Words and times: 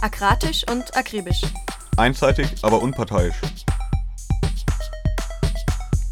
Akratisch 0.00 0.64
und 0.70 0.96
akribisch. 0.96 1.42
Einseitig, 1.96 2.46
aber 2.62 2.80
unparteiisch. 2.80 3.34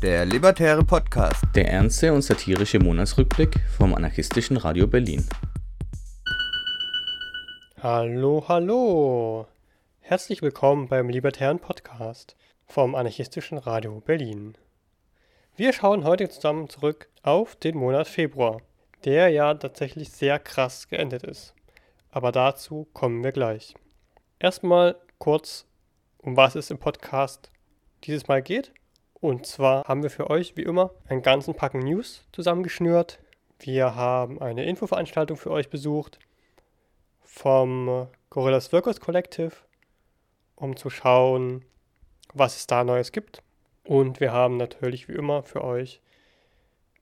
Der 0.03 0.25
Libertäre 0.25 0.83
Podcast. 0.83 1.45
Der 1.55 1.71
ernste 1.71 2.13
und 2.13 2.23
satirische 2.23 2.81
Monatsrückblick 2.81 3.61
vom 3.77 3.95
anarchistischen 3.95 4.57
Radio 4.57 4.89
Berlin. 4.89 5.25
Hallo, 7.81 8.45
hallo. 8.49 9.47
Herzlich 10.01 10.43
willkommen 10.43 10.89
beim 10.89 11.09
Libertären 11.09 11.61
Podcast 11.61 12.35
vom 12.67 12.97
anarchistischen 12.97 13.57
Radio 13.57 14.01
Berlin. 14.01 14.59
Wir 15.55 15.73
schauen 15.73 16.03
heute 16.03 16.29
zusammen 16.29 16.69
zurück 16.69 17.09
auf 17.23 17.55
den 17.55 17.77
Monat 17.77 18.09
Februar, 18.09 18.61
der 19.05 19.29
ja 19.29 19.55
tatsächlich 19.55 20.11
sehr 20.11 20.41
krass 20.41 20.89
geendet 20.89 21.23
ist. 21.23 21.56
Aber 22.17 22.33
dazu 22.33 22.89
kommen 22.95 23.23
wir 23.23 23.31
gleich. 23.31 23.75
Erstmal 24.39 24.97
kurz, 25.19 25.67
um 26.17 26.35
was 26.35 26.55
es 26.55 26.71
im 26.71 26.79
Podcast 26.79 27.51
dieses 28.05 28.27
Mal 28.27 28.41
geht. 28.41 28.73
Und 29.21 29.45
zwar 29.45 29.85
haben 29.87 30.03
wir 30.03 30.09
für 30.09 30.31
euch 30.31 30.57
wie 30.57 30.63
immer 30.63 30.93
einen 31.09 31.21
ganzen 31.21 31.53
Packen 31.53 31.81
News 31.81 32.27
zusammengeschnürt. 32.33 33.19
Wir 33.59 33.97
haben 33.97 34.41
eine 34.41 34.65
Infoveranstaltung 34.65 35.37
für 35.37 35.51
euch 35.51 35.69
besucht 35.69 36.19
vom 37.21 38.09
Gorillas 38.31 38.73
Workers 38.73 38.99
Collective, 38.99 39.53
um 40.55 40.75
zu 40.75 40.89
schauen, 40.89 41.67
was 42.33 42.57
es 42.57 42.67
da 42.67 42.83
Neues 42.83 43.13
gibt. 43.13 43.43
Und 43.85 44.21
wir 44.21 44.33
haben 44.33 44.57
natürlich 44.57 45.07
wie 45.07 45.17
immer 45.17 45.43
für 45.43 45.63
euch 45.63 46.01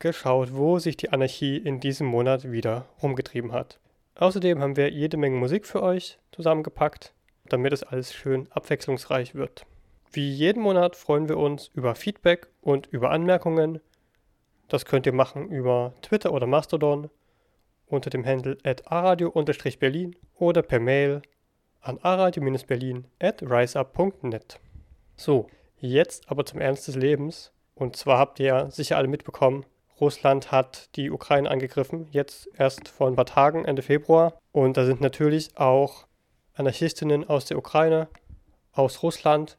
geschaut, 0.01 0.57
wo 0.57 0.81
sich 0.81 0.97
die 0.97 1.11
Anarchie 1.11 1.57
in 1.57 1.79
diesem 1.79 2.09
Monat 2.09 2.51
wieder 2.51 2.87
rumgetrieben 3.01 3.53
hat. 3.53 3.79
Außerdem 4.17 4.61
haben 4.61 4.77
wir 4.77 4.91
jede 4.91 5.17
Menge 5.17 5.37
Musik 5.37 5.67
für 5.67 5.83
euch 5.83 6.19
zusammengepackt, 6.33 7.13
damit 7.47 7.73
es 7.73 7.83
alles 7.83 8.15
schön 8.15 8.47
abwechslungsreich 8.53 9.35
wird. 9.35 9.67
Wie 10.13 10.31
jeden 10.31 10.63
Monat 10.63 10.95
freuen 10.95 11.29
wir 11.29 11.37
uns 11.37 11.69
über 11.75 11.97
Feedback 11.97 12.47
und 12.61 12.87
über 12.87 13.11
Anmerkungen. 13.11 13.81
Das 14.69 14.85
könnt 14.85 15.07
ihr 15.07 15.13
machen 15.13 15.49
über 15.49 15.95
Twitter 16.03 16.33
oder 16.33 16.47
Mastodon 16.47 17.11
unter 17.87 18.11
dem 18.11 18.25
Handle 18.25 18.57
at 18.63 18.91
aradio-berlin 18.91 20.17
oder 20.37 20.63
per 20.63 20.79
Mail 20.79 21.23
an 21.81 21.99
aradio-berlin 21.99 23.07
at 23.19 23.43
riseup.net. 23.43 24.61
So, 25.17 25.49
jetzt 25.79 26.31
aber 26.31 26.47
zum 26.47 26.61
Ernst 26.61 26.87
des 26.89 26.95
Lebens. 26.95 27.53
Und 27.75 27.97
zwar 27.97 28.19
habt 28.19 28.39
ihr 28.39 28.47
ja 28.47 28.71
sicher 28.71 28.97
alle 28.97 29.09
mitbekommen, 29.09 29.67
Russland 30.01 30.51
hat 30.51 30.95
die 30.97 31.11
Ukraine 31.11 31.51
angegriffen, 31.51 32.09
jetzt 32.11 32.49
erst 32.57 32.89
vor 32.89 33.07
ein 33.07 33.17
paar 33.17 33.27
Tagen, 33.27 33.65
Ende 33.65 33.83
Februar. 33.83 34.39
Und 34.53 34.77
da 34.77 34.85
sind 34.85 35.01
natürlich 35.01 35.57
auch 35.57 36.07
Anarchistinnen 36.55 37.29
aus 37.29 37.45
der 37.47 37.59
Ukraine, 37.59 38.09
aus 38.73 39.03
Russland 39.03 39.57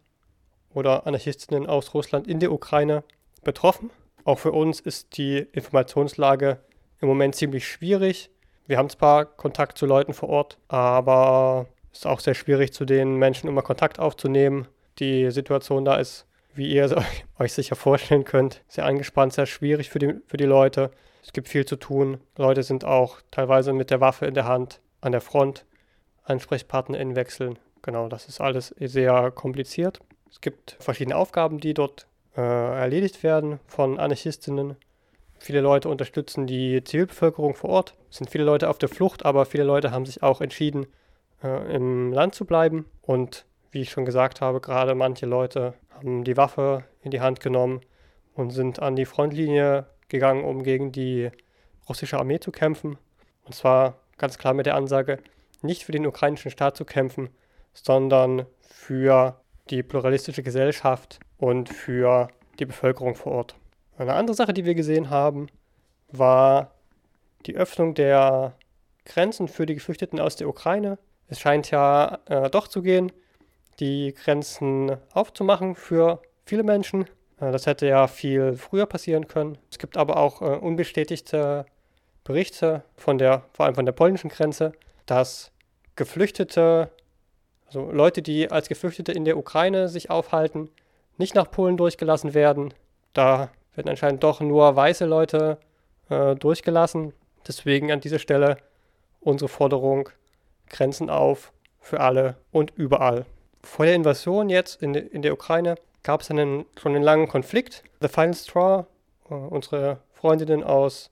oder 0.74 1.08
Anarchistinnen 1.08 1.68
aus 1.68 1.94
Russland 1.94 2.28
in 2.28 2.40
der 2.40 2.52
Ukraine 2.52 3.04
betroffen. 3.44 3.90
Auch 4.26 4.40
für 4.40 4.52
uns 4.52 4.80
ist 4.80 5.18
die 5.18 5.38
Informationslage 5.38 6.60
im 7.00 7.08
Moment 7.08 7.36
ziemlich 7.36 7.68
schwierig. 7.68 8.30
Wir 8.68 8.78
haben 8.78 8.90
zwar 8.90 9.26
Kontakt 9.26 9.78
zu 9.78 9.86
Leuten 9.86 10.14
vor 10.14 10.30
Ort, 10.30 10.58
aber 10.68 11.68
es 11.92 12.00
ist 12.00 12.08
auch 12.08 12.20
sehr 12.20 12.34
schwierig, 12.34 12.74
zu 12.74 12.84
den 12.84 13.16
Menschen 13.16 13.48
immer 13.48 13.62
Kontakt 13.62 14.00
aufzunehmen. 14.00 14.68
Die 15.00 15.30
Situation 15.32 15.86
da 15.86 15.98
ist 15.98 16.26
wie 16.56 16.74
ihr 16.74 17.04
euch 17.40 17.54
sicher 17.54 17.76
vorstellen 17.76 18.26
könnt, 18.26 18.64
sehr 18.68 18.86
angespannt, 18.86 19.34
sehr 19.34 19.46
schwierig 19.46 19.90
für 19.90 20.00
die, 20.00 20.16
für 20.26 20.38
die 20.38 20.46
Leute. 20.46 20.92
Es 21.24 21.34
gibt 21.34 21.48
viel 21.48 21.66
zu 21.66 21.76
tun. 21.76 22.20
Leute 22.38 22.64
sind 22.64 22.86
auch 22.86 23.20
teilweise 23.32 23.74
mit 23.74 23.90
der 23.90 24.02
Waffe 24.02 24.26
in 24.26 24.34
der 24.34 24.46
Hand 24.46 24.80
an 25.02 25.12
der 25.12 25.22
Front. 25.22 25.66
AnsprechpartnerInnen 26.24 27.16
wechseln. 27.16 27.60
Genau, 27.82 28.10
das 28.10 28.28
ist 28.28 28.42
alles 28.42 28.74
sehr 28.80 29.32
kompliziert. 29.32 30.00
Es 30.30 30.42
gibt 30.42 30.76
verschiedene 30.80 31.16
Aufgaben, 31.16 31.60
die 31.60 31.74
dort 31.74 32.08
äh, 32.36 32.42
erledigt 32.42 33.24
werden 33.24 33.60
von 33.68 34.00
Anarchistinnen. 34.00 34.76
Viele 35.38 35.62
Leute 35.62 35.90
unterstützen 35.90 36.48
die 36.48 36.84
Zivilbevölkerung 36.84 37.56
vor 37.56 37.70
Ort. 37.70 37.96
Es 38.10 38.18
sind 38.18 38.30
viele 38.30 38.44
Leute 38.44 38.70
auf 38.70 38.80
der 38.80 38.90
Flucht, 38.90 39.26
aber 39.26 39.46
viele 39.46 39.64
Leute 39.64 39.92
haben 39.92 40.06
sich 40.06 40.24
auch 40.24 40.42
entschieden, 40.42 40.88
äh, 41.44 41.76
im 41.76 42.12
Land 42.12 42.36
zu 42.36 42.46
bleiben. 42.46 42.86
Und 43.02 43.46
wie 43.72 43.82
ich 43.82 43.92
schon 43.92 44.06
gesagt 44.06 44.42
habe, 44.42 44.62
gerade 44.62 44.96
manche 44.96 45.26
Leute 45.26 45.74
haben 45.96 46.24
die 46.24 46.38
Waffe 46.38 46.84
in 47.02 47.12
die 47.12 47.22
Hand 47.22 47.40
genommen 47.40 47.82
und 48.34 48.52
sind 48.52 48.80
an 48.80 48.96
die 48.96 49.06
Frontlinie 49.06 49.88
gegangen, 50.10 50.44
um 50.44 50.64
gegen 50.64 50.92
die 50.92 51.32
russische 51.88 52.20
Armee 52.20 52.40
zu 52.40 52.52
kämpfen. 52.52 52.98
Und 53.46 53.56
zwar 53.56 54.00
ganz 54.18 54.38
klar 54.38 54.54
mit 54.54 54.66
der 54.66 54.76
Ansage, 54.76 55.20
nicht 55.62 55.84
für 55.84 55.92
den 55.92 56.06
ukrainischen 56.06 56.52
Staat 56.52 56.78
zu 56.78 56.86
kämpfen, 56.86 57.30
sondern 57.74 58.46
für 58.62 59.40
die 59.70 59.84
pluralistische 59.84 60.44
Gesellschaft 60.44 61.20
und 61.38 61.70
für 61.70 62.28
die 62.60 62.66
Bevölkerung 62.66 63.16
vor 63.16 63.32
Ort. 63.32 63.56
Eine 63.98 64.14
andere 64.14 64.36
Sache, 64.36 64.54
die 64.54 64.66
wir 64.66 64.76
gesehen 64.76 65.10
haben, 65.10 65.48
war 66.10 66.72
die 67.46 67.56
Öffnung 67.56 67.94
der 67.94 68.54
Grenzen 69.06 69.48
für 69.48 69.66
die 69.66 69.76
Geflüchteten 69.76 70.20
aus 70.20 70.36
der 70.36 70.48
Ukraine. 70.48 70.98
Es 71.28 71.40
scheint 71.40 71.72
ja 71.72 72.20
äh, 72.26 72.50
doch 72.50 72.68
zu 72.68 72.82
gehen 72.82 73.12
die 73.80 74.14
Grenzen 74.14 74.98
aufzumachen 75.14 75.76
für 75.76 76.22
viele 76.46 76.64
Menschen. 76.64 77.04
Äh, 77.40 77.52
das 77.52 77.66
hätte 77.66 77.88
ja 77.88 78.08
viel 78.08 78.54
früher 78.54 78.86
passieren 78.86 79.28
können. 79.28 79.58
Es 79.70 79.80
gibt 79.80 79.98
aber 79.98 80.18
auch 80.18 80.42
äh, 80.42 80.46
unbestätigte 80.46 81.66
Berichte 82.24 82.84
von 82.96 83.18
der, 83.18 83.44
vor 83.54 83.66
allem 83.66 83.76
von 83.76 83.86
der 83.86 83.94
polnischen 83.94 84.30
Grenze, 84.30 84.74
dass 85.06 85.52
Geflüchtete, 85.96 86.90
also 87.68 87.92
Leute, 87.92 88.22
die 88.22 88.52
als 88.52 88.68
Geflüchtete 88.68 89.12
in 89.12 89.26
der 89.26 89.38
Ukraine 89.38 89.88
sich 89.88 90.10
aufhalten, 90.10 90.70
nicht 91.18 91.36
nach 91.36 91.50
Polen 91.50 91.78
durchgelassen 91.78 92.34
werden. 92.34 92.74
Da 93.14 93.50
werden 93.76 93.90
anscheinend 93.90 94.24
doch 94.24 94.42
nur 94.42 94.76
weiße 94.76 95.06
Leute 95.06 95.58
äh, 96.10 96.36
durchgelassen. 96.36 97.14
Deswegen 97.48 97.92
an 97.92 98.02
dieser 98.02 98.20
Stelle 98.20 98.58
unsere 99.22 99.50
Forderung, 99.50 100.10
Grenzen 100.70 101.10
auf 101.10 101.54
für 101.80 102.00
alle 102.00 102.38
und 102.52 102.74
überall. 102.76 103.26
Vor 103.66 103.86
der 103.86 103.96
Invasion 103.96 104.50
jetzt 104.50 104.82
in, 104.82 104.94
in 104.94 105.24
der 105.24 105.34
Ukraine 105.34 105.76
gab 106.04 106.22
es 106.22 106.30
einen, 106.30 106.66
schon 106.80 106.96
einen 106.96 107.04
langen 107.04 107.28
Konflikt. 107.28 107.84
The 108.00 108.08
Final 108.08 108.36
Straw, 108.36 108.86
äh, 109.30 109.34
unsere 109.34 110.00
Freundinnen 110.14 110.64
aus 110.64 111.10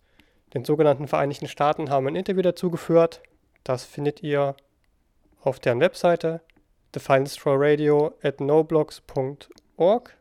den 0.54 0.64
sogenannten 0.64 1.08
Vereinigten 1.08 1.48
Staaten 1.48 1.90
haben 1.90 2.08
ein 2.08 2.16
Interview 2.16 2.44
dazu 2.44 2.70
geführt. 2.70 3.22
Das 3.64 3.86
findet 3.86 4.22
ihr 4.22 4.56
auf 5.42 5.60
deren 5.60 5.80
Webseite 5.80 6.42
The 6.94 7.00
Final 7.00 7.28
Straw 7.28 7.56
Radio 7.58 8.14
at 8.22 8.40
noblogs.org. 8.40 10.16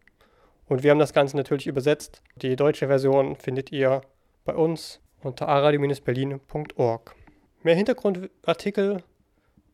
Und 0.68 0.82
wir 0.82 0.90
haben 0.90 0.98
das 0.98 1.12
Ganze 1.12 1.36
natürlich 1.36 1.66
übersetzt. 1.66 2.22
Die 2.36 2.56
deutsche 2.56 2.86
Version 2.86 3.36
findet 3.36 3.70
ihr 3.72 4.00
bei 4.46 4.54
uns 4.54 5.00
unter 5.22 5.48
aradio-berlin.org. 5.48 7.14
Mehr 7.62 7.74
Hintergrundartikel 7.74 9.02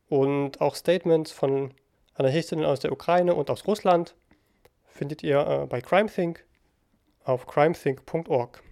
und 0.09 0.61
auch 0.61 0.75
Statements 0.75 1.31
von 1.31 1.73
Anarchistinnen 2.19 2.65
aus 2.65 2.81
der 2.81 2.93
Ukraine 2.93 3.34
und 3.34 3.49
aus 3.49 3.67
Russland 3.67 4.15
findet 4.87 5.23
ihr 5.23 5.41
äh, 5.47 5.67
bei 5.67 5.81
CrimeThink 5.81 6.45
auf 7.25 7.47
crimethink.org. 7.47 8.62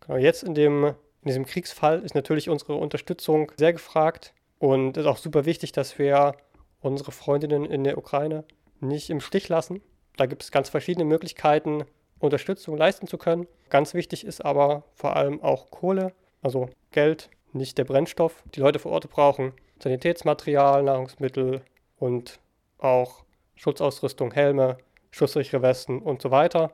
Genau, 0.00 0.18
jetzt 0.18 0.42
in, 0.42 0.54
dem, 0.54 0.84
in 0.84 1.28
diesem 1.28 1.46
Kriegsfall 1.46 2.00
ist 2.02 2.14
natürlich 2.16 2.48
unsere 2.48 2.74
Unterstützung 2.74 3.52
sehr 3.56 3.72
gefragt 3.72 4.34
und 4.58 4.96
ist 4.96 5.06
auch 5.06 5.16
super 5.16 5.44
wichtig, 5.44 5.70
dass 5.72 5.98
wir 5.98 6.34
unsere 6.80 7.12
Freundinnen 7.12 7.64
in 7.64 7.84
der 7.84 7.98
Ukraine 7.98 8.44
nicht 8.80 9.10
im 9.10 9.20
Stich 9.20 9.48
lassen. 9.48 9.80
Da 10.16 10.26
gibt 10.26 10.42
es 10.42 10.50
ganz 10.50 10.68
verschiedene 10.68 11.04
Möglichkeiten, 11.04 11.84
Unterstützung 12.18 12.76
leisten 12.76 13.06
zu 13.06 13.16
können. 13.16 13.46
Ganz 13.70 13.94
wichtig 13.94 14.26
ist 14.26 14.44
aber 14.44 14.82
vor 14.94 15.14
allem 15.14 15.40
auch 15.40 15.70
Kohle, 15.70 16.12
also 16.42 16.68
Geld, 16.90 17.30
nicht 17.52 17.78
der 17.78 17.84
Brennstoff. 17.84 18.42
Die 18.54 18.60
Leute 18.60 18.80
vor 18.80 18.92
Ort 18.92 19.08
brauchen 19.08 19.52
Sanitätsmaterial, 19.80 20.82
Nahrungsmittel 20.82 21.62
und 21.98 22.40
auch 22.82 23.24
Schutzausrüstung, 23.56 24.32
Helme, 24.32 24.78
schusssichere 25.10 25.62
Westen 25.62 26.00
und 26.00 26.22
so 26.22 26.30
weiter. 26.30 26.72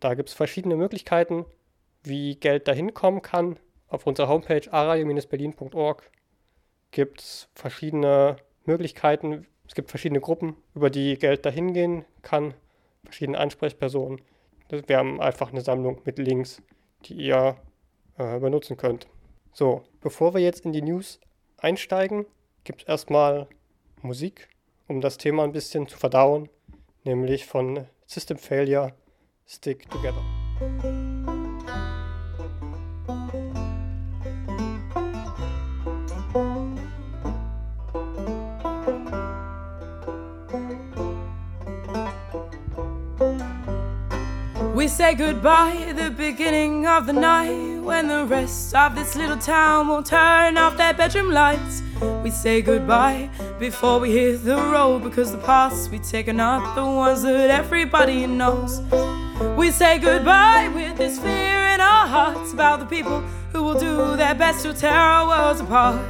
Da 0.00 0.14
gibt 0.14 0.30
es 0.30 0.34
verschiedene 0.34 0.76
Möglichkeiten, 0.76 1.44
wie 2.02 2.36
Geld 2.36 2.68
dahin 2.68 2.94
kommen 2.94 3.22
kann. 3.22 3.58
Auf 3.88 4.06
unserer 4.06 4.28
Homepage 4.28 4.72
aradio-berlin.org 4.72 6.10
gibt 6.90 7.20
es 7.20 7.48
verschiedene 7.54 8.36
Möglichkeiten. 8.64 9.46
Es 9.66 9.74
gibt 9.74 9.90
verschiedene 9.90 10.20
Gruppen, 10.20 10.56
über 10.74 10.90
die 10.90 11.18
Geld 11.18 11.44
dahin 11.44 11.74
gehen 11.74 12.04
kann, 12.22 12.54
verschiedene 13.04 13.38
Ansprechpersonen. 13.38 14.20
Wir 14.68 14.98
haben 14.98 15.20
einfach 15.20 15.50
eine 15.50 15.60
Sammlung 15.60 16.00
mit 16.04 16.18
Links, 16.18 16.62
die 17.04 17.14
ihr 17.14 17.56
äh, 18.18 18.38
benutzen 18.38 18.76
könnt. 18.76 19.08
So, 19.52 19.82
bevor 20.00 20.34
wir 20.34 20.40
jetzt 20.40 20.64
in 20.64 20.72
die 20.72 20.82
News 20.82 21.20
einsteigen, 21.58 22.24
gibt 22.64 22.82
es 22.82 22.88
erstmal 22.88 23.48
Musik 24.00 24.48
um 24.90 25.00
das 25.00 25.18
Thema 25.18 25.44
ein 25.44 25.52
bisschen 25.52 25.86
zu 25.86 25.96
verdauen, 25.96 26.48
nämlich 27.04 27.46
von 27.46 27.86
System 28.06 28.36
Failure 28.36 28.92
Stick 29.46 29.88
Together. 29.88 30.20
We 44.74 44.88
say 44.88 45.14
goodbye 45.14 45.76
at 45.88 45.96
the 45.96 46.10
beginning 46.10 46.88
of 46.88 47.06
the 47.06 47.12
night 47.12 47.80
when 47.84 48.08
the 48.08 48.24
rest 48.26 48.74
of 48.74 48.96
this 48.96 49.14
little 49.14 49.36
town 49.36 49.86
will 49.86 50.02
turn 50.02 50.58
off 50.58 50.76
their 50.76 50.94
bedroom 50.94 51.30
lights. 51.30 51.89
We 52.22 52.30
say 52.30 52.62
goodbye 52.62 53.28
before 53.58 53.98
we 54.00 54.12
hit 54.12 54.44
the 54.44 54.56
road 54.56 55.02
because 55.04 55.32
the 55.32 55.38
paths 55.38 55.88
we 55.88 55.98
take 55.98 56.28
are 56.28 56.32
not 56.32 56.74
the 56.74 56.84
ones 56.84 57.22
that 57.22 57.50
everybody 57.50 58.26
knows. 58.26 58.80
We 59.56 59.70
say 59.70 59.98
goodbye 59.98 60.70
with 60.74 60.96
this 60.96 61.18
fear 61.18 61.66
in 61.74 61.80
our 61.80 62.06
hearts 62.06 62.52
about 62.52 62.80
the 62.80 62.86
people 62.86 63.20
who 63.52 63.62
will 63.62 63.78
do 63.78 64.16
their 64.16 64.34
best 64.34 64.64
to 64.64 64.72
tear 64.72 64.92
our 64.92 65.26
worlds 65.28 65.60
apart. 65.60 66.00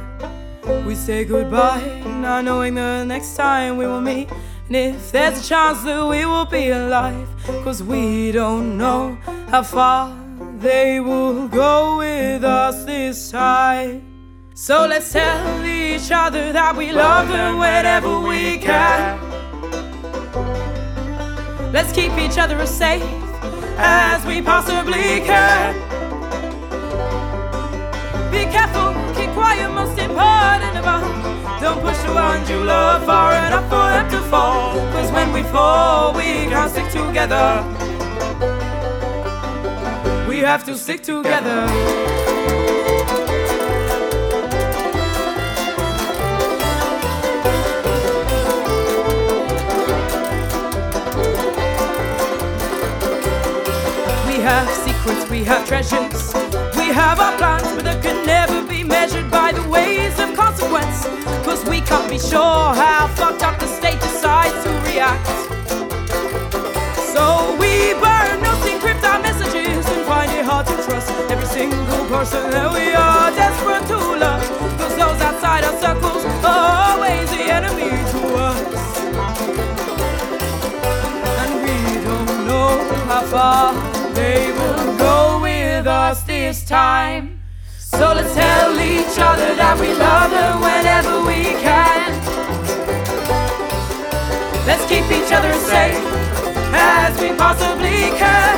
We 0.85 0.95
say 0.95 1.25
goodbye, 1.25 2.01
not 2.05 2.45
knowing 2.45 2.75
the 2.75 3.03
next 3.03 3.35
time 3.35 3.77
we 3.77 3.87
will 3.87 4.01
meet. 4.01 4.29
And 4.67 4.75
if 4.75 5.11
there's 5.11 5.43
a 5.43 5.47
chance 5.47 5.83
that 5.83 6.07
we 6.07 6.25
will 6.25 6.45
be 6.45 6.69
alive, 6.69 7.27
cause 7.63 7.83
we 7.83 8.31
don't 8.31 8.77
know 8.77 9.17
how 9.49 9.63
far 9.63 10.17
they 10.59 10.99
will 10.99 11.47
go 11.47 11.97
with 11.97 12.43
us 12.43 12.85
this 12.85 13.31
time. 13.31 14.10
So 14.61 14.85
let's 14.85 15.11
tell 15.11 15.65
each 15.65 16.11
other 16.11 16.53
that 16.53 16.75
we 16.77 16.91
love 16.91 17.27
them 17.29 17.57
whenever 17.57 18.19
we 18.19 18.59
can. 18.59 19.17
Let's 21.73 21.91
keep 21.91 22.15
each 22.19 22.37
other 22.37 22.59
as 22.59 22.69
safe 22.69 23.01
as 23.79 24.23
we 24.23 24.39
possibly 24.39 25.25
can. 25.25 25.73
Be 28.29 28.45
careful, 28.53 28.93
keep 29.15 29.31
quiet, 29.31 29.67
most 29.73 29.97
important 29.97 30.77
of 30.77 30.85
all. 30.85 31.09
Don't 31.59 31.81
push 31.81 31.97
the 32.05 32.13
ones 32.13 32.47
you 32.47 32.63
love 32.63 33.03
far 33.03 33.33
enough 33.33 33.63
for 33.63 33.89
them 33.89 34.11
to 34.11 34.19
fall. 34.29 34.75
Cause 34.91 35.11
when 35.11 35.33
we 35.33 35.41
fall, 35.41 36.13
we 36.13 36.45
can't 36.53 36.69
stick 36.69 36.87
together. 36.91 37.65
We 40.29 40.37
have 40.37 40.63
to 40.65 40.77
stick 40.77 41.01
together. 41.01 42.30
Have 54.41 54.67
secrets, 54.69 55.29
we 55.29 55.43
have 55.43 55.67
treasures. 55.67 56.33
We 56.75 56.87
have 56.87 57.19
our 57.19 57.37
plans, 57.37 57.67
but 57.75 57.85
they 57.85 57.99
can 58.01 58.25
never 58.25 58.65
be 58.65 58.83
measured 58.83 59.29
by 59.29 59.51
the 59.51 59.67
ways 59.69 60.17
of 60.19 60.35
consequence. 60.35 61.05
Cause 61.45 61.63
we 61.65 61.81
can't 61.81 62.09
be 62.09 62.17
sure 62.17 62.73
how 62.73 63.07
fucked 63.15 63.43
up 63.43 63.59
the 63.59 63.67
state 63.67 63.99
decides 63.99 64.55
to 64.63 64.69
react. 64.89 65.27
So 67.13 67.55
we 67.61 67.93
burn 68.01 68.41
notes, 68.41 68.65
encrypt 68.65 69.03
our 69.03 69.21
messages, 69.21 69.85
and 69.85 70.05
find 70.07 70.31
it 70.31 70.43
hard 70.43 70.65
to 70.67 70.75
trust 70.85 71.11
every 71.29 71.45
single 71.45 72.05
person 72.07 72.49
that 72.49 72.73
we 72.73 72.93
are 72.93 73.29
desperate 73.31 73.85
to 73.93 73.97
love. 74.17 74.41
Cause 74.79 74.95
those 74.97 75.21
outside 75.21 75.63
our 75.65 75.77
circles 75.79 76.25
are 76.43 76.93
always 76.93 77.29
the 77.29 77.43
enemy 77.57 77.91
to 78.13 78.21
us. 78.49 78.59
And 81.41 81.53
we 81.61 82.03
don't 82.03 82.47
know 82.47 82.69
how 83.05 83.21
far 83.25 83.90
they 84.21 84.51
will 84.51 84.97
go 84.97 85.41
with 85.41 85.87
us 85.87 86.21
this 86.23 86.63
time. 86.63 87.39
So 87.77 88.13
let's 88.17 88.33
tell 88.33 88.71
each 88.93 89.17
other 89.29 89.49
that 89.61 89.75
we 89.81 89.89
love 90.07 90.29
them 90.37 90.55
whenever 90.67 91.13
we 91.29 91.41
can. 91.65 92.07
Let's 94.69 94.85
keep 94.91 95.05
each 95.17 95.31
other 95.37 95.53
safe 95.71 96.05
as 96.73 97.11
we 97.21 97.29
possibly 97.45 97.99
can. 98.21 98.55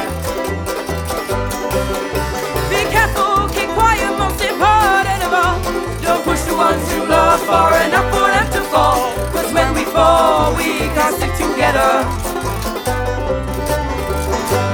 Be 2.74 2.81
careful, 2.95 3.48
keep 3.56 3.69
quiet, 3.80 4.12
most 4.24 4.42
important 4.44 5.19
of 5.27 5.31
all. 5.42 5.57
Don't 6.06 6.24
push 6.27 6.42
the 6.50 6.56
ones 6.66 6.83
you 6.94 7.01
love 7.07 7.39
far 7.50 7.71
enough 7.88 8.07
for 8.13 8.27
them 8.36 8.48
to 8.56 8.62
fall. 8.71 9.00
Cause 9.33 9.50
when 9.57 9.69
we 9.77 9.83
fall, 9.95 10.56
we 10.59 10.69
can't 10.95 11.16
stick 11.16 11.33
together. 11.45 11.92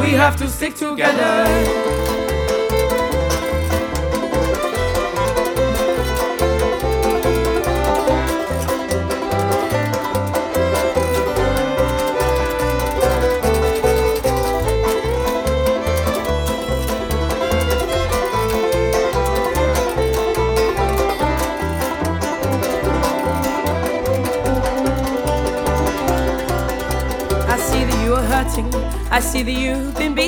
We 0.01 0.11
have 0.15 0.35
to 0.37 0.47
stick 0.47 0.75
together. 0.75 2.08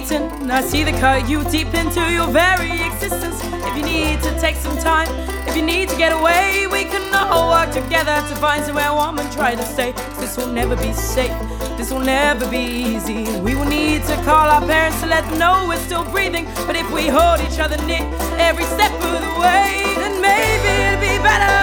Beaten. 0.01 0.49
I 0.49 0.61
see 0.61 0.83
the 0.83 0.91
cut 0.91 1.29
you 1.29 1.43
deep 1.45 1.73
into 1.73 2.01
your 2.11 2.27
very 2.27 2.71
existence. 2.89 3.39
If 3.67 3.77
you 3.77 3.83
need 3.83 4.21
to 4.23 4.31
take 4.39 4.55
some 4.55 4.77
time, 4.77 5.07
if 5.47 5.55
you 5.55 5.61
need 5.61 5.89
to 5.89 5.97
get 5.97 6.11
away, 6.11 6.67
we 6.67 6.83
can 6.85 7.13
all 7.13 7.49
work 7.49 7.71
together 7.73 8.15
to 8.29 8.35
find 8.35 8.63
somewhere 8.65 8.91
warm 8.93 9.19
and 9.19 9.31
try 9.31 9.55
to 9.55 9.63
stay. 9.63 9.91
This 10.19 10.37
will 10.37 10.47
never 10.47 10.75
be 10.75 10.93
safe. 10.93 11.35
This 11.77 11.91
will 11.91 12.05
never 12.17 12.49
be 12.49 12.63
easy. 12.93 13.23
We 13.39 13.55
will 13.55 13.65
need 13.65 14.03
to 14.05 14.15
call 14.23 14.47
our 14.55 14.61
parents 14.61 14.99
to 15.01 15.07
let 15.07 15.23
them 15.29 15.39
know 15.39 15.65
we're 15.67 15.85
still 15.89 16.05
breathing. 16.05 16.45
But 16.67 16.75
if 16.75 16.89
we 16.91 17.07
hold 17.07 17.39
each 17.41 17.59
other 17.59 17.77
near 17.85 18.05
every 18.37 18.65
step 18.65 18.93
of 18.93 19.21
the 19.25 19.33
way, 19.39 19.83
then 20.01 20.21
maybe 20.21 20.69
it'll 20.85 21.01
be 21.11 21.17
better. 21.29 21.55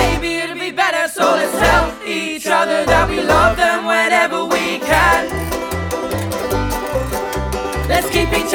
Maybe 0.00 0.28
it'll 0.42 0.58
be 0.58 0.72
better. 0.72 1.08
So 1.08 1.24
let's 1.38 1.52
tell 1.58 1.86
each 2.06 2.46
other 2.46 2.84
that 2.84 3.08
we 3.08 3.22
love 3.22 3.56
them 3.56 3.86
whenever 3.86 4.44
we 4.44 4.78
can. 4.78 5.35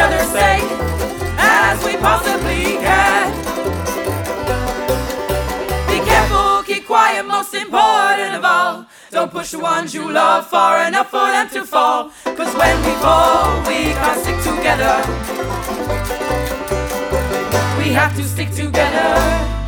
Let's 0.01 0.15
keep 0.15 0.17
each 0.17 0.17
other 0.17 0.23
safe 0.31 0.71
as 1.37 1.85
we 1.85 1.95
possibly 1.97 2.63
can. 2.81 3.31
Be 5.87 6.05
careful, 6.05 6.63
keep 6.63 6.87
quiet, 6.87 7.25
most 7.27 7.53
important 7.53 8.35
of 8.35 8.43
all. 8.43 8.85
Don't 9.11 9.31
push 9.31 9.51
the 9.51 9.59
ones 9.59 9.93
you 9.93 10.11
love 10.11 10.47
far 10.47 10.87
enough 10.87 11.11
for 11.11 11.27
them 11.27 11.49
to 11.49 11.65
fall. 11.65 12.11
Cause 12.23 12.55
when 12.55 12.77
we 12.85 12.93
fall, 13.01 13.59
we 13.67 13.93
can't 13.93 14.19
stick 14.21 14.37
together. 14.41 15.03
We 17.77 17.93
have 17.93 18.15
to 18.15 18.23
stick 18.23 18.49
together. 18.51 19.60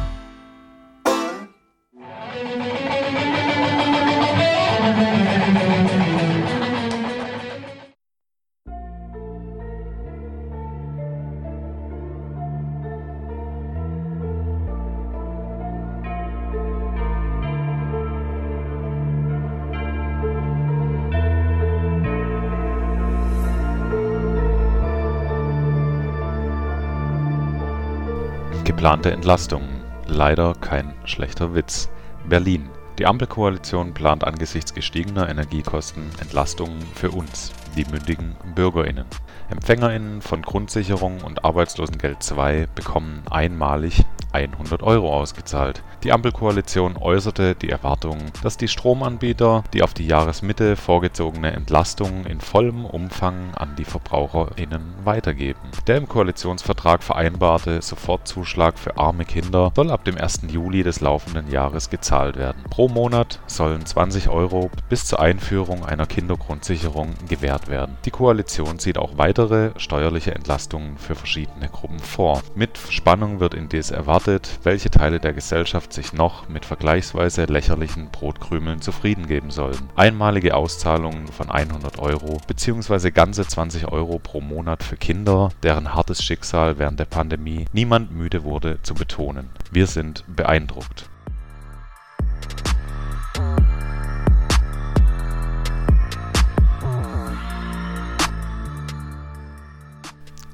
Geplante 28.84 29.14
Entlastungen. 29.14 29.82
Leider 30.08 30.56
kein 30.56 30.94
schlechter 31.06 31.56
Witz. 31.56 31.90
Berlin. 32.28 32.68
Die 33.00 33.06
Ampelkoalition 33.06 33.94
plant 33.94 34.26
angesichts 34.26 34.74
gestiegener 34.74 35.30
Energiekosten 35.30 36.04
Entlastungen 36.20 36.82
für 36.94 37.12
uns, 37.12 37.54
die 37.78 37.86
mündigen 37.86 38.36
BürgerInnen. 38.56 39.06
EmpfängerInnen 39.50 40.22
von 40.22 40.42
Grundsicherung 40.42 41.22
und 41.22 41.46
Arbeitslosengeld 41.46 42.30
II 42.30 42.68
bekommen 42.76 43.24
einmalig 43.32 44.04
100 44.34 44.84
Euro 44.84 45.14
ausgezahlt. 45.14 45.84
Die 46.04 46.12
Ampelkoalition 46.12 46.98
äußerte 46.98 47.56
die 47.56 47.70
Erwartung, 47.70 48.18
dass 48.42 48.58
die 48.58 48.68
Stromanbieter 48.68 49.64
die 49.74 49.84
auf 49.84 49.94
die 49.94 50.06
Jahresmitte 50.06 50.76
vorgezogene 50.76 51.54
Entlastung 51.54 52.26
in 52.26 52.42
vollem 52.42 52.84
Umfang 52.84 53.54
an 53.56 53.76
die 53.78 53.86
VerbraucherInnen 53.86 54.82
weitergeben. 55.06 55.62
Der 55.88 55.98
im 55.98 56.10
Koalitionsvertrag 56.10 57.04
vereinbarte 57.04 57.82
Sofortzuschlag 57.82 58.78
für 58.78 58.98
arme 58.98 59.24
Kinder 59.24 59.72
soll 59.76 59.92
ab 59.92 60.04
dem 60.04 60.18
1. 60.18 60.42
Juli 60.50 60.84
des 60.84 61.00
laufenden 61.00 61.50
Jahres 61.50 61.90
gezahlt 61.90 62.36
werden. 62.36 62.64
Pro 62.70 62.90
Monat 62.90 63.40
sollen 63.48 63.86
20 63.86 64.28
Euro 64.28 64.70
bis 64.90 65.06
zur 65.06 65.22
Einführung 65.22 65.86
einer 65.86 66.06
Kindergrundsicherung 66.06 67.14
gewährt 67.30 67.70
werden. 67.70 67.98
Die 68.04 68.12
Koalition 68.12 68.80
sieht 68.80 68.98
auch 68.98 69.18
weitere 69.18 69.72
steuerliche 69.78 70.36
Entlastungen 70.36 70.98
für 70.98 71.16
verschiedene 71.16 71.70
Gruppen 71.70 72.00
vor. 72.00 72.42
Mit 72.56 72.78
Spannung 72.90 73.40
wird 73.40 73.54
indes 73.54 73.92
erwartet, 73.92 74.23
erwartet, 74.28 74.60
welche 74.64 74.90
Teile 74.90 75.20
der 75.20 75.34
Gesellschaft 75.34 75.92
sich 75.94 76.14
noch 76.14 76.48
mit 76.48 76.66
vergleichsweise 76.66 77.46
lächerlichen 77.46 78.10
Brotkrümeln 78.10 78.82
zufrieden 78.82 79.28
geben 79.28 79.52
sollen. 79.52 79.90
Einmalige 79.96 80.56
Auszahlungen 80.56 81.28
von 81.28 81.50
100 81.50 82.00
Euro 82.00 82.40
bzw. 82.48 83.12
ganze 83.12 83.46
20 83.46 83.92
Euro 83.92 84.20
pro 84.20 84.40
Monat 84.42 84.84
für 84.84 84.96
Kinder, 84.96 85.50
deren 85.62 85.94
hartes 85.94 86.24
Schicksal 86.24 86.80
während 86.80 87.00
der 87.00 87.06
Pandemie 87.06 87.66
niemand 87.74 88.12
müde 88.12 88.44
wurde 88.44 88.80
zu 88.84 88.94
betonen. 88.94 89.50
Wir 89.72 89.88
sind 89.88 90.24
beeindruckt. 90.28 91.10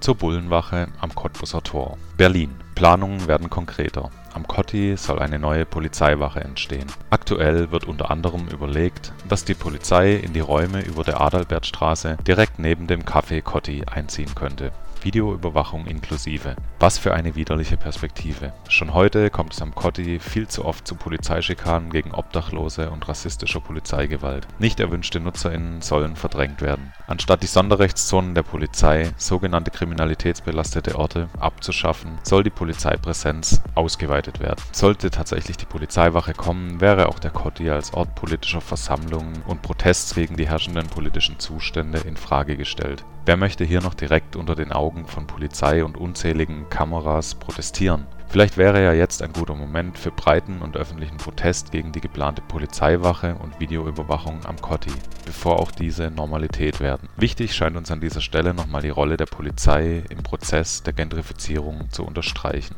Zur 0.09 0.15
Bullenwache 0.15 0.87
am 1.01 1.13
Cottbuser 1.13 1.61
Tor. 1.61 1.99
Berlin. 2.17 2.49
Planungen 2.73 3.27
werden 3.27 3.51
konkreter. 3.51 4.09
Am 4.33 4.47
Kotti 4.47 4.97
soll 4.97 5.19
eine 5.19 5.37
neue 5.37 5.67
Polizeiwache 5.67 6.39
entstehen. 6.39 6.87
Aktuell 7.11 7.69
wird 7.69 7.85
unter 7.85 8.09
anderem 8.09 8.47
überlegt, 8.47 9.13
dass 9.27 9.45
die 9.45 9.53
Polizei 9.53 10.15
in 10.15 10.33
die 10.33 10.39
Räume 10.39 10.81
über 10.81 11.03
der 11.03 11.21
Adalbertstraße 11.21 12.17
direkt 12.25 12.57
neben 12.57 12.87
dem 12.87 13.03
Café 13.03 13.43
Kotti 13.43 13.83
einziehen 13.85 14.33
könnte 14.33 14.71
Videoüberwachung 15.03 15.85
inklusive. 15.85 16.55
Was 16.79 16.97
für 16.97 17.13
eine 17.13 17.35
widerliche 17.35 17.77
Perspektive. 17.77 18.53
Schon 18.67 18.93
heute 18.93 19.29
kommt 19.29 19.53
es 19.53 19.61
am 19.61 19.75
Kotti 19.75 20.19
viel 20.19 20.47
zu 20.47 20.65
oft 20.65 20.87
zu 20.87 20.95
Polizeischikanen 20.95 21.89
gegen 21.89 22.13
Obdachlose 22.13 22.89
und 22.89 23.07
rassistischer 23.07 23.59
Polizeigewalt. 23.59 24.47
Nicht 24.59 24.79
erwünschte 24.79 25.19
NutzerInnen 25.19 25.81
sollen 25.81 26.15
verdrängt 26.15 26.61
werden. 26.61 26.93
Anstatt 27.07 27.43
die 27.43 27.47
Sonderrechtszonen 27.47 28.35
der 28.35 28.43
Polizei, 28.43 29.11
sogenannte 29.17 29.71
kriminalitätsbelastete 29.71 30.97
Orte, 30.97 31.29
abzuschaffen, 31.39 32.19
soll 32.23 32.43
die 32.43 32.49
Polizeipräsenz 32.49 33.61
ausgeweitet 33.75 34.39
werden. 34.39 34.61
Sollte 34.71 35.09
tatsächlich 35.09 35.57
die 35.57 35.65
Polizeiwache 35.65 36.33
kommen, 36.33 36.81
wäre 36.81 37.09
auch 37.09 37.19
der 37.19 37.31
Kotti 37.31 37.69
als 37.69 37.93
Ort 37.93 38.15
politischer 38.15 38.61
Versammlungen 38.61 39.41
und 39.47 39.61
Protests 39.61 40.15
gegen 40.15 40.37
die 40.37 40.47
herrschenden 40.47 40.87
politischen 40.87 41.39
Zustände 41.39 41.99
in 41.99 42.17
Frage 42.17 42.57
gestellt. 42.57 43.03
Wer 43.29 43.37
möchte 43.37 43.63
hier 43.63 43.81
noch 43.81 43.93
direkt 43.93 44.35
unter 44.35 44.55
den 44.55 44.71
Augen 44.71 45.05
von 45.05 45.27
Polizei 45.27 45.85
und 45.85 45.97
unzähligen 45.97 46.67
Kameras 46.71 47.35
protestieren? 47.35 48.07
Vielleicht 48.27 48.57
wäre 48.57 48.83
ja 48.83 48.91
jetzt 48.91 49.21
ein 49.21 49.33
guter 49.33 49.53
Moment 49.53 49.99
für 49.99 50.09
breiten 50.09 50.63
und 50.63 50.75
öffentlichen 50.75 51.17
Protest 51.17 51.71
gegen 51.71 51.91
die 51.91 52.01
geplante 52.01 52.41
Polizeiwache 52.41 53.35
und 53.35 53.59
Videoüberwachung 53.59 54.47
am 54.47 54.59
Kotti, 54.59 54.89
bevor 55.27 55.59
auch 55.59 55.69
diese 55.69 56.09
Normalität 56.09 56.79
werden. 56.79 57.07
Wichtig 57.17 57.53
scheint 57.53 57.77
uns 57.77 57.91
an 57.91 58.01
dieser 58.01 58.21
Stelle 58.21 58.55
nochmal 58.55 58.81
die 58.81 58.89
Rolle 58.89 59.15
der 59.15 59.27
Polizei 59.27 60.01
im 60.09 60.23
Prozess 60.23 60.81
der 60.81 60.93
Gentrifizierung 60.93 61.91
zu 61.91 62.03
unterstreichen 62.03 62.75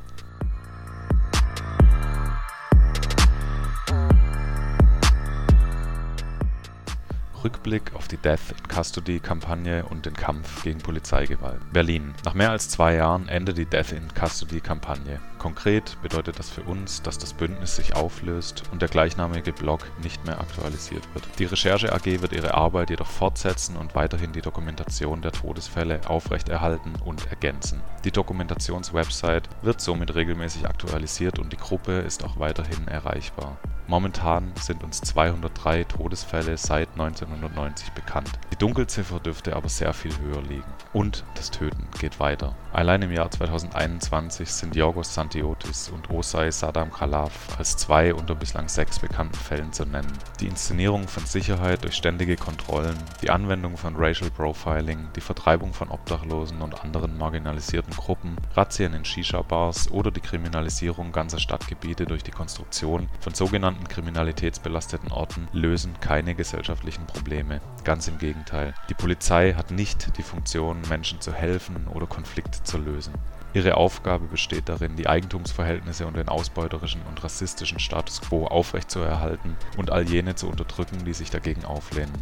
Rückblick 7.43 7.93
auf 7.95 8.07
die 8.07 8.17
Death 8.17 8.51
in 8.51 8.67
Custody-Kampagne 8.67 9.85
und 9.85 10.05
den 10.05 10.13
Kampf 10.13 10.63
gegen 10.63 10.79
Polizeigewalt. 10.79 11.59
Berlin. 11.73 12.13
Nach 12.25 12.33
mehr 12.33 12.51
als 12.51 12.69
zwei 12.69 12.95
Jahren 12.95 13.27
endet 13.27 13.57
die 13.57 13.65
Death 13.65 13.91
in 13.91 14.07
Custody-Kampagne. 14.13 15.19
Konkret 15.41 15.97
bedeutet 16.03 16.37
das 16.37 16.51
für 16.51 16.61
uns, 16.61 17.01
dass 17.01 17.17
das 17.17 17.33
Bündnis 17.33 17.75
sich 17.75 17.95
auflöst 17.95 18.61
und 18.71 18.79
der 18.83 18.89
gleichnamige 18.89 19.51
Blog 19.51 19.79
nicht 20.03 20.23
mehr 20.23 20.39
aktualisiert 20.39 21.01
wird. 21.15 21.27
Die 21.39 21.45
Recherche 21.45 21.91
AG 21.91 22.21
wird 22.21 22.31
ihre 22.31 22.53
Arbeit 22.53 22.91
jedoch 22.91 23.07
fortsetzen 23.07 23.75
und 23.75 23.95
weiterhin 23.95 24.33
die 24.33 24.41
Dokumentation 24.41 25.23
der 25.23 25.31
Todesfälle 25.31 26.01
aufrechterhalten 26.07 26.93
und 27.03 27.25
ergänzen. 27.31 27.81
Die 28.03 28.11
Dokumentationswebsite 28.11 29.49
wird 29.63 29.81
somit 29.81 30.13
regelmäßig 30.13 30.67
aktualisiert 30.67 31.39
und 31.39 31.51
die 31.51 31.57
Gruppe 31.57 31.93
ist 32.01 32.23
auch 32.23 32.37
weiterhin 32.37 32.87
erreichbar. 32.87 33.57
Momentan 33.91 34.53
sind 34.55 34.85
uns 34.85 35.01
203 35.01 35.83
Todesfälle 35.83 36.55
seit 36.55 36.91
1990 36.91 37.91
bekannt. 37.91 38.31
Die 38.53 38.55
Dunkelziffer 38.55 39.19
dürfte 39.19 39.55
aber 39.55 39.67
sehr 39.67 39.93
viel 39.93 40.17
höher 40.19 40.41
liegen. 40.41 40.63
Und 40.93 41.25
das 41.35 41.51
Töten 41.51 41.87
geht 41.99 42.19
weiter. 42.19 42.55
Allein 42.71 43.01
im 43.01 43.11
Jahr 43.11 43.29
2021 43.29 44.49
sind 44.49 44.77
Yorgos 44.77 45.13
Santiotis 45.31 45.89
und 45.89 46.09
Osei 46.09 46.51
Saddam 46.51 46.91
Khalaf 46.91 47.57
als 47.57 47.77
zwei 47.77 48.13
unter 48.13 48.35
bislang 48.35 48.67
sechs 48.67 48.99
bekannten 48.99 49.37
Fällen 49.37 49.71
zu 49.71 49.85
nennen. 49.85 50.11
Die 50.41 50.47
Inszenierung 50.47 51.07
von 51.07 51.25
Sicherheit 51.25 51.85
durch 51.85 51.95
ständige 51.95 52.35
Kontrollen, 52.35 52.97
die 53.21 53.29
Anwendung 53.29 53.77
von 53.77 53.95
Racial 53.95 54.29
Profiling, 54.29 55.07
die 55.15 55.21
Vertreibung 55.21 55.73
von 55.73 55.89
Obdachlosen 55.89 56.61
und 56.61 56.83
anderen 56.83 57.17
marginalisierten 57.17 57.93
Gruppen, 57.93 58.35
Razzien 58.55 58.93
in 58.93 59.05
Shisha-Bars 59.05 59.89
oder 59.91 60.11
die 60.11 60.19
Kriminalisierung 60.19 61.13
ganzer 61.13 61.39
Stadtgebiete 61.39 62.03
durch 62.05 62.23
die 62.23 62.31
Konstruktion 62.31 63.07
von 63.21 63.33
sogenannten 63.33 63.87
kriminalitätsbelasteten 63.87 65.13
Orten 65.13 65.47
lösen 65.53 65.93
keine 66.01 66.35
gesellschaftlichen 66.35 67.07
Probleme. 67.07 67.61
Ganz 67.85 68.09
im 68.09 68.17
Gegenteil. 68.17 68.73
Die 68.89 68.95
Polizei 68.95 69.53
hat 69.53 69.71
nicht 69.71 70.17
die 70.17 70.23
Funktion, 70.23 70.81
Menschen 70.89 71.21
zu 71.21 71.31
helfen 71.31 71.87
oder 71.87 72.05
Konflikte 72.05 72.61
zu 72.63 72.77
lösen. 72.77 73.13
Ihre 73.53 73.75
Aufgabe 73.75 74.27
besteht 74.27 74.69
darin, 74.69 74.95
die 74.95 75.07
Eigentumsverhältnisse 75.07 76.07
und 76.07 76.15
den 76.15 76.29
ausbeuterischen 76.29 77.01
und 77.09 77.21
rassistischen 77.23 77.79
Status 77.79 78.21
quo 78.21 78.45
aufrechtzuerhalten 78.47 79.57
und 79.77 79.91
all 79.91 80.07
jene 80.07 80.35
zu 80.35 80.47
unterdrücken, 80.47 81.03
die 81.03 81.13
sich 81.13 81.31
dagegen 81.31 81.65
auflehnen. 81.65 82.13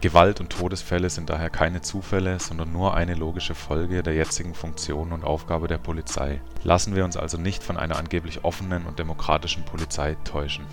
Gewalt 0.00 0.40
und 0.40 0.50
Todesfälle 0.50 1.10
sind 1.10 1.28
daher 1.28 1.50
keine 1.50 1.82
Zufälle, 1.82 2.38
sondern 2.38 2.72
nur 2.72 2.94
eine 2.94 3.14
logische 3.14 3.54
Folge 3.54 4.02
der 4.02 4.14
jetzigen 4.14 4.54
Funktion 4.54 5.12
und 5.12 5.24
Aufgabe 5.24 5.68
der 5.68 5.78
Polizei. 5.78 6.40
Lassen 6.62 6.94
wir 6.94 7.04
uns 7.04 7.16
also 7.16 7.36
nicht 7.36 7.62
von 7.62 7.76
einer 7.76 7.98
angeblich 7.98 8.44
offenen 8.44 8.86
und 8.86 8.98
demokratischen 8.98 9.64
Polizei 9.64 10.16
täuschen 10.24 10.64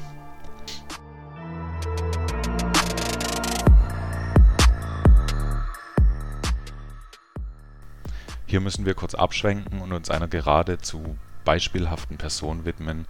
Hier 8.49 8.61
müssen 8.61 8.85
wir 8.85 8.93
kurz 8.93 9.13
abschwenken 9.13 9.81
und 9.81 9.91
uns 9.91 10.09
einer 10.09 10.29
geradezu 10.29 11.17
beispielhaften 11.43 12.17
Person 12.17 12.63
widmen, 12.63 13.05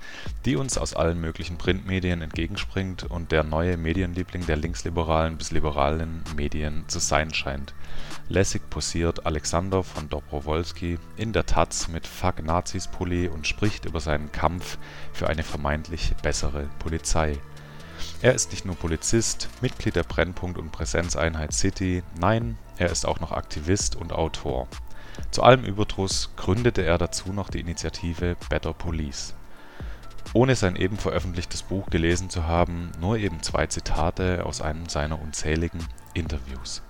die 0.45 0.55
uns 0.55 0.79
aus 0.79 0.95
allen 0.95 1.21
möglichen 1.21 1.59
Printmedien 1.59 2.23
entgegenspringt 2.23 3.03
und 3.03 3.31
der 3.31 3.43
neue 3.43 3.77
Medienliebling 3.77 4.47
der 4.47 4.57
linksliberalen 4.57 5.37
bis 5.37 5.51
liberalen 5.51 6.23
Medien 6.35 6.85
zu 6.87 6.97
sein 6.97 7.35
scheint. 7.35 7.75
Lässig 8.29 8.67
posiert 8.71 9.27
Alexander 9.27 9.83
von 9.83 10.09
Dobrowolski 10.09 10.97
in 11.17 11.33
der 11.33 11.45
taz 11.45 11.87
mit 11.87 12.07
Fuck 12.07 12.43
Nazis 12.43 12.87
Pulli 12.87 13.27
und 13.27 13.45
spricht 13.45 13.85
über 13.85 13.99
seinen 13.99 14.31
Kampf 14.31 14.79
für 15.13 15.27
eine 15.29 15.43
vermeintlich 15.43 16.15
bessere 16.23 16.67
Polizei. 16.79 17.37
Er 18.23 18.33
ist 18.33 18.49
nicht 18.51 18.65
nur 18.65 18.75
Polizist, 18.75 19.49
Mitglied 19.61 19.95
der 19.95 20.03
Brennpunkt 20.03 20.57
und 20.57 20.71
Präsenzeinheit 20.71 21.53
City, 21.53 22.01
nein, 22.19 22.57
er 22.77 22.89
ist 22.89 23.05
auch 23.05 23.19
noch 23.19 23.31
Aktivist 23.31 23.95
und 23.95 24.11
Autor 24.11 24.67
zu 25.31 25.43
allem 25.43 25.63
Überdruss 25.63 26.31
gründete 26.35 26.83
er 26.83 26.97
dazu 26.97 27.33
noch 27.33 27.49
die 27.49 27.59
Initiative 27.59 28.35
Better 28.49 28.73
Police. 28.73 29.33
Ohne 30.33 30.55
sein 30.55 30.75
eben 30.75 30.97
veröffentlichtes 30.97 31.63
Buch 31.63 31.89
gelesen 31.89 32.29
zu 32.29 32.45
haben, 32.47 32.91
nur 32.99 33.17
eben 33.17 33.41
zwei 33.41 33.67
Zitate 33.67 34.45
aus 34.45 34.61
einem 34.61 34.89
seiner 34.89 35.21
unzähligen 35.21 35.79
Interviews. 36.13 36.81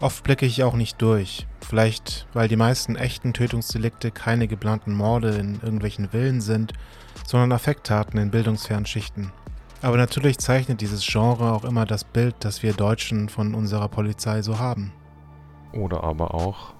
Oft 0.00 0.24
blicke 0.24 0.46
ich 0.46 0.64
auch 0.64 0.74
nicht 0.74 1.00
durch. 1.02 1.46
Vielleicht, 1.60 2.26
weil 2.32 2.48
die 2.48 2.56
meisten 2.56 2.96
echten 2.96 3.34
Tötungsdelikte 3.34 4.10
keine 4.10 4.48
geplanten 4.48 4.94
Morde 4.94 5.36
in 5.36 5.56
irgendwelchen 5.56 6.08
Villen 6.08 6.40
sind, 6.40 6.72
sondern 7.26 7.52
Affekttaten 7.52 8.18
in 8.18 8.30
bildungsfernen 8.30 8.86
Schichten. 8.86 9.32
Aber 9.82 9.96
natürlich 9.96 10.38
zeichnet 10.38 10.80
dieses 10.80 11.06
Genre 11.06 11.52
auch 11.52 11.64
immer 11.64 11.84
das 11.84 12.04
Bild, 12.04 12.34
das 12.40 12.62
wir 12.62 12.72
Deutschen 12.72 13.28
von 13.28 13.54
unserer 13.54 13.88
Polizei 13.88 14.42
so 14.42 14.58
haben. 14.58 14.92
Oder 15.72 16.02
aber 16.02 16.34
auch, 16.34 16.74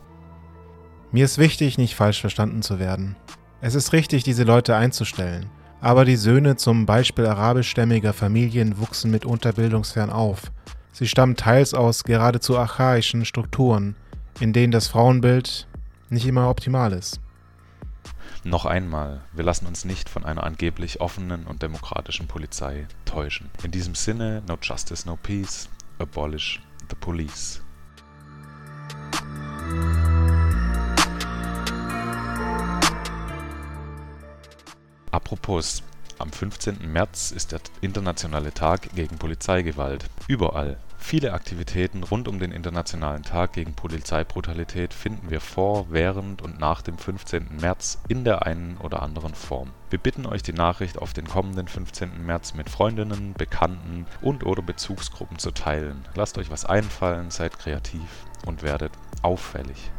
mir 1.13 1.25
ist 1.25 1.39
wichtig, 1.39 1.79
nicht 1.79 1.95
falsch 1.95 2.21
verstanden 2.21 2.63
zu 2.63 2.79
werden. 2.79 3.17
Es 3.61 3.75
ist 3.75 3.93
richtig, 3.93 4.23
diese 4.23 4.45
Leute 4.45 4.77
einzustellen. 4.77 5.51
Aber 5.81 6.05
die 6.05 6.17
Söhne 6.17 6.57
zum 6.57 6.87
Beispiel 6.87 7.27
arabischstämmiger 7.27 8.13
Familien 8.13 8.79
wuchsen 8.79 9.11
mitunter 9.11 9.53
bildungsfern 9.53 10.11
auf. 10.11 10.53
Sie 10.93 11.09
stammen 11.09 11.37
teils 11.37 11.73
aus 11.75 12.05
geradezu 12.05 12.59
archaischen 12.59 13.25
Strukturen, 13.25 13.97
in 14.41 14.53
denen 14.53 14.73
das 14.73 14.89
Frauenbild 14.89 15.67
nicht 16.11 16.27
immer 16.27 16.51
optimal 16.51 16.93
ist. 16.93 17.21
Noch 18.45 18.65
einmal, 18.65 19.21
wir 19.33 19.45
lassen 19.45 19.67
uns 19.67 19.85
nicht 19.85 20.09
von 20.09 20.25
einer 20.25 20.45
angeblich 20.45 21.01
offenen 21.01 21.47
und 21.47 21.63
demokratischen 21.63 22.27
Polizei 22.27 22.87
täuschen. 23.05 23.51
In 23.63 23.71
diesem 23.71 23.95
Sinne, 23.95 24.43
no 24.49 24.57
justice, 24.61 25.07
no 25.07 25.17
peace, 25.17 25.69
abolish 25.99 26.61
the 26.89 26.97
police. 26.97 27.61
Apropos, 35.11 35.83
am 36.19 36.31
15. 36.31 36.93
März 36.93 37.31
ist 37.31 37.53
der 37.53 37.61
Internationale 37.81 38.53
Tag 38.53 38.95
gegen 38.95 39.19
Polizeigewalt. 39.19 40.05
Überall, 40.29 40.79
Viele 41.03 41.33
Aktivitäten 41.33 42.05
rund 42.05 42.29
um 42.29 42.39
den 42.39 42.53
Internationalen 42.53 43.23
Tag 43.23 43.55
gegen 43.55 43.75
Polizeibrutalität 43.75 44.95
finden 44.95 45.31
wir 45.31 45.41
vor, 45.41 45.87
während 45.89 46.43
und 46.43 46.61
nach 46.61 46.83
dem 46.83 46.99
15. 46.99 47.57
März 47.61 47.99
in 48.07 48.23
der 48.23 48.47
einen 48.47 48.77
oder 48.77 49.03
anderen 49.03 49.35
Form. 49.35 49.71
Wir 49.89 49.99
bitten 49.99 50.27
euch, 50.27 50.43
die 50.43 50.53
Nachricht 50.53 50.99
auf 50.99 51.13
den 51.13 51.27
kommenden 51.27 51.67
15. 51.67 52.25
März 52.25 52.55
mit 52.55 52.71
Freundinnen, 52.71 53.33
Bekannten 53.33 54.07
und/oder 54.21 54.63
Bezugsgruppen 54.63 55.39
zu 55.39 55.51
teilen. 55.51 56.05
Lasst 56.15 56.39
euch 56.39 56.51
was 56.51 56.65
einfallen, 56.65 57.31
seid 57.31 57.59
kreativ 57.59 58.27
und 58.47 58.63
werdet 58.63 58.93
auffällig. 59.23 59.91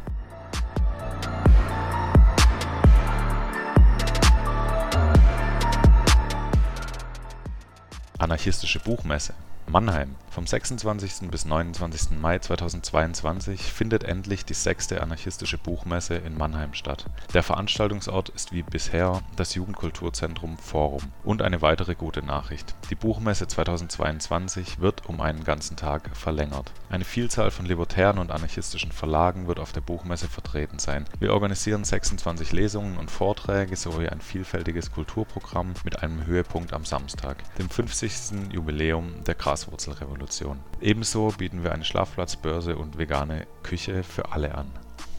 Anarchistische 8.22 8.78
Buchmesse 8.78 9.34
Mannheim. 9.72 10.16
Vom 10.28 10.46
26. 10.46 11.30
bis 11.30 11.44
29. 11.44 12.18
Mai 12.18 12.38
2022 12.38 13.60
findet 13.72 14.04
endlich 14.04 14.46
die 14.46 14.54
sechste 14.54 15.02
Anarchistische 15.02 15.58
Buchmesse 15.58 16.14
in 16.14 16.36
Mannheim 16.36 16.72
statt. 16.72 17.06
Der 17.34 17.42
Veranstaltungsort 17.42 18.30
ist 18.30 18.52
wie 18.52 18.62
bisher 18.62 19.20
das 19.36 19.54
Jugendkulturzentrum 19.54 20.56
Forum. 20.56 21.02
Und 21.22 21.42
eine 21.42 21.60
weitere 21.60 21.94
gute 21.94 22.22
Nachricht: 22.22 22.74
Die 22.90 22.94
Buchmesse 22.94 23.46
2022 23.46 24.80
wird 24.80 25.06
um 25.06 25.20
einen 25.20 25.44
ganzen 25.44 25.76
Tag 25.76 26.14
verlängert. 26.16 26.72
Eine 26.90 27.04
Vielzahl 27.04 27.50
von 27.50 27.64
libertären 27.64 28.18
und 28.18 28.30
anarchistischen 28.30 28.92
Verlagen 28.92 29.48
wird 29.48 29.58
auf 29.58 29.72
der 29.72 29.80
Buchmesse 29.80 30.28
vertreten 30.28 30.78
sein. 30.78 31.06
Wir 31.18 31.32
organisieren 31.32 31.84
26 31.84 32.52
Lesungen 32.52 32.98
und 32.98 33.10
Vorträge 33.10 33.76
sowie 33.76 34.08
ein 34.08 34.20
vielfältiges 34.20 34.92
Kulturprogramm 34.92 35.74
mit 35.84 36.02
einem 36.02 36.26
Höhepunkt 36.26 36.72
am 36.74 36.84
Samstag, 36.84 37.36
dem 37.58 37.68
50. 37.70 38.52
Jubiläum 38.52 39.24
der 39.24 39.34
Graswurzelrevolution. 39.62 40.58
Ebenso 40.80 41.28
bieten 41.38 41.62
wir 41.62 41.72
eine 41.72 41.84
Schlafplatzbörse 41.84 42.76
und 42.76 42.98
vegane 42.98 43.46
Küche 43.62 44.02
für 44.02 44.32
alle 44.32 44.56
an. 44.56 44.66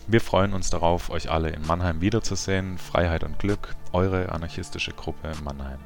Wir 0.08 0.20
freuen 0.20 0.54
uns 0.54 0.70
darauf, 0.70 1.10
euch 1.10 1.32
alle 1.32 1.50
in 1.50 1.66
Mannheim 1.66 2.02
wiederzusehen. 2.02 2.78
Freiheit 2.78 3.24
und 3.24 3.40
Glück, 3.40 3.74
eure 3.94 4.34
anarchistische 4.34 4.92
Gruppe 4.92 5.32
Mannheim. 5.46 5.80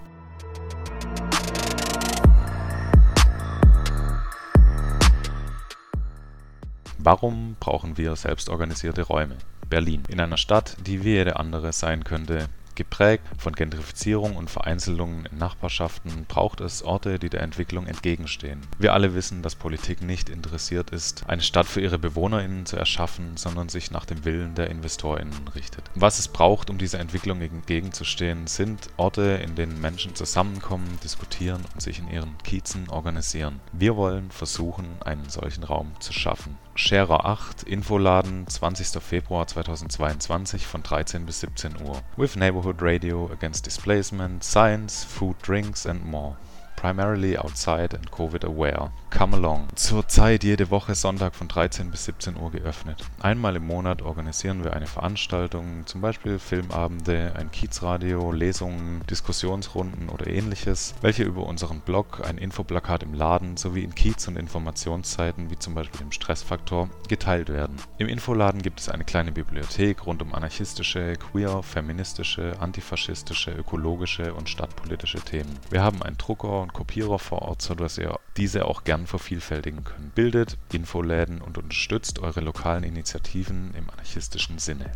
Warum 6.98 7.56
brauchen 7.60 7.98
wir 7.98 8.16
selbstorganisierte 8.16 9.04
Räume? 9.04 9.38
Berlin. 9.70 10.04
In 10.08 10.20
einer 10.20 10.38
Stadt, 10.38 10.78
die 10.80 11.04
wie 11.04 11.12
jede 11.12 11.36
andere 11.36 11.74
sein 11.74 12.04
könnte, 12.04 12.48
Geprägt 12.78 13.24
von 13.40 13.54
Gentrifizierung 13.54 14.36
und 14.36 14.52
Vereinzelung 14.52 15.26
in 15.26 15.40
Nachbarschaften 15.40 16.26
braucht 16.28 16.62
es 16.62 16.84
Orte, 16.84 17.18
die 17.18 17.30
der 17.30 17.42
Entwicklung 17.42 17.88
entgegenstehen. 17.88 18.62
Wir 18.78 18.94
alle 18.94 19.16
wissen, 19.16 19.42
dass 19.42 19.56
Politik 19.56 20.04
nicht 20.04 20.30
interessiert 20.30 20.92
ist, 20.92 21.28
eine 21.28 21.42
Stadt 21.42 21.66
für 21.66 21.82
ihre 21.82 21.98
BewohnerInnen 21.98 22.68
zu 22.68 22.78
erschaffen, 22.78 23.36
sondern 23.36 23.70
sich 23.70 23.90
nach 23.90 24.06
dem 24.06 24.26
Willen 24.26 24.54
der 24.54 24.70
InvestorInnen 24.70 25.48
richtet. 25.56 25.90
Was 25.96 26.20
es 26.20 26.28
braucht, 26.28 26.70
um 26.70 26.78
dieser 26.78 27.00
Entwicklung 27.00 27.42
entgegenzustehen, 27.42 28.46
sind 28.46 28.92
Orte, 28.96 29.24
in 29.44 29.56
denen 29.56 29.82
Menschen 29.82 30.14
zusammenkommen, 30.14 31.00
diskutieren 31.04 31.66
und 31.74 31.82
sich 31.82 31.98
in 31.98 32.12
ihren 32.12 32.38
Kiezen 32.44 32.90
organisieren. 32.90 33.60
Wir 33.72 33.96
wollen 33.96 34.30
versuchen, 34.30 34.86
einen 35.04 35.28
solchen 35.30 35.64
Raum 35.64 35.94
zu 36.00 36.14
schaffen. 36.14 36.60
Scherer 36.78 37.26
8, 37.26 37.64
Infoladen, 37.64 38.46
20. 38.46 39.02
Februar 39.02 39.48
2022 39.48 40.68
von 40.68 40.84
13 40.84 41.26
bis 41.26 41.40
17 41.40 41.82
Uhr. 41.82 42.04
With 42.18 42.36
Neighborhood 42.36 42.84
Radio 42.84 43.32
against 43.34 43.66
displacement, 43.66 44.44
science, 44.44 45.04
food, 45.04 45.36
drinks 45.42 45.88
and 45.88 46.06
more 46.06 46.38
primarily 46.78 47.38
outside 47.38 47.94
and 47.94 48.10
COVID 48.12 48.46
aware. 48.46 48.92
Come 49.10 49.36
along. 49.36 49.68
Zurzeit 49.76 50.44
jede 50.44 50.70
Woche 50.70 50.94
Sonntag 50.94 51.36
von 51.36 51.48
13 51.48 51.90
bis 51.92 52.06
17 52.06 52.38
Uhr 52.38 52.52
geöffnet. 52.52 53.04
Einmal 53.20 53.56
im 53.56 53.66
Monat 53.66 54.02
organisieren 54.02 54.64
wir 54.64 54.74
eine 54.74 54.86
Veranstaltung, 54.86 55.86
zum 55.86 56.02
Beispiel 56.02 56.40
Filmabende, 56.40 57.34
ein 57.36 57.52
Kiezradio, 57.52 58.32
Lesungen, 58.32 59.02
Diskussionsrunden 59.10 60.10
oder 60.10 60.28
ähnliches, 60.28 60.94
welche 61.02 61.24
über 61.24 61.48
unseren 61.48 61.80
Blog, 61.80 62.22
ein 62.24 62.38
Infoplakat 62.38 63.02
im 63.04 63.14
Laden 63.14 63.58
sowie 63.58 63.84
in 63.84 63.96
Kiez- 63.96 64.28
und 64.28 64.38
Informationszeiten 64.38 65.50
wie 65.50 65.58
zum 65.58 65.74
Beispiel 65.74 66.02
im 66.02 66.12
Stressfaktor 66.12 66.90
geteilt 67.10 67.50
werden. 67.50 67.78
Im 67.98 68.08
Infoladen 68.08 68.62
gibt 68.62 68.80
es 68.80 68.90
eine 68.90 69.04
kleine 69.04 69.32
Bibliothek 69.32 70.06
rund 70.06 70.22
um 70.22 70.36
anarchistische, 70.36 71.14
queer, 71.14 71.64
feministische, 71.64 72.54
antifaschistische, 72.60 73.52
ökologische 73.52 74.34
und 74.36 74.48
stadtpolitische 74.48 75.22
Themen. 75.22 75.58
Wir 75.72 75.84
haben 75.84 76.04
einen 76.04 76.18
Drucker 76.18 76.67
und 76.68 76.74
Kopierer 76.74 77.18
vor 77.18 77.44
Ort, 77.44 77.62
sodass 77.62 77.98
ihr 77.98 78.20
diese 78.36 78.66
auch 78.66 78.84
gern 78.84 79.08
vervielfältigen 79.08 79.86
könnt. 79.86 80.16
Bildet 80.16 80.58
Infoläden 80.74 81.42
und 81.42 81.58
unterstützt 81.58 82.20
eure 82.20 82.42
lokalen 82.42 82.84
Initiativen 82.84 83.74
im 83.74 83.90
anarchistischen 83.90 84.60
Sinne. 84.60 84.92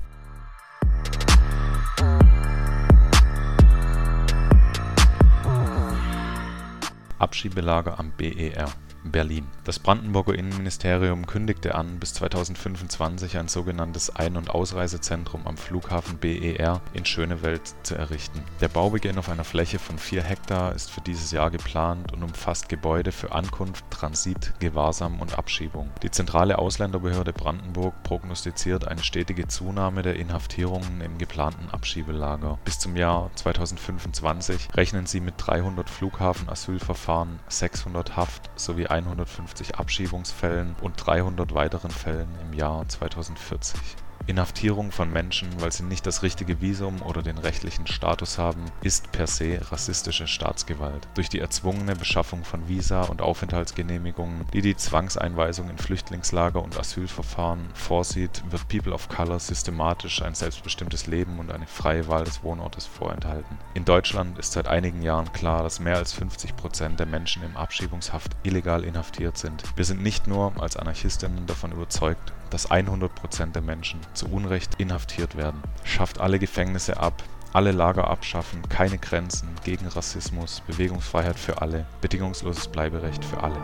Abschiebelager 7.19 7.97
am 7.99 8.11
BER 8.17 8.67
Berlin. 9.03 9.47
Das 9.63 9.79
Brandenburger 9.79 10.35
Innenministerium 10.35 11.25
kündigte 11.25 11.75
an, 11.75 11.99
bis 11.99 12.13
2025 12.13 13.37
ein 13.37 13.47
sogenanntes 13.47 14.15
Ein 14.15 14.37
und 14.37 14.49
Ausreisezentrum 14.49 15.47
am 15.47 15.57
Flughafen 15.57 16.17
BER 16.17 16.81
in 16.93 17.05
Schönewald 17.05 17.61
zu 17.83 17.95
errichten. 17.95 18.41
Der 18.59 18.67
Baubeginn 18.67 19.17
auf 19.17 19.29
einer 19.29 19.43
Fläche 19.43 19.79
von 19.79 19.97
4 19.97 20.23
Hektar 20.23 20.73
ist 20.75 20.91
für 20.91 21.01
dieses 21.01 21.31
Jahr 21.31 21.49
geplant 21.49 22.11
und 22.11 22.23
umfasst 22.23 22.69
Gebäude 22.69 23.11
für 23.11 23.31
Ankunft, 23.31 23.85
Transit, 23.89 24.53
Gewahrsam 24.59 25.19
und 25.19 25.37
Abschiebung. 25.37 25.89
Die 26.03 26.11
zentrale 26.11 26.59
Ausländerbehörde 26.59 27.33
Brandenburg 27.33 27.93
prognostiziert 28.03 28.87
eine 28.87 29.03
stetige 29.03 29.47
Zunahme 29.47 30.01
der 30.01 30.15
Inhaftierungen 30.15 31.01
im 31.01 31.17
geplanten 31.17 31.69
Abschiebelager. 31.71 32.59
Bis 32.65 32.79
zum 32.79 32.95
Jahr 32.95 33.31
2025 33.35 34.69
rechnen 34.75 35.05
sie 35.05 35.21
mit 35.21 35.35
300 35.37 35.89
Flughafenasylverfahren, 35.89 37.39
600 37.47 38.15
Haft 38.15 38.49
sowie 38.55 38.87
150 38.91 39.75
Abschiebungsfällen 39.77 40.75
und 40.81 40.95
300 40.97 41.53
weiteren 41.53 41.91
Fällen 41.91 42.35
im 42.41 42.53
Jahr 42.53 42.87
2040 42.87 43.79
Inhaftierung 44.31 44.93
von 44.93 45.11
Menschen, 45.11 45.49
weil 45.59 45.73
sie 45.73 45.83
nicht 45.83 46.07
das 46.07 46.23
richtige 46.23 46.61
Visum 46.61 47.01
oder 47.01 47.21
den 47.21 47.37
rechtlichen 47.37 47.85
Status 47.85 48.37
haben, 48.37 48.63
ist 48.81 49.11
per 49.11 49.27
se 49.27 49.59
rassistische 49.69 50.25
Staatsgewalt. 50.25 51.05
Durch 51.15 51.27
die 51.27 51.39
erzwungene 51.39 51.97
Beschaffung 51.97 52.45
von 52.45 52.69
Visa 52.69 53.01
und 53.03 53.21
Aufenthaltsgenehmigungen, 53.21 54.45
die 54.53 54.61
die 54.61 54.77
Zwangseinweisung 54.77 55.69
in 55.69 55.77
Flüchtlingslager 55.77 56.63
und 56.63 56.79
Asylverfahren 56.79 57.69
vorsieht, 57.73 58.41
wird 58.49 58.69
People 58.69 58.93
of 58.93 59.09
Color 59.09 59.39
systematisch 59.39 60.21
ein 60.21 60.33
selbstbestimmtes 60.33 61.07
Leben 61.07 61.37
und 61.39 61.51
eine 61.51 61.67
freie 61.67 62.07
Wahl 62.07 62.23
des 62.23 62.41
Wohnortes 62.41 62.85
vorenthalten. 62.85 63.57
In 63.73 63.83
Deutschland 63.83 64.39
ist 64.39 64.53
seit 64.53 64.67
einigen 64.67 65.01
Jahren 65.01 65.33
klar, 65.33 65.61
dass 65.63 65.81
mehr 65.81 65.97
als 65.97 66.13
50 66.13 66.55
Prozent 66.55 67.01
der 67.01 67.07
Menschen 67.07 67.43
im 67.43 67.57
Abschiebungshaft 67.57 68.31
illegal 68.43 68.85
inhaftiert 68.85 69.37
sind. 69.37 69.63
Wir 69.75 69.83
sind 69.83 70.01
nicht 70.01 70.27
nur 70.27 70.53
als 70.61 70.77
Anarchistinnen 70.77 71.47
davon 71.47 71.73
überzeugt, 71.73 72.31
dass 72.51 72.69
100 72.69 73.15
Prozent 73.15 73.55
der 73.55 73.63
Menschen 73.63 73.99
zu 74.13 74.27
Unrecht 74.27 74.75
inhaftiert 74.77 75.35
werden. 75.35 75.63
Schafft 75.83 76.19
alle 76.19 76.37
Gefängnisse 76.37 76.97
ab, 76.97 77.23
alle 77.53 77.71
Lager 77.71 78.07
abschaffen, 78.07 78.61
keine 78.69 78.97
Grenzen, 78.97 79.49
gegen 79.63 79.87
Rassismus, 79.87 80.61
Bewegungsfreiheit 80.67 81.39
für 81.39 81.61
alle, 81.61 81.85
bedingungsloses 82.01 82.67
Bleiberecht 82.67 83.25
für 83.25 83.41
alle. 83.41 83.57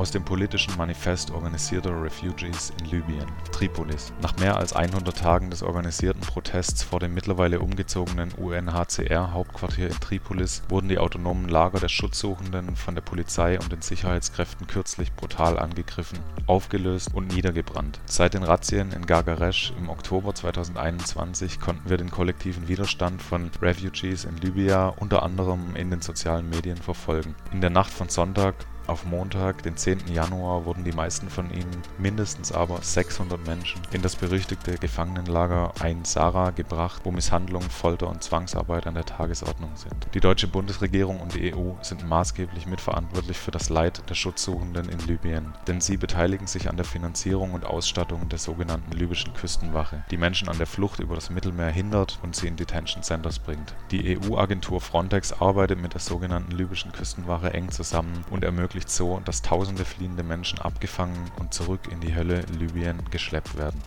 Aus 0.00 0.10
dem 0.10 0.24
politischen 0.24 0.74
Manifest 0.78 1.30
organisierter 1.30 1.90
Refugees 2.02 2.72
in 2.80 2.86
Libyen, 2.86 3.26
Tripolis. 3.52 4.14
Nach 4.22 4.34
mehr 4.38 4.56
als 4.56 4.72
100 4.72 5.14
Tagen 5.14 5.50
des 5.50 5.62
organisierten 5.62 6.22
Protests 6.22 6.82
vor 6.82 7.00
dem 7.00 7.12
mittlerweile 7.12 7.60
umgezogenen 7.60 8.32
UNHCR-Hauptquartier 8.32 9.88
in 9.88 10.00
Tripolis 10.00 10.62
wurden 10.70 10.88
die 10.88 10.96
autonomen 10.96 11.50
Lager 11.50 11.80
der 11.80 11.90
Schutzsuchenden 11.90 12.76
von 12.76 12.94
der 12.94 13.02
Polizei 13.02 13.60
und 13.60 13.72
den 13.72 13.82
Sicherheitskräften 13.82 14.66
kürzlich 14.66 15.12
brutal 15.12 15.58
angegriffen, 15.58 16.18
aufgelöst 16.46 17.10
und 17.12 17.34
niedergebrannt. 17.34 18.00
Seit 18.06 18.32
den 18.32 18.42
Razzien 18.42 18.92
in 18.92 19.04
Gargaresh 19.04 19.74
im 19.78 19.90
Oktober 19.90 20.34
2021 20.34 21.60
konnten 21.60 21.90
wir 21.90 21.98
den 21.98 22.10
kollektiven 22.10 22.68
Widerstand 22.68 23.20
von 23.20 23.50
Refugees 23.60 24.24
in 24.24 24.38
Libya 24.38 24.88
unter 24.88 25.22
anderem 25.22 25.76
in 25.76 25.90
den 25.90 26.00
sozialen 26.00 26.48
Medien 26.48 26.78
verfolgen. 26.78 27.34
In 27.52 27.60
der 27.60 27.68
Nacht 27.68 27.92
von 27.92 28.08
Sonntag 28.08 28.54
Auf 28.90 29.04
Montag, 29.04 29.62
den 29.62 29.76
10. 29.76 30.08
Januar, 30.12 30.64
wurden 30.64 30.82
die 30.82 30.90
meisten 30.90 31.30
von 31.30 31.48
ihnen, 31.52 31.80
mindestens 31.98 32.50
aber 32.50 32.82
600 32.82 33.46
Menschen, 33.46 33.80
in 33.92 34.02
das 34.02 34.16
berüchtigte 34.16 34.78
Gefangenenlager 34.78 35.72
Ein 35.78 36.04
Sarah 36.04 36.50
gebracht, 36.50 37.02
wo 37.04 37.12
Misshandlung, 37.12 37.62
Folter 37.62 38.08
und 38.08 38.24
Zwangsarbeit 38.24 38.88
an 38.88 38.94
der 38.94 39.04
Tagesordnung 39.04 39.70
sind. 39.76 40.08
Die 40.12 40.18
deutsche 40.18 40.48
Bundesregierung 40.48 41.20
und 41.20 41.36
die 41.36 41.54
EU 41.54 41.74
sind 41.82 42.04
maßgeblich 42.04 42.66
mitverantwortlich 42.66 43.38
für 43.38 43.52
das 43.52 43.68
Leid 43.68 44.02
der 44.10 44.16
Schutzsuchenden 44.16 44.88
in 44.88 44.98
Libyen, 45.06 45.54
denn 45.68 45.80
sie 45.80 45.96
beteiligen 45.96 46.48
sich 46.48 46.68
an 46.68 46.76
der 46.76 46.84
Finanzierung 46.84 47.52
und 47.52 47.64
Ausstattung 47.64 48.28
der 48.28 48.40
sogenannten 48.40 48.90
libyschen 48.90 49.34
Küstenwache, 49.34 50.04
die 50.10 50.16
Menschen 50.16 50.48
an 50.48 50.58
der 50.58 50.66
Flucht 50.66 50.98
über 50.98 51.14
das 51.14 51.30
Mittelmeer 51.30 51.70
hindert 51.70 52.18
und 52.24 52.34
sie 52.34 52.48
in 52.48 52.56
Detention 52.56 53.04
Centers 53.04 53.38
bringt. 53.38 53.76
Die 53.92 54.18
EU-Agentur 54.18 54.80
Frontex 54.80 55.32
arbeitet 55.32 55.80
mit 55.80 55.94
der 55.94 56.00
sogenannten 56.00 56.50
libyschen 56.50 56.90
Küstenwache 56.90 57.54
eng 57.54 57.70
zusammen 57.70 58.24
und 58.30 58.42
ermöglicht 58.42 58.79
so, 58.88 59.20
dass 59.24 59.42
tausende 59.42 59.84
fliehende 59.84 60.22
Menschen 60.22 60.58
abgefangen 60.58 61.30
und 61.38 61.52
zurück 61.52 61.80
in 61.90 62.00
die 62.00 62.14
Hölle 62.14 62.40
Libyen 62.58 63.02
geschleppt 63.10 63.58
werden. 63.58 63.82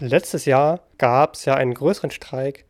Letztes 0.00 0.44
Jahr 0.44 0.80
gab 0.98 1.34
es 1.34 1.44
ja 1.44 1.54
einen 1.54 1.74
größeren 1.74 2.10
Streik 2.10 2.66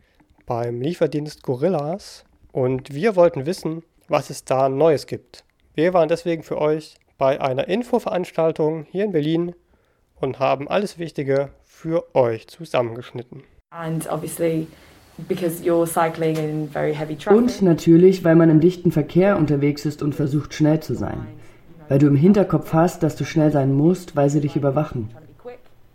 beim 0.47 0.81
Lieferdienst 0.81 1.43
Gorillas 1.43 2.25
und 2.53 2.95
wir 2.95 3.17
wollten 3.17 3.45
wissen, 3.45 3.83
was 4.09 4.31
es 4.31 4.45
da 4.45 4.69
Neues 4.69 5.07
gibt. 5.07 5.45
Wir 5.75 5.93
waren 5.93 6.09
deswegen 6.09 6.43
für 6.43 6.59
euch 6.59 6.95
bei 7.19 7.41
einer 7.41 7.69
Infoveranstaltung 7.69 8.87
hier 8.91 9.05
in 9.05 9.13
Berlin 9.13 9.55
und 10.15 10.39
haben 10.39 10.69
alles 10.69 10.99
Wichtige 10.99 11.51
für 11.65 12.15
euch 12.15 12.49
zusammengeschnitten. 12.49 13.43
And 13.71 14.11
obviously 14.11 14.67
because 15.29 15.63
you're 15.63 15.87
cycling 15.87 16.37
in 16.37 16.69
very 16.69 16.95
heavy 16.95 17.17
Und 17.29 17.63
natürlich, 17.63 18.25
weil 18.25 18.37
man 18.37 18.51
im 18.51 18.61
dichten 18.61 18.93
Verkehr 18.93 19.37
unterwegs 19.37 19.85
ist 19.85 20.03
und 20.03 20.15
versucht 20.15 20.55
schnell 20.55 20.81
zu 20.81 20.95
sein. 20.95 21.27
Weil 21.89 21.99
du 21.99 22.07
im 22.07 22.17
Hinterkopf 22.17 22.73
hast, 22.73 23.03
dass 23.03 23.17
du 23.17 23.25
schnell 23.25 23.53
sein 23.53 23.73
musst, 23.73 24.17
weil 24.17 24.31
sie 24.31 24.41
dich 24.41 24.57
überwachen. 24.57 25.11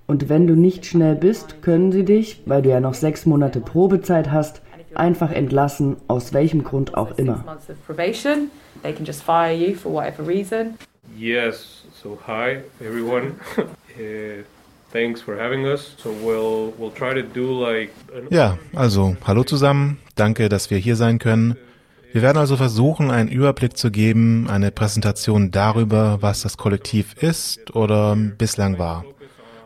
Und 0.08 0.30
wenn 0.30 0.48
du 0.48 0.56
nicht 0.56 0.86
schnell 0.86 1.16
bist, 1.16 1.62
können 1.62 1.92
sie 1.92 2.04
dich, 2.04 2.42
weil 2.46 2.62
du 2.62 2.70
ja 2.70 2.80
noch 2.80 2.96
sechs 2.96 3.26
Monate 3.26 3.60
Probezeit 3.60 4.32
hast, 4.32 4.62
einfach 4.96 5.32
entlassen, 5.32 5.98
aus 6.08 6.34
welchem 6.34 6.64
Grund 6.64 6.96
auch 6.96 7.18
immer. 7.18 7.44
Yes. 11.18 11.84
So 12.02 12.18
hi 12.28 12.62
everyone. 12.80 13.40
uh, 13.58 14.44
thanks 14.92 15.22
for 15.22 15.38
having 15.38 15.66
us. 15.66 15.96
So 15.98 16.12
we'll 16.12 16.74
we'll 16.78 16.94
try 16.94 17.14
to 17.14 17.24
do 17.24 17.52
like 17.52 17.92
Ja, 18.30 18.58
also 18.74 19.18
hallo 19.26 19.44
zusammen, 19.44 19.98
danke, 20.16 20.50
dass 20.50 20.70
wir 20.70 20.78
hier 20.78 20.96
sein 20.96 21.20
können. 21.20 21.56
Wir 22.12 22.24
werden 22.24 22.38
also 22.38 22.58
versuchen, 22.58 23.12
einen 23.12 23.30
Überblick 23.30 23.78
zu 23.78 23.92
geben, 23.92 24.48
eine 24.50 24.72
Präsentation 24.72 25.52
darüber, 25.52 26.18
was 26.22 26.42
das 26.42 26.58
Kollektiv 26.58 27.22
ist 27.22 27.76
oder 27.76 28.16
bislang 28.16 28.80
war. 28.80 29.06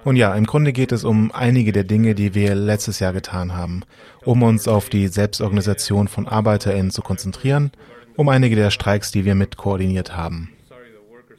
Und 0.03 0.17
ja, 0.17 0.35
im 0.35 0.45
Grunde 0.45 0.73
geht 0.73 0.91
es 0.91 1.05
um 1.05 1.31
einige 1.31 1.71
der 1.71 1.85
Dinge, 1.85 2.15
die 2.15 2.35
wir 2.35 2.53
letztes 2.55 2.99
Jahr 2.99 3.13
getan 3.13 3.53
haben, 3.53 3.83
um 4.25 4.43
uns 4.43 4.67
auf 4.67 4.89
die 4.89 5.07
Selbstorganisation 5.07 6.09
von 6.09 6.27
ArbeiterInnen 6.27 6.91
zu 6.91 7.01
konzentrieren, 7.01 7.71
um 8.17 8.27
einige 8.27 8.57
der 8.57 8.71
Streiks, 8.71 9.11
die 9.11 9.23
wir 9.23 9.35
mit 9.35 9.55
koordiniert 9.55 10.17
haben. 10.17 10.49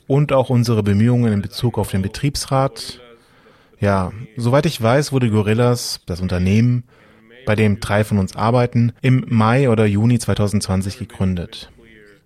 Und 0.06 0.32
auch 0.32 0.50
unsere 0.50 0.82
Bemühungen 0.82 1.32
in 1.32 1.42
Bezug 1.42 1.78
auf 1.78 1.90
den 1.90 2.02
Betriebsrat. 2.02 3.00
Ja, 3.80 4.12
soweit 4.36 4.66
ich 4.66 4.80
weiß, 4.80 5.12
wurde 5.12 5.30
Gorillas, 5.30 6.00
das 6.06 6.20
Unternehmen, 6.20 6.84
bei 7.46 7.54
dem 7.54 7.80
drei 7.80 8.04
von 8.04 8.18
uns 8.18 8.36
arbeiten, 8.36 8.92
im 9.02 9.24
Mai 9.28 9.68
oder 9.70 9.86
Juni 9.86 10.18
2020 10.18 10.98
gegründet. 10.98 11.70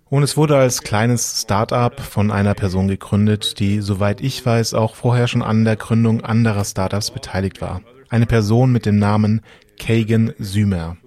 Und 0.09 0.23
es 0.23 0.37
wurde 0.37 0.57
als 0.57 0.81
kleines 0.81 1.41
Start-up 1.43 1.99
von 1.99 2.31
einer 2.31 2.55
Person 2.55 2.87
gegründet, 2.87 3.59
die, 3.59 3.79
soweit 3.79 4.21
ich 4.21 4.43
weiß, 4.43 4.73
auch 4.73 4.95
vorher 4.95 5.27
schon 5.27 5.43
an 5.43 5.65
der 5.65 5.75
Gründung 5.75 6.21
anderer 6.21 6.65
Startups 6.65 7.11
beteiligt 7.11 7.61
war. 7.61 7.81
Eine 8.09 8.25
Person 8.25 8.71
mit 8.71 8.87
dem 8.87 8.97
Namen 8.97 9.41
Kagan 9.77 10.33
Sümer. 10.39 10.97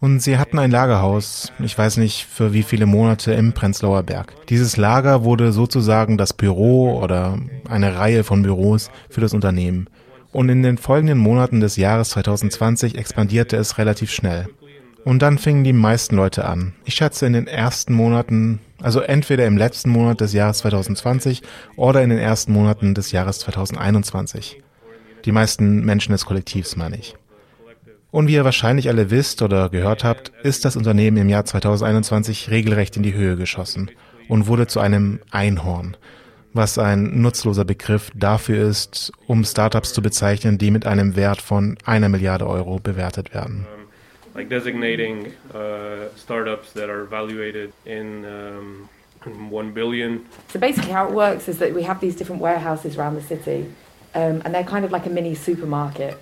Und 0.00 0.22
sie 0.22 0.38
hatten 0.38 0.60
ein 0.60 0.70
Lagerhaus, 0.70 1.52
ich 1.58 1.76
weiß 1.76 1.96
nicht 1.96 2.26
für 2.26 2.52
wie 2.52 2.62
viele 2.62 2.86
Monate 2.86 3.32
im 3.32 3.52
Prenzlauer 3.52 4.04
Berg. 4.04 4.32
Dieses 4.48 4.76
Lager 4.76 5.24
wurde 5.24 5.50
sozusagen 5.50 6.16
das 6.16 6.32
Büro 6.32 7.00
oder 7.00 7.38
eine 7.68 7.96
Reihe 7.96 8.22
von 8.22 8.42
Büros 8.42 8.92
für 9.10 9.20
das 9.20 9.34
Unternehmen. 9.34 9.88
Und 10.30 10.50
in 10.50 10.62
den 10.62 10.78
folgenden 10.78 11.18
Monaten 11.18 11.58
des 11.58 11.76
Jahres 11.76 12.10
2020 12.10 12.96
expandierte 12.96 13.56
es 13.56 13.78
relativ 13.78 14.12
schnell. 14.12 14.48
Und 15.04 15.22
dann 15.22 15.38
fingen 15.38 15.64
die 15.64 15.72
meisten 15.72 16.14
Leute 16.14 16.44
an. 16.44 16.74
Ich 16.84 16.94
schätze 16.94 17.26
in 17.26 17.32
den 17.32 17.48
ersten 17.48 17.92
Monaten, 17.92 18.60
also 18.80 19.00
entweder 19.00 19.46
im 19.46 19.56
letzten 19.56 19.90
Monat 19.90 20.20
des 20.20 20.32
Jahres 20.32 20.58
2020 20.58 21.42
oder 21.76 22.02
in 22.02 22.10
den 22.10 22.18
ersten 22.18 22.52
Monaten 22.52 22.94
des 22.94 23.10
Jahres 23.10 23.40
2021. 23.40 24.62
Die 25.24 25.32
meisten 25.32 25.84
Menschen 25.84 26.12
des 26.12 26.24
Kollektivs 26.24 26.76
meine 26.76 26.98
ich. 26.98 27.16
Und 28.10 28.28
wie 28.28 28.34
ihr 28.34 28.44
wahrscheinlich 28.44 28.88
alle 28.88 29.10
wisst 29.10 29.42
oder 29.42 29.68
gehört 29.68 30.02
habt, 30.02 30.32
ist 30.42 30.64
das 30.64 30.76
Unternehmen 30.76 31.18
im 31.18 31.28
Jahr 31.28 31.44
2021 31.44 32.50
regelrecht 32.50 32.96
in 32.96 33.02
die 33.02 33.14
Höhe 33.14 33.36
geschossen 33.36 33.90
und 34.28 34.46
wurde 34.46 34.66
zu 34.66 34.80
einem 34.80 35.20
Einhorn, 35.30 35.96
was 36.54 36.78
ein 36.78 37.20
nutzloser 37.20 37.66
Begriff 37.66 38.10
dafür 38.14 38.66
ist, 38.66 39.12
um 39.26 39.44
Startups 39.44 39.92
zu 39.92 40.00
bezeichnen, 40.00 40.56
die 40.56 40.70
mit 40.70 40.86
einem 40.86 41.16
Wert 41.16 41.42
von 41.42 41.76
einer 41.84 42.08
Milliarde 42.08 42.46
Euro 42.46 42.78
bewertet 42.78 43.34
werden. 43.34 43.66
like 44.38 44.48
designating 44.48 45.32
uh, 45.52 46.08
startups 46.16 46.72
that 46.72 46.88
are 46.88 47.02
evaluated 47.02 47.72
in 47.84 48.24
um, 48.24 48.88
one 49.50 49.72
billion. 49.72 50.24
So 50.52 50.60
basically, 50.60 50.92
how 50.92 51.08
it 51.08 51.12
works 51.12 51.48
is 51.48 51.58
that 51.58 51.74
we 51.74 51.82
have 51.82 52.00
these 52.00 52.14
different 52.14 52.40
warehouses 52.40 52.96
around 52.96 53.16
the 53.16 53.22
city, 53.22 53.66
um, 54.14 54.40
and 54.44 54.54
they're 54.54 54.64
kind 54.64 54.84
of 54.84 54.92
like 54.92 55.06
a 55.06 55.10
mini 55.10 55.34
supermarket. 55.34 56.16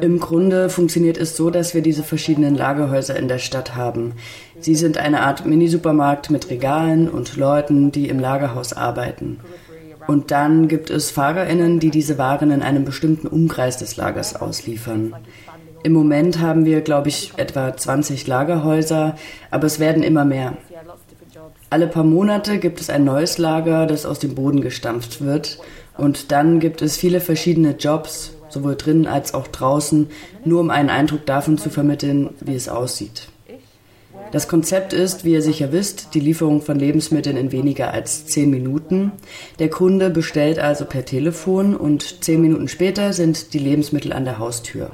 Im 0.00 0.20
Grunde 0.20 0.68
funktioniert 0.68 1.16
es 1.16 1.36
so, 1.36 1.50
dass 1.50 1.74
wir 1.74 1.80
diese 1.80 2.02
verschiedenen 2.02 2.54
Lagerhäuser 2.54 3.16
in 3.16 3.28
der 3.28 3.38
Stadt 3.38 3.76
haben. 3.76 4.12
Sie 4.58 4.74
sind 4.74 4.98
eine 4.98 5.22
Art 5.22 5.46
Mini-Supermarkt 5.46 6.30
mit 6.30 6.50
Regalen 6.50 7.08
und 7.08 7.36
Leuten, 7.36 7.90
die 7.90 8.08
im 8.08 8.18
Lagerhaus 8.18 8.74
arbeiten. 8.74 9.40
Und 10.06 10.30
dann 10.30 10.68
gibt 10.68 10.90
es 10.90 11.10
FahrerInnen, 11.10 11.80
die 11.80 11.90
diese 11.90 12.18
Waren 12.18 12.50
in 12.50 12.62
einem 12.62 12.84
bestimmten 12.84 13.26
Umkreis 13.26 13.78
des 13.78 13.96
Lagers 13.96 14.36
ausliefern. 14.36 15.14
Im 15.82 15.92
Moment 15.92 16.40
haben 16.40 16.66
wir, 16.66 16.82
glaube 16.82 17.08
ich, 17.08 17.32
etwa 17.36 17.74
20 17.74 18.26
Lagerhäuser, 18.26 19.16
aber 19.50 19.66
es 19.66 19.80
werden 19.80 20.02
immer 20.02 20.26
mehr. 20.26 20.58
Alle 21.70 21.86
paar 21.86 22.04
Monate 22.04 22.58
gibt 22.58 22.80
es 22.80 22.90
ein 22.90 23.04
neues 23.04 23.38
Lager, 23.38 23.86
das 23.86 24.04
aus 24.04 24.18
dem 24.18 24.34
Boden 24.34 24.60
gestampft 24.60 25.24
wird. 25.24 25.58
Und 25.96 26.32
dann 26.32 26.60
gibt 26.60 26.82
es 26.82 26.96
viele 26.96 27.20
verschiedene 27.20 27.76
Jobs, 27.76 28.36
sowohl 28.50 28.76
drinnen 28.76 29.06
als 29.06 29.34
auch 29.34 29.46
draußen, 29.46 30.08
nur 30.44 30.60
um 30.60 30.70
einen 30.70 30.90
Eindruck 30.90 31.24
davon 31.26 31.58
zu 31.58 31.70
vermitteln, 31.70 32.30
wie 32.40 32.54
es 32.54 32.68
aussieht. 32.68 33.28
Das 34.32 34.46
Konzept 34.46 34.92
ist, 34.92 35.24
wie 35.24 35.32
ihr 35.32 35.42
sicher 35.42 35.72
wisst, 35.72 36.14
die 36.14 36.20
Lieferung 36.20 36.62
von 36.62 36.78
Lebensmitteln 36.78 37.36
in 37.36 37.50
weniger 37.50 37.92
als 37.92 38.26
zehn 38.26 38.48
Minuten. 38.48 39.10
Der 39.58 39.70
Kunde 39.70 40.08
bestellt 40.08 40.60
also 40.60 40.84
per 40.84 41.04
Telefon 41.04 41.74
und 41.74 42.22
zehn 42.22 42.40
Minuten 42.40 42.68
später 42.68 43.12
sind 43.12 43.54
die 43.54 43.58
Lebensmittel 43.58 44.12
an 44.12 44.24
der 44.24 44.38
Haustür. 44.38 44.92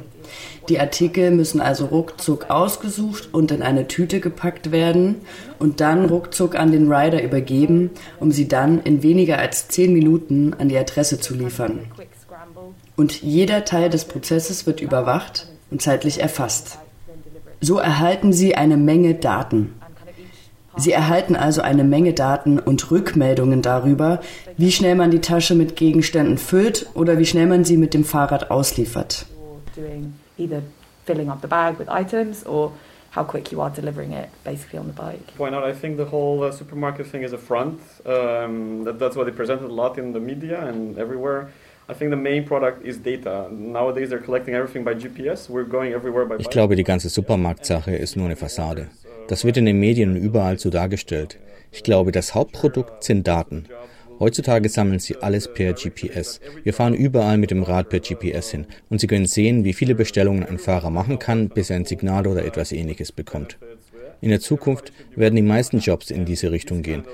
Die 0.70 0.80
Artikel 0.80 1.30
müssen 1.30 1.60
also 1.60 1.86
ruckzuck 1.86 2.50
ausgesucht 2.50 3.28
und 3.32 3.50
in 3.52 3.62
eine 3.62 3.86
Tüte 3.88 4.20
gepackt 4.20 4.72
werden 4.72 5.16
und 5.58 5.80
dann 5.80 6.06
ruckzuck 6.06 6.56
an 6.56 6.72
den 6.72 6.90
Rider 6.90 7.22
übergeben, 7.22 7.90
um 8.18 8.32
sie 8.32 8.48
dann 8.48 8.80
in 8.80 9.02
weniger 9.02 9.38
als 9.38 9.68
zehn 9.68 9.92
Minuten 9.92 10.54
an 10.58 10.68
die 10.68 10.78
Adresse 10.78 11.20
zu 11.20 11.34
liefern. 11.34 11.80
Und 12.96 13.22
jeder 13.22 13.64
Teil 13.64 13.90
des 13.90 14.06
Prozesses 14.06 14.66
wird 14.66 14.80
überwacht 14.80 15.48
und 15.70 15.82
zeitlich 15.82 16.20
erfasst. 16.20 16.78
So 17.60 17.78
erhalten 17.78 18.32
Sie 18.32 18.54
eine 18.54 18.76
Menge 18.76 19.14
Daten. 19.14 19.74
Sie 20.78 20.92
erhalten 20.92 21.36
also 21.36 21.62
eine 21.62 21.84
Menge 21.84 22.12
Daten 22.12 22.58
und 22.58 22.90
Rückmeldungen 22.90 23.62
darüber, 23.62 24.20
wie 24.58 24.70
schnell 24.70 24.94
man 24.94 25.10
die 25.10 25.22
Tasche 25.22 25.54
mit 25.54 25.74
Gegenständen 25.74 26.36
füllt 26.36 26.90
oder 26.92 27.18
wie 27.18 27.24
schnell 27.24 27.46
man 27.46 27.64
sie 27.64 27.78
mit 27.78 27.94
dem 27.94 28.04
Fahrrad 28.04 28.50
ausliefert. 28.50 29.24
Doing 29.74 30.12
either 30.36 30.62
filling 31.06 31.30
up 31.30 31.40
the 31.40 31.48
bag 31.48 31.78
with 31.78 31.88
items 31.88 32.44
or 32.44 32.72
how 33.14 33.24
quick 33.24 33.50
you 33.50 33.62
are 33.62 33.70
delivering 33.70 34.12
it 34.12 34.28
basically 34.44 34.78
on 34.78 34.86
the 34.86 34.92
bike. 34.92 35.32
Why 35.38 35.50
not? 35.50 35.64
I 35.64 35.72
think 35.72 35.96
the 35.96 36.10
whole 36.10 36.42
uh, 36.44 36.52
supermarket 36.52 37.06
thing 37.06 37.22
is 37.22 37.32
a 37.32 37.38
front. 37.38 37.80
Um, 38.04 38.84
that, 38.84 38.98
that's 38.98 39.16
what 39.16 39.24
they 39.24 39.32
presented 39.32 39.70
a 39.70 39.72
lot 39.72 39.96
in 39.96 40.12
the 40.12 40.20
media 40.20 40.60
and 40.66 40.98
everywhere. 40.98 41.48
I 41.88 41.94
think 41.94 42.10
the 42.10 42.16
main 42.16 42.44
product 42.44 42.84
is 42.84 43.00
data. 43.00 43.48
Nowadays 43.48 44.10
they're 44.10 44.24
collecting 44.24 44.54
everything 44.54 44.82
by 44.82 44.94
GPS. 44.94 45.48
We're 45.48 45.68
going 45.68 45.92
everywhere 45.92 46.26
by 46.26 46.36
Ich 46.38 46.50
glaube, 46.50 46.74
die 46.74 46.82
ganze 46.82 47.08
Supermarktsache 47.08 47.94
ist 47.94 48.16
nur 48.16 48.26
eine 48.26 48.34
Fassade. 48.34 48.88
Das 49.28 49.44
wird 49.44 49.56
in 49.56 49.66
den 49.66 49.78
Medien 49.78 50.16
überall 50.16 50.58
so 50.58 50.68
dargestellt. 50.70 51.38
Ich 51.70 51.84
glaube, 51.84 52.10
das 52.10 52.34
Hauptprodukt 52.34 53.04
sind 53.04 53.28
Daten. 53.28 53.66
Heutzutage 54.18 54.68
sammeln 54.68 54.98
sie 54.98 55.16
alles 55.18 55.52
per 55.52 55.74
GPS. 55.74 56.40
Wir 56.64 56.74
fahren 56.74 56.94
überall 56.94 57.38
mit 57.38 57.52
dem 57.52 57.62
Rad 57.62 57.88
per 57.88 58.00
GPS 58.00 58.50
hin 58.50 58.66
und 58.88 59.00
Sie 59.00 59.06
können 59.06 59.26
sehen, 59.26 59.62
wie 59.64 59.74
viele 59.74 59.94
Bestellungen 59.94 60.44
ein 60.44 60.58
Fahrer 60.58 60.90
machen 60.90 61.20
kann, 61.20 61.50
bis 61.50 61.70
er 61.70 61.76
ein 61.76 61.84
Signal 61.84 62.26
oder 62.26 62.44
etwas 62.44 62.72
ähnliches 62.72 63.12
bekommt. 63.12 63.58
In 64.20 64.30
der 64.30 64.40
Zukunft 64.40 64.92
werden 65.14 65.36
die 65.36 65.42
meisten 65.42 65.78
Jobs 65.78 66.10
in 66.10 66.24
diese 66.24 66.50
Richtung 66.50 66.82
gehen 66.82 67.04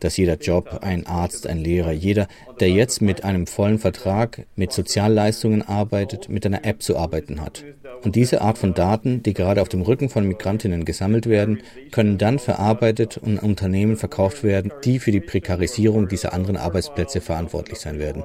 dass 0.00 0.16
jeder 0.16 0.36
Job, 0.36 0.80
ein 0.82 1.06
Arzt, 1.06 1.46
ein 1.46 1.58
Lehrer, 1.58 1.92
jeder, 1.92 2.26
der 2.58 2.70
jetzt 2.70 3.00
mit 3.00 3.24
einem 3.24 3.46
vollen 3.46 3.78
Vertrag, 3.78 4.46
mit 4.56 4.72
Sozialleistungen 4.72 5.62
arbeitet, 5.62 6.28
mit 6.28 6.44
einer 6.44 6.64
App 6.64 6.82
zu 6.82 6.96
arbeiten 6.96 7.40
hat. 7.40 7.64
Und 8.02 8.16
diese 8.16 8.40
Art 8.40 8.58
von 8.58 8.74
Daten, 8.74 9.22
die 9.22 9.34
gerade 9.34 9.62
auf 9.62 9.68
dem 9.68 9.82
Rücken 9.82 10.08
von 10.08 10.26
Migrantinnen 10.26 10.84
gesammelt 10.84 11.26
werden, 11.26 11.60
können 11.90 12.18
dann 12.18 12.38
verarbeitet 12.38 13.18
und 13.18 13.38
an 13.38 13.50
Unternehmen 13.50 13.96
verkauft 13.96 14.42
werden, 14.42 14.72
die 14.84 14.98
für 14.98 15.12
die 15.12 15.20
Prekarisierung 15.20 16.08
dieser 16.08 16.32
anderen 16.32 16.56
Arbeitsplätze 16.56 17.20
verantwortlich 17.20 17.78
sein 17.78 17.98
werden. 17.98 18.24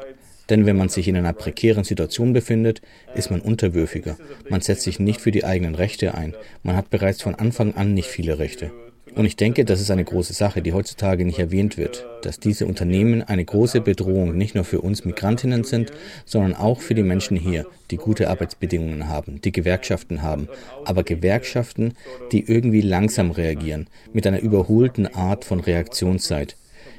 Denn 0.50 0.66
wenn 0.66 0.78
man 0.78 0.90
sich 0.90 1.08
in 1.08 1.18
einer 1.18 1.34
prekären 1.34 1.84
Situation 1.84 2.32
befindet, 2.34 2.82
ist 3.16 3.32
man 3.32 3.42
unterwürfiger. 3.42 4.18
Man 4.50 4.62
setzt 4.62 4.84
sich 4.84 5.00
nicht 5.00 5.20
für 5.20 5.32
die 5.32 5.44
eigenen 5.44 5.76
Rechte 5.76 6.14
ein. 6.14 6.36
Man 6.64 6.76
hat 6.76 6.90
bereits 6.90 7.22
von 7.22 7.36
Anfang 7.36 7.74
an 7.74 7.94
nicht 7.94 8.08
viele 8.08 8.38
Rechte. 8.38 8.72
Und 9.14 9.26
ich 9.26 9.36
denke, 9.36 9.66
das 9.66 9.82
ist 9.82 9.92
eine 9.92 10.04
große 10.04 10.34
Sache, 10.34 10.62
die 10.62 10.74
heutzutage 10.74 11.26
nicht 11.26 11.40
erwähnt 11.40 11.78
wird, 11.78 12.06
dass 12.24 12.40
diese 12.40 12.66
Unternehmen 12.66 13.22
eine 13.22 13.46
große 13.46 13.82
Bedrohung 13.82 14.36
nicht 14.36 14.56
nur 14.56 14.64
für 14.64 14.82
uns 14.82 15.06
Migrantinnen 15.06 15.64
sind, 15.64 15.92
sondern 16.26 16.56
auch 16.56 16.82
für 16.82 16.96
die 16.96 17.04
Menschen 17.04 17.38
hier, 17.38 17.66
die 17.92 17.98
gute 17.98 18.30
Arbeitsbedingungen 18.30 19.08
haben, 19.08 19.40
die 19.42 19.52
Gewerkschaften 19.52 20.24
haben, 20.24 20.50
aber 20.86 21.04
Gewerkschaften, 21.04 21.94
die 22.32 22.50
irgendwie 22.50 22.82
langsam 22.82 23.32
reagieren, 23.32 23.88
mit 24.12 24.26
einer 24.26 24.42
überholten 24.42 25.14
Art 25.14 25.46
von 25.46 25.60
Reaktionszeit. 25.60 26.56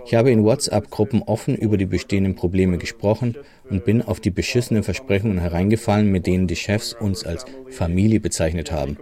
Ich 0.06 0.14
habe 0.14 0.30
in 0.30 0.44
WhatsApp-Gruppen 0.44 1.22
offen 1.22 1.56
über 1.56 1.76
die 1.76 1.86
bestehenden 1.86 2.36
Probleme 2.36 2.78
gesprochen 2.78 3.34
und 3.68 3.84
bin 3.84 4.02
auf 4.02 4.20
die 4.20 4.30
beschissenen 4.30 4.84
Versprechungen 4.84 5.38
hereingefallen, 5.38 6.10
mit 6.10 6.28
denen 6.28 6.46
die 6.46 6.54
Chefs 6.54 6.92
uns 6.92 7.24
als 7.26 7.44
Familie 7.70 8.20
bezeichnet 8.20 8.70
haben. 8.70 8.98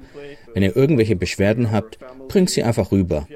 Wenn 0.55 0.63
ihr 0.63 0.77
irgendwelche 0.77 1.17
Beschwerden 1.17 1.73
habt, 1.73 1.99
bringt 2.29 2.49
sie 2.49 2.63
einfach 2.63 2.93
rüber. 2.93 3.27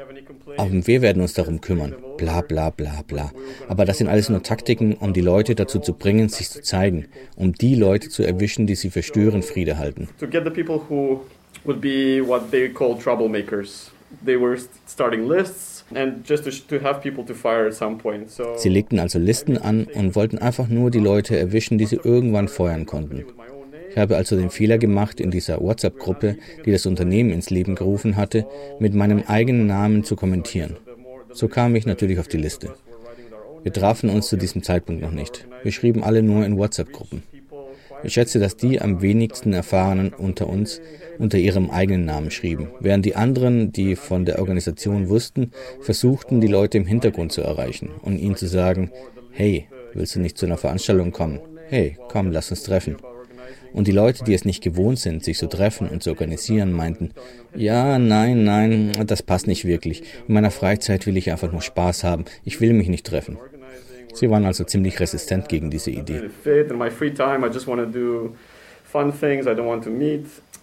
Aber 0.56 0.70
wir 0.70 1.02
werden 1.02 1.20
uns 1.22 1.34
darum 1.34 1.60
kümmern. 1.60 1.94
Bla 2.16 2.40
bla 2.40 2.70
bla 2.70 3.02
bla. 3.06 3.32
Aber 3.68 3.84
das 3.84 3.98
sind 3.98 4.08
alles 4.08 4.28
nur 4.28 4.42
Taktiken, 4.42 4.94
um 4.94 5.12
die 5.12 5.20
Leute 5.20 5.54
dazu 5.54 5.78
zu 5.78 5.92
bringen, 5.92 6.28
sich 6.28 6.50
zu 6.50 6.62
zeigen. 6.62 7.06
Um 7.36 7.52
die 7.52 7.74
Leute 7.74 8.08
zu 8.08 8.22
erwischen, 8.22 8.66
die 8.66 8.74
sie 8.74 8.90
für 8.90 9.02
Störenfriede 9.02 9.78
halten. 9.78 10.08
Sie 18.56 18.68
legten 18.68 18.98
also 18.98 19.18
Listen 19.18 19.58
an 19.58 19.86
und 19.94 20.16
wollten 20.16 20.38
einfach 20.38 20.68
nur 20.68 20.90
die 20.90 20.98
Leute 20.98 21.36
erwischen, 21.38 21.78
die 21.78 21.86
sie 21.86 22.00
irgendwann 22.02 22.48
feuern 22.48 22.86
konnten. 22.86 23.24
Ich 23.98 24.00
habe 24.00 24.16
also 24.16 24.36
den 24.36 24.50
Fehler 24.50 24.78
gemacht, 24.78 25.20
in 25.20 25.32
dieser 25.32 25.60
WhatsApp-Gruppe, 25.60 26.36
die 26.64 26.70
das 26.70 26.86
Unternehmen 26.86 27.30
ins 27.30 27.50
Leben 27.50 27.74
gerufen 27.74 28.14
hatte, 28.14 28.46
mit 28.78 28.94
meinem 28.94 29.24
eigenen 29.26 29.66
Namen 29.66 30.04
zu 30.04 30.14
kommentieren. 30.14 30.76
So 31.32 31.48
kam 31.48 31.74
ich 31.74 31.84
natürlich 31.84 32.20
auf 32.20 32.28
die 32.28 32.36
Liste. 32.36 32.72
Wir 33.64 33.72
trafen 33.72 34.08
uns 34.08 34.28
zu 34.28 34.36
diesem 34.36 34.62
Zeitpunkt 34.62 35.02
noch 35.02 35.10
nicht. 35.10 35.48
Wir 35.64 35.72
schrieben 35.72 36.04
alle 36.04 36.22
nur 36.22 36.46
in 36.46 36.56
WhatsApp-Gruppen. 36.56 37.24
Ich 38.04 38.12
schätze, 38.12 38.38
dass 38.38 38.56
die 38.56 38.80
am 38.80 39.02
wenigsten 39.02 39.52
Erfahrenen 39.52 40.12
unter 40.12 40.48
uns 40.48 40.80
unter 41.18 41.38
ihrem 41.38 41.68
eigenen 41.68 42.04
Namen 42.04 42.30
schrieben, 42.30 42.68
während 42.78 43.04
die 43.04 43.16
anderen, 43.16 43.72
die 43.72 43.96
von 43.96 44.24
der 44.24 44.38
Organisation 44.38 45.08
wussten, 45.08 45.50
versuchten, 45.80 46.40
die 46.40 46.46
Leute 46.46 46.78
im 46.78 46.86
Hintergrund 46.86 47.32
zu 47.32 47.40
erreichen 47.40 47.90
und 48.02 48.18
ihnen 48.18 48.36
zu 48.36 48.46
sagen, 48.46 48.92
hey, 49.32 49.66
willst 49.92 50.14
du 50.14 50.20
nicht 50.20 50.38
zu 50.38 50.46
einer 50.46 50.56
Veranstaltung 50.56 51.10
kommen? 51.10 51.40
Hey, 51.66 51.98
komm, 52.08 52.30
lass 52.30 52.52
uns 52.52 52.62
treffen. 52.62 52.96
Und 53.72 53.86
die 53.86 53.92
Leute, 53.92 54.24
die 54.24 54.34
es 54.34 54.44
nicht 54.44 54.62
gewohnt 54.62 54.98
sind, 54.98 55.24
sich 55.24 55.38
zu 55.38 55.46
treffen 55.46 55.88
und 55.88 56.02
zu 56.02 56.10
organisieren, 56.10 56.72
meinten, 56.72 57.10
ja, 57.54 57.98
nein, 57.98 58.44
nein, 58.44 58.92
das 59.06 59.22
passt 59.22 59.46
nicht 59.46 59.64
wirklich. 59.64 60.02
In 60.26 60.34
meiner 60.34 60.50
Freizeit 60.50 61.06
will 61.06 61.16
ich 61.16 61.30
einfach 61.30 61.52
nur 61.52 61.62
Spaß 61.62 62.04
haben. 62.04 62.24
Ich 62.44 62.60
will 62.60 62.72
mich 62.72 62.88
nicht 62.88 63.06
treffen. 63.06 63.38
Sie 64.14 64.30
waren 64.30 64.46
also 64.46 64.64
ziemlich 64.64 64.98
resistent 65.00 65.48
gegen 65.48 65.70
diese 65.70 65.90
Idee. 65.90 66.22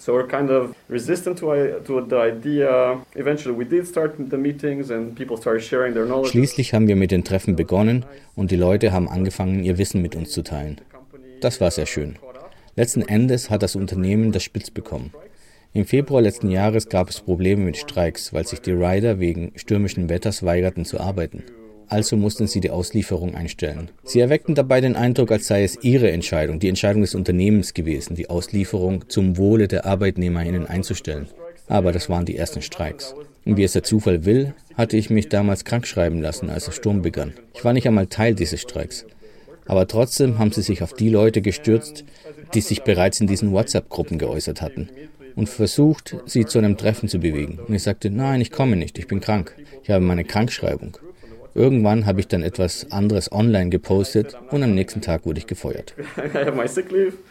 So 0.06 0.13
we're 0.13 0.28
kind 0.28 0.52
of 0.52 0.76
resistant 0.88 1.39
to, 1.39 1.80
to 1.84 2.06
the 2.08 2.18
idea. 2.18 3.02
Eventually 3.15 3.58
we 3.58 3.65
did 3.65 3.88
start 3.88 4.13
the 4.30 4.38
meetings 4.38 4.91
and 4.91 5.15
people 5.15 5.36
started 5.36 5.63
sharing 5.63 5.96
their 5.96 6.06
knowledge. 6.06 6.30
Schließlich 6.30 6.76
haben 6.76 6.88
wir 6.88 6.96
mit 6.96 7.10
den 7.10 7.24
Treffen 7.24 7.56
begonnen 7.56 8.06
und 8.36 8.52
die 8.52 8.56
Leute 8.56 8.91
haben 8.91 9.10
angefangen, 9.10 9.63
ihr 9.63 9.80
Wissen 9.80 10.04
mit 10.04 10.15
uns 10.15 10.30
zu 10.30 10.44
teilen. 10.44 10.80
Das 11.41 11.60
war 11.60 11.72
sehr 11.72 11.88
schön. 11.88 12.18
Letzten 12.78 13.04
Endes 13.04 13.50
hat 13.50 13.64
das 13.64 13.78
Unternehmen 13.78 14.34
das 14.34 14.44
Spitz 14.44 14.70
bekommen. 14.70 15.14
Im 15.72 15.86
Februar 15.86 16.22
letzten 16.22 16.52
Jahres 16.52 16.90
gab 16.90 17.10
es 17.10 17.22
Probleme 17.22 17.64
mit 17.64 17.78
Streiks, 17.78 18.34
weil 18.34 18.46
sich 18.46 18.60
die 18.60 18.74
Rider 18.74 19.18
wegen 19.18 19.54
stürmischen 19.56 20.10
Wetters 20.10 20.44
weigerten 20.44 20.84
zu 20.84 21.00
arbeiten. 21.00 21.44
Also 21.88 22.18
mussten 22.18 22.48
sie 22.48 22.60
die 22.60 22.72
Auslieferung 22.72 23.34
einstellen. 23.34 23.92
Sie 24.04 24.20
erweckten 24.20 24.56
dabei 24.56 24.82
den 24.82 24.98
Eindruck, 24.98 25.32
als 25.32 25.48
sei 25.48 25.64
es 25.64 25.78
ihre 25.84 26.12
Entscheidung, 26.12 26.60
die 26.60 26.68
Entscheidung 26.68 27.02
des 27.02 27.16
Unternehmens 27.16 27.74
gewesen, 27.74 28.16
die 28.16 28.30
Auslieferung 28.30 29.08
zum 29.08 29.38
Wohle 29.38 29.70
der 29.70 29.86
ArbeitnehmerInnen 29.86 30.66
einzustellen. 30.66 31.28
Aber 31.68 31.94
das 31.94 32.10
waren 32.10 32.26
die 32.26 32.36
ersten 32.36 32.62
Streiks. 32.62 33.16
Und 33.46 33.56
wie 33.56 33.64
es 33.64 33.74
der 33.74 33.84
Zufall 33.84 34.26
will, 34.26 34.54
hatte 34.74 34.98
ich 34.98 35.10
mich 35.10 35.30
damals 35.30 35.64
krank 35.64 35.88
schreiben 35.88 36.22
lassen, 36.22 36.50
als 36.50 36.66
der 36.66 36.74
Sturm 36.74 37.02
begann. 37.02 37.36
Ich 37.54 37.64
war 37.64 37.72
nicht 37.72 37.88
einmal 37.88 38.08
Teil 38.08 38.36
dieses 38.36 38.62
Streiks. 38.62 39.06
Aber 39.66 39.88
trotzdem 39.88 40.38
haben 40.38 40.52
sie 40.52 40.62
sich 40.62 40.84
auf 40.84 40.94
die 40.94 41.10
Leute 41.10 41.42
gestürzt, 41.42 42.06
die 42.53 42.62
sich 42.62 42.84
bereits 42.84 43.19
in 43.19 43.27
diesen 43.27 43.51
WhatsApp-Gruppen 43.51 44.17
geäußert 44.17 44.62
hatten 44.62 44.89
und 45.36 45.49
versucht, 45.49 46.15
sie 46.25 46.45
zu 46.45 46.60
einem 46.60 46.77
Treffen 46.77 47.10
zu 47.10 47.19
bewegen. 47.19 47.60
Und 47.67 47.73
ich 47.73 47.84
sagte, 47.84 48.10
nein, 48.10 48.41
ich 48.41 48.51
komme 48.51 48.75
nicht, 48.75 48.97
ich 48.97 49.08
bin 49.08 49.19
krank. 49.19 49.55
Ich 49.84 49.89
habe 49.89 50.03
meine 50.03 50.23
Krankschreibung. 50.23 50.97
Irgendwann 51.53 52.05
habe 52.05 52.19
ich 52.19 52.27
dann 52.27 52.43
etwas 52.43 52.91
anderes 52.91 53.31
online 53.31 53.69
gepostet 53.69 54.36
und 54.51 54.62
am 54.62 54.75
nächsten 54.75 55.01
Tag 55.01 55.25
wurde 55.25 55.39
ich 55.39 55.47
gefeuert. 55.47 55.95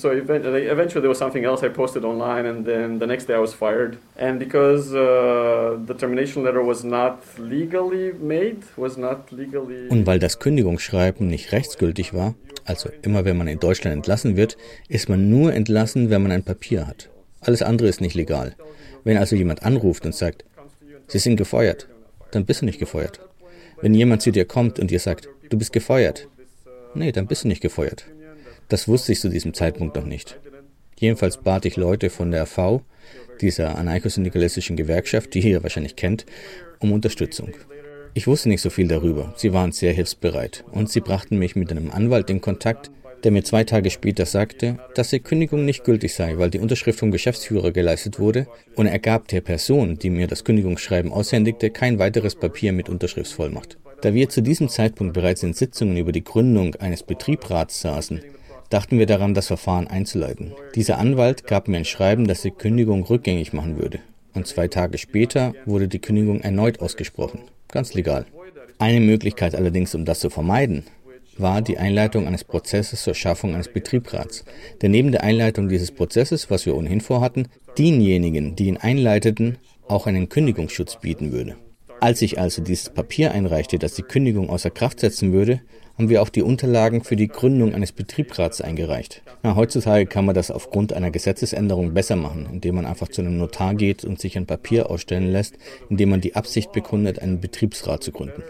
So 0.00 0.10
eventually 0.10 1.00
there 1.00 1.08
was 1.08 1.18
something 1.18 1.44
else 1.44 1.64
I 1.64 1.68
posted 1.68 2.04
online, 2.04 2.46
and 2.46 2.64
then 2.64 3.00
the 3.00 3.06
next 3.06 3.26
day 3.26 3.34
I 3.34 3.40
was 3.40 3.52
fired. 3.52 3.98
And 4.16 4.38
because 4.38 4.94
uh, 4.94 5.76
the 5.86 5.94
termination 5.94 6.44
letter 6.44 6.64
was 6.64 6.84
not 6.84 7.20
legally 7.38 8.12
made, 8.12 8.62
was 8.76 8.96
not 8.96 9.30
legally. 9.32 9.88
Und 9.88 10.06
weil 10.06 10.18
das 10.18 10.38
Kündigungsschreiben 10.38 11.26
nicht 11.26 11.52
rechtsgültig 11.52 12.14
war, 12.14 12.34
also 12.64 12.90
immer 13.02 13.24
wenn 13.24 13.36
man 13.36 13.48
in 13.48 13.58
Deutschland 13.58 13.96
entlassen 13.96 14.36
wird, 14.36 14.56
ist 14.88 15.08
man 15.08 15.28
nur 15.28 15.52
entlassen, 15.52 16.10
wenn 16.10 16.22
man 16.22 16.32
ein 16.32 16.44
Papier 16.44 16.86
hat. 16.86 17.10
Alles 17.40 17.62
andere 17.62 17.88
ist 17.88 18.00
nicht 18.00 18.14
legal. 18.14 18.54
Wenn 19.04 19.16
also 19.16 19.36
jemand 19.36 19.62
anruft 19.64 20.04
und 20.06 20.14
sagt, 20.14 20.44
Sie 21.06 21.18
sind 21.18 21.36
gefeuert, 21.36 21.88
dann 22.30 22.44
bist 22.44 22.60
du 22.60 22.66
nicht 22.66 22.78
gefeuert. 22.78 23.20
Wenn 23.80 23.94
jemand 23.94 24.22
zu 24.22 24.30
dir 24.30 24.44
kommt 24.44 24.78
und 24.78 24.90
dir 24.90 25.00
sagt, 25.00 25.28
du 25.48 25.56
bist 25.56 25.72
gefeuert, 25.72 26.28
nee, 26.94 27.12
dann 27.12 27.26
bist 27.26 27.44
du 27.44 27.48
nicht 27.48 27.62
gefeuert. 27.62 28.04
Das 28.68 28.86
wusste 28.86 29.12
ich 29.12 29.20
zu 29.20 29.30
diesem 29.30 29.54
Zeitpunkt 29.54 29.96
noch 29.96 30.04
nicht. 30.04 30.38
Jedenfalls 30.98 31.38
bat 31.38 31.64
ich 31.64 31.76
Leute 31.76 32.10
von 32.10 32.30
der 32.30 32.44
V, 32.44 32.82
dieser 33.40 33.78
anarcho-syndikalistischen 33.78 34.76
Gewerkschaft, 34.76 35.32
die 35.34 35.40
ihr 35.40 35.62
wahrscheinlich 35.62 35.96
kennt, 35.96 36.26
um 36.80 36.92
Unterstützung. 36.92 37.54
Ich 38.14 38.26
wusste 38.26 38.48
nicht 38.48 38.60
so 38.60 38.68
viel 38.68 38.88
darüber. 38.88 39.32
Sie 39.36 39.52
waren 39.52 39.72
sehr 39.72 39.92
hilfsbereit 39.92 40.64
und 40.72 40.90
sie 40.90 41.00
brachten 41.00 41.38
mich 41.38 41.56
mit 41.56 41.70
einem 41.70 41.90
Anwalt 41.90 42.30
in 42.30 42.40
Kontakt, 42.40 42.90
der 43.24 43.32
mir 43.32 43.42
zwei 43.42 43.64
Tage 43.64 43.90
später 43.90 44.26
sagte, 44.26 44.78
dass 44.94 45.10
die 45.10 45.20
Kündigung 45.20 45.64
nicht 45.64 45.84
gültig 45.84 46.14
sei, 46.14 46.38
weil 46.38 46.50
die 46.50 46.58
Unterschrift 46.58 46.98
vom 46.98 47.10
Geschäftsführer 47.10 47.72
geleistet 47.72 48.18
wurde 48.18 48.46
und 48.76 48.86
er 48.86 48.98
gab 48.98 49.28
der 49.28 49.40
Person, 49.40 49.98
die 49.98 50.10
mir 50.10 50.26
das 50.26 50.44
Kündigungsschreiben 50.44 51.12
aushändigte, 51.12 51.70
kein 51.70 51.98
weiteres 51.98 52.34
Papier 52.34 52.72
mit 52.72 52.88
Unterschriftsvollmacht. 52.88 53.78
Da 54.02 54.14
wir 54.14 54.28
zu 54.28 54.42
diesem 54.42 54.68
Zeitpunkt 54.68 55.14
bereits 55.14 55.42
in 55.42 55.54
Sitzungen 55.54 55.96
über 55.96 56.12
die 56.12 56.22
Gründung 56.22 56.76
eines 56.76 57.02
Betriebrats 57.02 57.80
saßen, 57.80 58.20
dachten 58.70 58.98
wir 58.98 59.06
daran, 59.06 59.34
das 59.34 59.46
Verfahren 59.46 59.86
einzuleiten. 59.86 60.52
Dieser 60.74 60.98
Anwalt 60.98 61.46
gab 61.46 61.68
mir 61.68 61.78
ein 61.78 61.84
Schreiben, 61.84 62.26
das 62.26 62.42
die 62.42 62.50
Kündigung 62.50 63.04
rückgängig 63.04 63.52
machen 63.52 63.78
würde. 63.78 64.00
Und 64.34 64.46
zwei 64.46 64.68
Tage 64.68 64.98
später 64.98 65.54
wurde 65.64 65.88
die 65.88 66.00
Kündigung 66.00 66.40
erneut 66.40 66.80
ausgesprochen. 66.80 67.40
Ganz 67.68 67.94
legal. 67.94 68.26
Eine 68.78 69.00
Möglichkeit 69.00 69.54
allerdings, 69.54 69.94
um 69.94 70.04
das 70.04 70.20
zu 70.20 70.30
vermeiden, 70.30 70.84
war 71.36 71.62
die 71.62 71.78
Einleitung 71.78 72.26
eines 72.26 72.44
Prozesses 72.44 73.02
zur 73.02 73.14
Schaffung 73.14 73.54
eines 73.54 73.68
Betriebrats, 73.68 74.44
der 74.80 74.88
neben 74.88 75.12
der 75.12 75.22
Einleitung 75.22 75.68
dieses 75.68 75.92
Prozesses, 75.92 76.50
was 76.50 76.66
wir 76.66 76.76
ohnehin 76.76 77.00
vorhatten, 77.00 77.48
denjenigen, 77.78 78.56
die 78.56 78.66
ihn 78.66 78.76
einleiteten, 78.76 79.58
auch 79.86 80.06
einen 80.06 80.28
Kündigungsschutz 80.28 81.00
bieten 81.00 81.32
würde. 81.32 81.56
Als 82.00 82.22
ich 82.22 82.38
also 82.38 82.62
dieses 82.62 82.90
Papier 82.90 83.32
einreichte, 83.32 83.78
das 83.78 83.94
die 83.94 84.02
Kündigung 84.02 84.50
außer 84.50 84.70
Kraft 84.70 85.00
setzen 85.00 85.32
würde, 85.32 85.60
haben 85.98 86.08
wir 86.08 86.22
auch 86.22 86.28
die 86.28 86.42
Unterlagen 86.42 87.02
für 87.02 87.16
die 87.16 87.26
Gründung 87.26 87.74
eines 87.74 87.90
Betriebsrats 87.90 88.60
eingereicht. 88.60 89.22
Na, 89.42 89.56
heutzutage 89.56 90.06
kann 90.06 90.24
man 90.24 90.34
das 90.34 90.52
aufgrund 90.52 90.92
einer 90.92 91.10
Gesetzesänderung 91.10 91.92
besser 91.92 92.14
machen, 92.14 92.48
indem 92.52 92.76
man 92.76 92.86
einfach 92.86 93.08
zu 93.08 93.20
einem 93.20 93.36
Notar 93.36 93.74
geht 93.74 94.04
und 94.04 94.20
sich 94.20 94.36
ein 94.36 94.46
Papier 94.46 94.90
ausstellen 94.90 95.32
lässt, 95.32 95.56
in 95.90 95.96
dem 95.96 96.10
man 96.10 96.20
die 96.20 96.36
Absicht 96.36 96.70
bekundet, 96.70 97.20
einen 97.20 97.40
Betriebsrat 97.40 98.04
zu 98.04 98.12
gründen. 98.12 98.44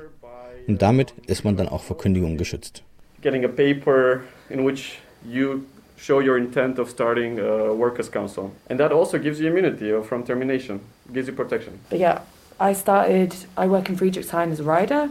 Und 0.66 0.82
damit 0.82 1.14
ist 1.26 1.44
man 1.44 1.56
dann 1.56 1.68
auch 1.68 1.82
vor 1.82 1.96
Kündigung 1.96 2.36
geschützt. 2.36 2.82
Getting 3.22 3.44
a 3.46 3.48
paper 3.48 4.20
in 4.50 4.66
which 4.66 4.98
you 5.26 5.62
show 5.96 6.20
your 6.20 6.36
intent 6.36 6.78
of 6.78 6.90
starting 6.90 7.40
a 7.40 7.72
workers' 7.72 8.10
council. 8.10 8.50
And 8.68 8.78
that 8.78 8.92
also 8.92 9.18
gives 9.18 9.40
you 9.40 9.48
immunity 9.48 9.92
from 10.02 10.24
termination, 10.24 10.80
gives 11.12 11.26
you 11.26 11.34
protection. 11.34 11.80
But 11.88 11.98
yeah, 11.98 12.20
I 12.60 12.74
started, 12.74 13.34
I 13.56 13.66
work 13.66 13.88
in 13.88 13.96
Friedrichshain 13.96 14.52
as 14.52 14.60
a 14.60 14.64
rider, 14.64 15.08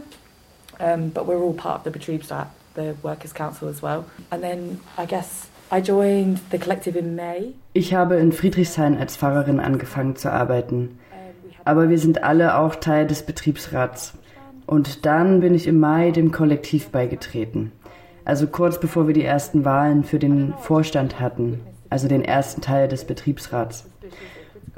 um, 0.80 1.10
but 1.10 1.26
we're 1.26 1.42
all 1.42 1.54
part 1.54 1.78
of 1.78 1.84
the 1.84 1.98
Betriebsrat, 1.98 2.48
the 2.74 2.94
workers' 3.02 3.32
council 3.32 3.68
as 3.68 3.82
well. 3.82 4.04
And 4.30 4.42
then 4.42 4.80
I 4.96 5.06
guess 5.06 5.48
I 5.70 5.80
joined 5.80 6.40
the 6.50 6.58
collective 6.58 6.96
in 6.96 7.14
May. 7.14 7.54
Ich 7.74 7.92
habe 7.94 8.16
in 8.16 8.32
Friedrichshain 8.32 8.96
als 8.96 9.16
Fahrerin 9.16 9.60
angefangen 9.60 10.16
zu 10.16 10.32
arbeiten. 10.32 10.98
Aber 11.64 11.90
wir 11.90 11.98
sind 11.98 12.22
alle 12.24 12.56
auch 12.56 12.76
Teil 12.76 13.06
des 13.06 13.22
Betriebsrats. 13.22 14.14
Und 14.66 15.04
dann 15.04 15.40
bin 15.40 15.54
ich 15.54 15.66
im 15.66 15.78
Mai 15.78 16.10
dem 16.10 16.32
Kollektiv 16.32 16.88
beigetreten. 16.88 17.72
Also 18.24 18.46
kurz 18.46 18.78
bevor 18.78 19.06
wir 19.06 19.14
die 19.14 19.24
ersten 19.24 19.64
Wahlen 19.64 20.04
für 20.04 20.18
den 20.18 20.54
Vorstand 20.60 21.18
hatten, 21.18 21.60
also 21.90 22.08
den 22.08 22.22
ersten 22.22 22.60
Teil 22.60 22.88
des 22.88 23.04
Betriebsrats. 23.04 23.86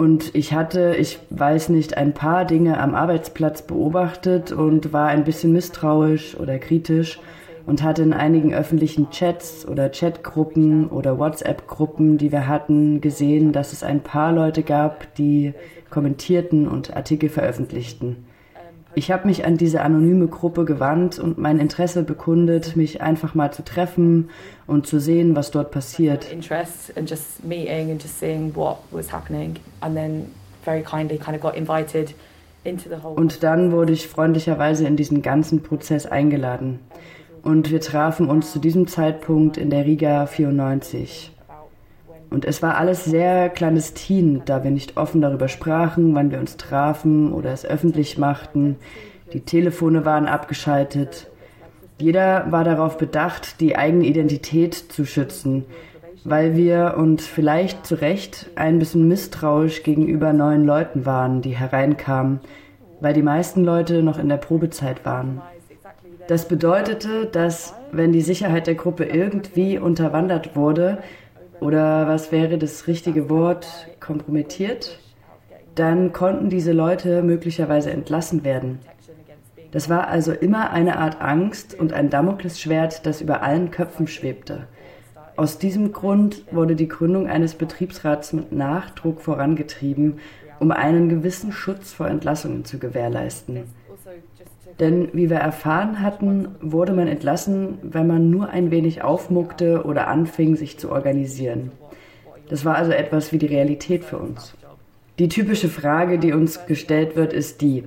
Und 0.01 0.35
ich 0.35 0.55
hatte, 0.55 0.95
ich 0.99 1.19
weiß 1.29 1.69
nicht, 1.69 1.99
ein 1.99 2.15
paar 2.15 2.47
Dinge 2.47 2.81
am 2.81 2.95
Arbeitsplatz 2.95 3.61
beobachtet 3.61 4.51
und 4.51 4.95
war 4.95 5.09
ein 5.09 5.25
bisschen 5.25 5.53
misstrauisch 5.53 6.39
oder 6.41 6.59
kritisch 6.59 7.21
und 7.67 7.83
hatte 7.83 8.01
in 8.01 8.15
einigen 8.15 8.55
öffentlichen 8.55 9.11
Chats 9.11 9.69
oder 9.69 9.91
Chatgruppen 9.91 10.89
oder 10.89 11.19
WhatsApp-Gruppen, 11.19 12.17
die 12.17 12.33
wir 12.33 12.49
hatten, 12.49 13.03
gesehen, 13.03 13.53
dass 13.53 13.75
es 13.75 13.83
ein 13.83 14.01
paar 14.01 14.33
Leute 14.33 14.63
gab, 14.63 15.15
die 15.17 15.53
kommentierten 15.91 16.67
und 16.67 16.97
Artikel 16.97 17.29
veröffentlichten. 17.29 18.25
Ich 18.95 19.13
habe 19.13 19.29
mich 19.29 19.45
an 19.45 19.57
diese 19.57 19.83
anonyme 19.83 20.27
Gruppe 20.27 20.65
gewandt 20.65 21.21
und 21.21 21.39
mein 21.39 21.61
Interesse 21.61 22.03
bekundet, 22.03 22.75
mich 22.75 23.01
einfach 23.01 23.35
mal 23.37 23.53
zu 23.53 23.65
treffen 23.65 24.31
und 24.67 24.87
zu 24.87 24.99
sehen, 24.99 25.37
was 25.37 25.53
dort 25.53 25.71
passiert. 25.71 26.31
Interest 26.33 26.97
and 26.97 27.09
just 27.09 27.45
meeting 27.45 27.93
and 27.93 28.03
just 28.03 28.19
seeing 28.19 28.55
what 28.57 28.79
was 28.91 29.13
happening 29.13 29.57
and 29.81 29.95
then 29.95 30.27
very 30.65 30.83
kindly 30.83 31.19
kind 31.19 31.37
of 31.37 31.41
got 31.41 31.55
invited 31.55 32.15
into 32.65 32.89
the 32.89 32.97
whole 33.03 33.15
Und 33.15 33.43
dann 33.45 33.71
wurde 33.71 33.93
ich 33.93 34.09
freundlicherweise 34.09 34.87
in 34.87 34.97
diesen 34.97 35.23
ganzen 35.23 35.63
Prozess 35.63 36.07
eingeladen. 36.07 36.81
Und 37.43 37.71
wir 37.71 37.81
trafen 37.81 38.29
uns 38.29 38.53
zu 38.53 38.59
diesem 38.59 38.87
Zeitpunkt 38.87 39.57
in 39.57 39.71
der 39.71 39.87
Riga 39.87 40.27
94. 40.27 41.33
Und 42.31 42.45
es 42.45 42.63
war 42.63 42.77
alles 42.77 43.05
sehr 43.05 43.49
clandestin, 43.49 44.43
da 44.45 44.63
wir 44.63 44.71
nicht 44.71 44.97
offen 44.97 45.21
darüber 45.21 45.49
sprachen, 45.49 46.15
wann 46.15 46.31
wir 46.31 46.39
uns 46.39 46.57
trafen 46.57 47.33
oder 47.33 47.53
es 47.53 47.67
öffentlich 47.67 48.19
machten. 48.19 48.77
Die 49.33 49.41
Telefone 49.41 50.05
waren 50.05 50.27
abgeschaltet. 50.27 51.29
Jeder 51.99 52.51
war 52.51 52.65
darauf 52.65 52.97
bedacht, 52.97 53.61
die 53.61 53.77
eigene 53.77 54.07
Identität 54.07 54.75
zu 54.75 55.05
schützen, 55.05 55.65
weil 56.25 56.57
wir 56.57 56.95
und 56.97 57.21
vielleicht 57.21 57.85
zu 57.85 57.97
Recht 57.97 58.49
ein 58.55 58.79
bisschen 58.79 59.09
misstrauisch 59.09 59.83
gegenüber 59.83 60.33
neuen 60.33 60.65
Leuten 60.65 61.05
waren, 61.07 61.43
die 61.43 61.57
hereinkamen, 61.57 62.41
weil 63.01 63.13
die 63.13 63.23
meisten 63.23 63.65
Leute 63.65 64.03
noch 64.03 64.19
in 64.19 64.29
der 64.29 64.37
Probezeit 64.37 65.05
waren. 65.05 65.43
Das 66.29 66.47
bedeutete, 66.47 67.27
dass 67.27 67.75
wenn 67.91 68.13
die 68.13 68.21
Sicherheit 68.21 68.69
der 68.69 68.77
Gruppe 68.77 69.05
irgendwie 69.05 69.79
unterwandert 69.79 70.55
wurde, 70.55 70.99
oder 71.61 72.09
was 72.09 72.33
wäre 72.33 72.59
das 72.59 72.87
richtige 72.87 73.29
Wort, 73.31 73.89
kompromittiert, 74.01 74.99
dann 75.75 76.13
konnten 76.13 76.51
diese 76.51 76.73
Leute 76.73 77.23
möglicherweise 77.23 77.91
entlassen 77.91 78.45
werden. 78.45 78.81
Das 79.73 79.89
war 79.89 80.09
also 80.09 80.33
immer 80.33 80.71
eine 80.71 80.99
Art 80.99 81.21
Angst 81.21 81.79
und 81.79 81.93
ein 81.93 82.11
Damoklesschwert, 82.11 83.07
das 83.07 83.21
über 83.21 83.43
allen 83.43 83.71
Köpfen 83.71 84.09
schwebte. 84.09 84.67
Aus 85.37 85.59
diesem 85.59 85.93
Grund 85.93 86.45
wurde 86.51 86.75
die 86.75 86.89
Gründung 86.89 87.29
eines 87.29 87.55
Betriebsrats 87.55 88.33
mit 88.33 88.53
Nachdruck 88.53 89.21
vorangetrieben, 89.21 90.19
um 90.59 90.73
einen 90.73 91.09
gewissen 91.09 91.53
Schutz 91.53 91.93
vor 91.93 92.09
Entlassungen 92.09 92.65
zu 92.65 92.79
gewährleisten. 92.79 93.65
Denn 94.79 95.09
wie 95.13 95.29
wir 95.29 95.39
erfahren 95.39 96.01
hatten, 96.01 96.49
wurde 96.61 96.93
man 96.93 97.09
entlassen, 97.09 97.79
wenn 97.83 98.07
man 98.07 98.31
nur 98.31 98.49
ein 98.51 98.71
wenig 98.71 99.03
aufmuckte 99.03 99.85
oder 99.85 100.09
anfing, 100.09 100.57
sich 100.57 100.79
zu 100.79 100.91
organisieren. 100.91 101.73
Das 102.49 102.65
war 102.65 102.77
also 102.77 102.93
etwas 102.93 103.33
wie 103.33 103.39
die 103.39 103.47
Realität 103.47 104.05
für 104.05 104.19
uns. 104.19 104.55
Die 105.19 105.29
typische 105.29 105.69
Frage, 105.69 106.19
die 106.19 106.33
uns 106.33 106.67
gestellt 106.67 107.15
wird, 107.15 107.33
ist 107.33 107.61
die, 107.61 107.85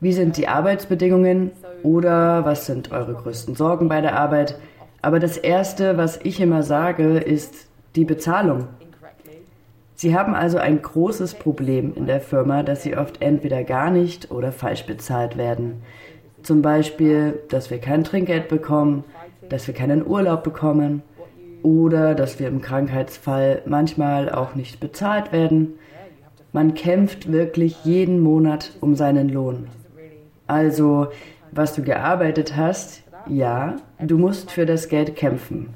wie 0.00 0.12
sind 0.12 0.36
die 0.36 0.48
Arbeitsbedingungen 0.48 1.52
oder 1.82 2.44
was 2.44 2.66
sind 2.66 2.90
eure 2.90 3.14
größten 3.14 3.54
Sorgen 3.54 3.88
bei 3.88 4.00
der 4.00 4.18
Arbeit? 4.18 4.58
Aber 5.02 5.20
das 5.20 5.36
Erste, 5.36 5.96
was 5.96 6.18
ich 6.22 6.40
immer 6.40 6.62
sage, 6.62 7.18
ist 7.18 7.68
die 7.94 8.04
Bezahlung. 8.04 8.68
Sie 9.94 10.16
haben 10.16 10.34
also 10.34 10.58
ein 10.58 10.82
großes 10.82 11.34
Problem 11.34 11.94
in 11.94 12.06
der 12.06 12.20
Firma, 12.20 12.62
dass 12.62 12.82
sie 12.82 12.96
oft 12.96 13.22
entweder 13.22 13.62
gar 13.62 13.90
nicht 13.90 14.30
oder 14.30 14.50
falsch 14.50 14.86
bezahlt 14.86 15.36
werden. 15.38 15.82
Zum 16.44 16.60
Beispiel, 16.60 17.40
dass 17.48 17.70
wir 17.70 17.78
kein 17.78 18.04
Trinkgeld 18.04 18.48
bekommen, 18.48 19.04
dass 19.48 19.66
wir 19.66 19.72
keinen 19.72 20.06
Urlaub 20.06 20.44
bekommen 20.44 21.02
oder 21.62 22.14
dass 22.14 22.38
wir 22.38 22.48
im 22.48 22.60
Krankheitsfall 22.60 23.62
manchmal 23.64 24.28
auch 24.28 24.54
nicht 24.54 24.78
bezahlt 24.78 25.32
werden. 25.32 25.78
Man 26.52 26.74
kämpft 26.74 27.32
wirklich 27.32 27.86
jeden 27.86 28.20
Monat 28.20 28.72
um 28.82 28.94
seinen 28.94 29.30
Lohn. 29.30 29.68
Also, 30.46 31.08
was 31.50 31.74
du 31.74 31.82
gearbeitet 31.82 32.54
hast, 32.56 33.04
ja, 33.26 33.76
du 33.98 34.18
musst 34.18 34.50
für 34.50 34.66
das 34.66 34.90
Geld 34.90 35.16
kämpfen. 35.16 35.72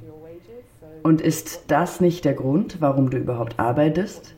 Und 1.02 1.22
ist 1.22 1.64
das 1.68 2.02
nicht 2.02 2.26
der 2.26 2.34
Grund, 2.34 2.76
warum 2.80 3.08
du 3.08 3.16
überhaupt 3.16 3.58
arbeitest? 3.58 4.34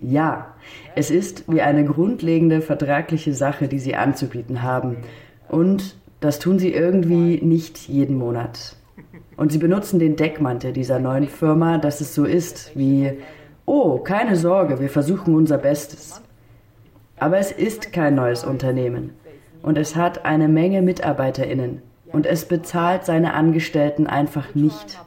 Ja, 0.00 0.54
es 0.94 1.10
ist 1.10 1.50
wie 1.50 1.60
eine 1.60 1.84
grundlegende 1.84 2.60
vertragliche 2.60 3.34
Sache, 3.34 3.68
die 3.68 3.78
sie 3.78 3.96
anzubieten 3.96 4.62
haben. 4.62 4.98
Und 5.48 5.96
das 6.20 6.38
tun 6.38 6.58
sie 6.58 6.72
irgendwie 6.72 7.40
nicht 7.42 7.88
jeden 7.88 8.16
Monat. 8.16 8.76
Und 9.36 9.52
sie 9.52 9.58
benutzen 9.58 9.98
den 9.98 10.16
Deckmantel 10.16 10.72
dieser 10.72 10.98
neuen 10.98 11.28
Firma, 11.28 11.78
dass 11.78 12.00
es 12.00 12.14
so 12.14 12.24
ist, 12.24 12.72
wie, 12.76 13.12
oh, 13.66 13.98
keine 13.98 14.36
Sorge, 14.36 14.80
wir 14.80 14.88
versuchen 14.88 15.34
unser 15.34 15.58
Bestes. 15.58 16.20
Aber 17.18 17.38
es 17.38 17.50
ist 17.50 17.92
kein 17.92 18.14
neues 18.14 18.44
Unternehmen. 18.44 19.12
Und 19.62 19.78
es 19.78 19.96
hat 19.96 20.24
eine 20.24 20.48
Menge 20.48 20.82
Mitarbeiterinnen. 20.82 21.82
Und 22.12 22.26
es 22.26 22.46
bezahlt 22.46 23.04
seine 23.04 23.34
Angestellten 23.34 24.06
einfach 24.06 24.54
nicht. 24.54 24.98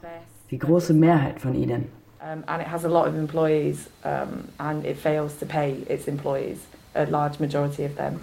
Die 0.52 0.60
große 0.60 0.94
Mehrheit 0.94 1.40
von 1.40 1.56
ihnen. 1.56 1.88
Um, 2.24 2.44
and 2.48 2.62
it 2.62 2.68
has 2.68 2.86
a 2.86 2.90
lot 2.90 3.08
of 3.08 3.16
employees 3.16 3.90
um, 4.04 4.48
and 4.60 4.86
it 4.86 4.98
fails 4.98 5.38
to 5.38 5.46
pay 5.48 5.72
its 5.90 6.08
employees, 6.08 6.60
a 6.94 7.08
large 7.08 7.40
majority 7.40 7.84
of 7.84 7.96
them. 7.96 8.20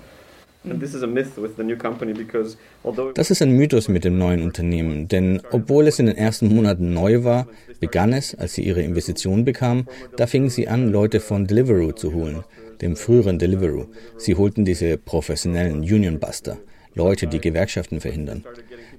Das 3.15 3.31
ist 3.31 3.43
ein 3.43 3.53
Mythos 3.53 3.89
mit 3.89 4.05
dem 4.05 4.19
neuen 4.19 4.43
Unternehmen, 4.43 5.09
denn 5.09 5.41
obwohl 5.51 5.87
es 5.87 5.99
in 5.99 6.07
den 6.07 6.17
ersten 6.17 6.55
Monaten 6.55 6.93
neu 6.93 7.25
war, 7.25 7.47
begann 7.81 8.13
es, 8.13 8.35
als 8.35 8.55
sie 8.55 8.63
ihre 8.63 8.83
Investitionen 8.83 9.45
bekamen, 9.45 9.87
da 10.17 10.27
fingen 10.27 10.51
sie 10.51 10.69
an, 10.69 10.89
Leute 10.91 11.21
von 11.21 11.47
Deliveroo 11.47 11.93
zu 11.93 12.13
holen, 12.13 12.45
dem 12.83 12.97
früheren 12.97 13.39
Deliveroo. 13.39 13.87
Sie 14.17 14.35
holten 14.35 14.65
diese 14.65 14.99
professionellen 14.99 15.79
Union 15.81 16.19
Buster, 16.19 16.59
Leute, 16.95 17.29
die 17.29 17.41
Gewerkschaften 17.41 18.01
verhindern. 18.01 18.45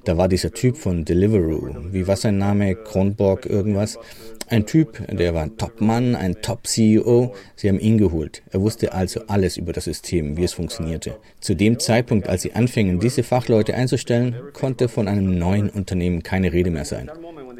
Da 0.06 0.18
war 0.18 0.30
dieser 0.30 0.52
Typ 0.52 0.78
von 0.78 1.04
Deliveroo, 1.04 1.76
wie 1.92 2.08
war 2.08 2.16
sein 2.16 2.38
Name, 2.38 2.76
Kronborg 2.76 3.46
irgendwas, 3.46 4.00
ein 4.50 4.66
Typ, 4.66 5.06
der 5.08 5.34
war 5.34 5.44
ein 5.44 5.58
Top-Mann, 5.58 6.16
ein 6.16 6.42
Top-CEO. 6.42 7.36
Sie 7.56 7.70
haben 7.70 7.80
ihn 7.80 7.98
geholt. 7.98 8.42
Er 8.52 8.62
wusste 8.62 8.94
also 8.94 9.22
alles 9.28 9.58
über 9.58 9.74
das 9.74 9.86
System, 9.86 10.38
wie 10.38 10.44
es 10.44 10.54
funktionierte. 10.54 11.18
Zu 11.40 11.56
dem 11.56 11.80
Zeitpunkt, 11.80 12.28
als 12.28 12.42
sie 12.42 12.54
anfingen, 12.54 13.00
diese 13.00 13.24
Fachleute 13.24 13.76
einzustellen, 13.76 14.36
konnte 14.54 14.88
von 14.88 15.08
einem 15.08 15.38
neuen 15.38 15.70
Unternehmen 15.70 16.24
keine 16.24 16.52
Rede 16.52 16.72
mehr 16.72 16.86
sein. 16.86 17.10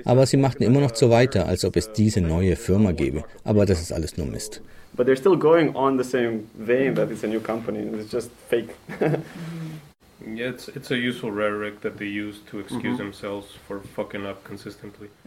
Aber 0.06 0.26
sie 0.26 0.38
machten 0.38 0.64
immer 0.64 0.80
noch 0.80 0.96
so 0.96 1.10
weiter, 1.10 1.48
als 1.48 1.66
ob 1.66 1.76
es 1.76 1.92
diese 1.92 2.22
neue 2.22 2.56
Firma 2.56 2.92
gäbe. 2.92 3.24
Aber 3.44 3.66
das 3.66 3.82
ist 3.82 3.92
alles 3.92 4.18
nur 4.18 4.28
Mist. 4.28 4.62
But 4.96 5.08
they're 5.08 5.16
still 5.16 5.38
going 5.38 5.76
on 5.76 5.98
the 5.98 6.04
same 6.04 6.46
vein 6.56 6.96
that 6.96 7.12
it's 7.12 7.24
a 7.24 7.28
new 7.28 7.40
company. 7.40 7.80
It's 7.80 8.12
just 8.12 8.32
fake. 8.50 8.70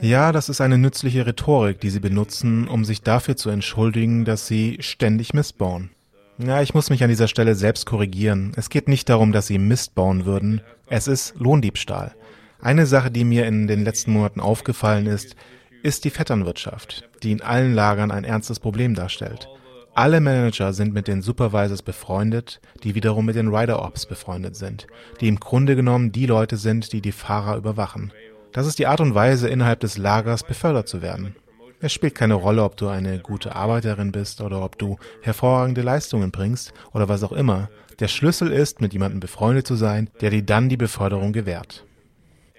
Ja, 0.00 0.32
das 0.32 0.48
ist 0.48 0.60
eine 0.60 0.78
nützliche 0.78 1.26
Rhetorik, 1.26 1.80
die 1.80 1.90
sie 1.90 2.00
benutzen, 2.00 2.68
um 2.68 2.84
sich 2.84 3.02
dafür 3.02 3.36
zu 3.36 3.50
entschuldigen, 3.50 4.24
dass 4.24 4.46
sie 4.46 4.78
ständig 4.80 5.34
Mist 5.34 5.58
bauen. 5.58 5.90
Ja, 6.38 6.62
ich 6.62 6.74
muss 6.74 6.90
mich 6.90 7.02
an 7.02 7.10
dieser 7.10 7.28
Stelle 7.28 7.54
selbst 7.54 7.86
korrigieren. 7.86 8.52
Es 8.56 8.70
geht 8.70 8.88
nicht 8.88 9.08
darum, 9.08 9.32
dass 9.32 9.46
sie 9.46 9.58
Mist 9.58 9.94
bauen 9.94 10.24
würden. 10.24 10.60
Es 10.88 11.06
ist 11.06 11.34
Lohndiebstahl. 11.38 12.14
Eine 12.60 12.86
Sache, 12.86 13.10
die 13.10 13.24
mir 13.24 13.46
in 13.46 13.66
den 13.66 13.84
letzten 13.84 14.12
Monaten 14.12 14.40
aufgefallen 14.40 15.07
ist, 15.07 15.36
ist 15.82 16.05
die 16.05 16.11
Vetternwirtschaft, 16.11 17.09
die 17.22 17.32
in 17.32 17.42
allen 17.42 17.74
Lagern 17.74 18.11
ein 18.11 18.24
ernstes 18.24 18.61
Problem 18.61 18.94
darstellt. 18.94 19.48
Alle 19.95 20.20
Manager 20.20 20.72
sind 20.72 20.95
mit 20.95 21.07
den 21.07 21.20
Supervisors 21.20 21.82
befreundet, 21.82 22.62
die 22.82 22.95
wiederum 22.95 23.26
mit 23.26 23.36
den 23.36 23.55
Rider 23.55 23.82
Ops 23.82 24.07
befreundet 24.07 24.57
sind, 24.57 24.86
die 25.20 25.28
im 25.28 25.38
Grunde 25.38 25.76
genommen 25.76 26.12
die 26.12 26.24
Leute 26.24 26.57
sind, 26.57 26.95
die 26.95 27.03
die 27.03 27.12
Fahrer 27.12 27.59
überwachen. 27.59 28.11
Das 28.53 28.66
ist 28.66 28.78
die 28.78 28.86
Art 28.86 29.03
und 29.03 29.14
Weise, 29.14 29.51
innerhalb 29.51 29.80
des 29.80 29.99
Lagers 29.99 30.45
befördert 30.45 30.88
zu 30.88 31.03
werden. 31.03 31.36
Es 31.80 31.93
spielt 31.93 32.14
keine 32.14 32.34
Rolle, 32.34 32.64
ob 32.64 32.78
du 32.78 32.88
eine 32.88 33.18
gute 33.18 33.55
Arbeiterin 33.55 34.12
bist 34.12 34.40
oder 34.40 34.64
ob 34.64 34.78
du 34.78 34.97
hervorragende 35.20 35.82
Leistungen 35.82 36.30
bringst 36.30 36.72
oder 36.95 37.11
was 37.11 37.22
auch 37.22 37.32
immer. 37.32 37.68
Der 37.99 38.09
Schlüssel 38.09 38.51
ist, 38.51 38.80
mit 38.80 38.95
jemandem 38.95 39.20
befreundet 39.20 39.66
zu 39.66 39.74
sein, 39.74 40.09
der 40.22 40.30
dir 40.30 40.43
dann 40.43 40.70
die 40.70 40.78
Beförderung 40.78 41.34
gewährt. 41.34 41.84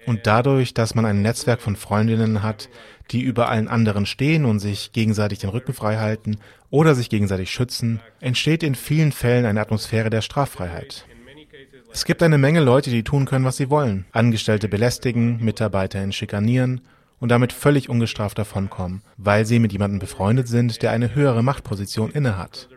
Und 0.06 0.26
dadurch, 0.26 0.74
dass 0.74 0.94
man 0.94 1.04
ein 1.04 1.22
Netzwerk 1.22 1.60
von 1.60 1.76
Freundinnen 1.76 2.42
hat, 2.42 2.68
die 3.10 3.20
über 3.22 3.48
allen 3.48 3.68
anderen 3.68 4.06
stehen 4.06 4.44
und 4.44 4.58
sich 4.58 4.92
gegenseitig 4.92 5.38
den 5.38 5.50
Rücken 5.50 5.72
frei 5.72 5.96
halten 5.96 6.38
oder 6.70 6.94
sich 6.94 7.10
gegenseitig 7.10 7.50
schützen, 7.50 8.00
entsteht 8.20 8.62
in 8.62 8.74
vielen 8.74 9.12
Fällen 9.12 9.46
eine 9.46 9.60
Atmosphäre 9.60 10.10
der 10.10 10.22
Straffreiheit. 10.22 11.06
Es 11.92 12.04
gibt 12.04 12.22
eine 12.22 12.38
Menge 12.38 12.60
Leute, 12.60 12.90
die 12.90 13.04
tun 13.04 13.24
können, 13.24 13.44
was 13.44 13.56
sie 13.56 13.70
wollen. 13.70 14.04
Angestellte 14.10 14.68
belästigen, 14.68 15.42
Mitarbeiter 15.44 16.10
schikanieren 16.10 16.80
und 17.20 17.28
damit 17.28 17.52
völlig 17.52 17.88
ungestraft 17.88 18.38
davonkommen, 18.38 19.02
weil 19.16 19.46
sie 19.46 19.58
mit 19.58 19.72
jemandem 19.72 20.00
befreundet 20.00 20.48
sind, 20.48 20.82
der 20.82 20.90
eine 20.90 21.14
höhere 21.14 21.42
Machtposition 21.42 22.10
innehat. 22.10 22.68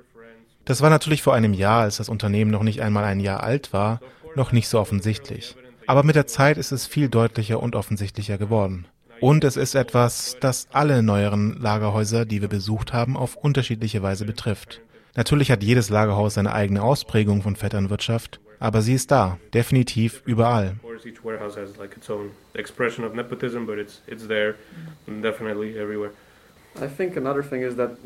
Das 0.66 0.82
war 0.82 0.90
natürlich 0.90 1.24
vor 1.24 1.34
einem 1.34 1.54
Jahr, 1.54 1.82
als 1.82 1.98
das 1.98 2.10
Unternehmen 2.10 2.52
noch 2.52 2.64
nicht 2.64 2.82
einmal 2.82 3.06
ein 3.06 3.20
Jahr 3.20 3.42
alt 3.42 3.74
war, 3.74 4.02
noch 4.36 4.52
nicht 4.52 4.68
so 4.68 4.80
offensichtlich. 4.80 5.56
Aber 5.88 6.04
mit 6.04 6.18
der 6.18 6.28
Zeit 6.28 6.58
ist 6.58 6.74
es 6.74 6.86
viel 6.86 7.08
deutlicher 7.08 7.64
und 7.64 7.74
offensichtlicher 7.74 8.38
geworden. 8.38 8.86
Und 9.22 9.46
es 9.46 9.56
ist 9.56 9.74
etwas, 9.74 10.36
das 10.42 10.68
alle 10.74 11.02
neueren 11.02 11.60
Lagerhäuser, 11.62 12.26
die 12.26 12.42
wir 12.42 12.50
besucht 12.50 12.92
haben, 12.92 13.16
auf 13.16 13.38
unterschiedliche 13.38 14.04
Weise 14.04 14.26
betrifft. 14.26 14.82
Natürlich 15.16 15.50
hat 15.50 15.64
jedes 15.64 15.90
Lagerhaus 15.90 16.34
seine 16.34 16.54
eigene 16.54 16.84
Ausprägung 16.84 17.42
von 17.42 17.56
Vetternwirtschaft, 17.56 18.42
aber 18.60 18.82
sie 18.82 18.96
ist 18.96 19.12
da, 19.12 19.40
definitiv 19.54 20.22
überall. 20.26 20.76
I 26.80 26.88
think 26.88 27.18
another 27.18 27.42
thing 27.42 27.64
is 27.64 27.76
that 27.76 27.98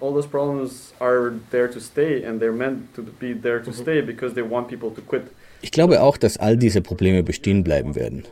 all 0.00 0.12
those 0.12 0.26
problems 0.26 0.92
are 0.98 1.34
there 1.50 1.70
to 1.70 1.78
stay 1.78 2.24
and 2.24 2.40
they're 2.40 2.50
meant 2.50 2.92
to 2.96 3.02
be 3.02 3.34
there 3.34 3.62
to 3.62 3.70
stay 3.70 4.02
because 4.02 4.34
they 4.34 4.42
want 4.42 4.66
people 4.66 4.90
to 4.90 5.00
quit. 5.00 5.30
Ich 5.62 5.70
glaube 5.70 6.02
auch, 6.02 6.16
dass 6.16 6.36
all 6.36 6.56
diese 6.56 6.80
Probleme 6.80 7.22
bestehen 7.22 7.64
bleiben 7.64 7.94
werden. 7.94 8.24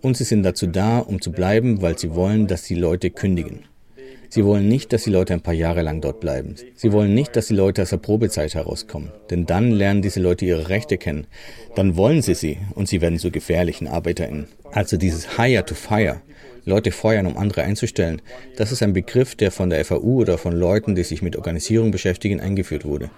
Und 0.00 0.16
sie 0.16 0.24
sind 0.24 0.42
dazu 0.42 0.66
da, 0.66 0.98
um 0.98 1.20
zu 1.20 1.32
bleiben, 1.32 1.82
weil 1.82 1.98
sie 1.98 2.14
wollen, 2.14 2.46
dass 2.46 2.62
die 2.62 2.74
Leute 2.74 3.10
kündigen. 3.10 3.64
Sie 4.30 4.44
wollen 4.44 4.68
nicht, 4.68 4.92
dass 4.92 5.04
die 5.04 5.10
Leute 5.10 5.32
ein 5.32 5.40
paar 5.40 5.54
Jahre 5.54 5.80
lang 5.80 6.02
dort 6.02 6.20
bleiben. 6.20 6.54
Sie 6.74 6.92
wollen 6.92 7.14
nicht, 7.14 7.34
dass 7.34 7.46
die 7.46 7.54
Leute 7.54 7.82
aus 7.82 7.90
der 7.90 7.96
Probezeit 7.96 8.54
herauskommen. 8.54 9.10
Denn 9.30 9.46
dann 9.46 9.70
lernen 9.70 10.02
diese 10.02 10.20
Leute 10.20 10.44
ihre 10.44 10.68
Rechte 10.68 10.98
kennen. 10.98 11.26
Dann 11.74 11.96
wollen 11.96 12.20
sie 12.20 12.34
sie 12.34 12.58
und 12.74 12.88
sie 12.88 13.00
werden 13.00 13.18
zu 13.18 13.30
gefährlichen 13.30 13.88
ArbeiterInnen. 13.88 14.46
Also 14.70 14.98
dieses 14.98 15.38
Hire 15.38 15.64
to 15.64 15.74
Fire. 15.74 16.20
Leute 16.66 16.90
feuern, 16.90 17.26
um 17.26 17.38
andere 17.38 17.62
einzustellen. 17.62 18.20
Das 18.56 18.70
ist 18.70 18.82
ein 18.82 18.92
Begriff, 18.92 19.34
der 19.34 19.50
von 19.50 19.70
der 19.70 19.82
FAU 19.86 20.20
oder 20.20 20.36
von 20.36 20.52
Leuten, 20.52 20.94
die 20.94 21.04
sich 21.04 21.22
mit 21.22 21.36
Organisierung 21.36 21.90
beschäftigen, 21.90 22.40
eingeführt 22.40 22.84
wurde. 22.84 23.10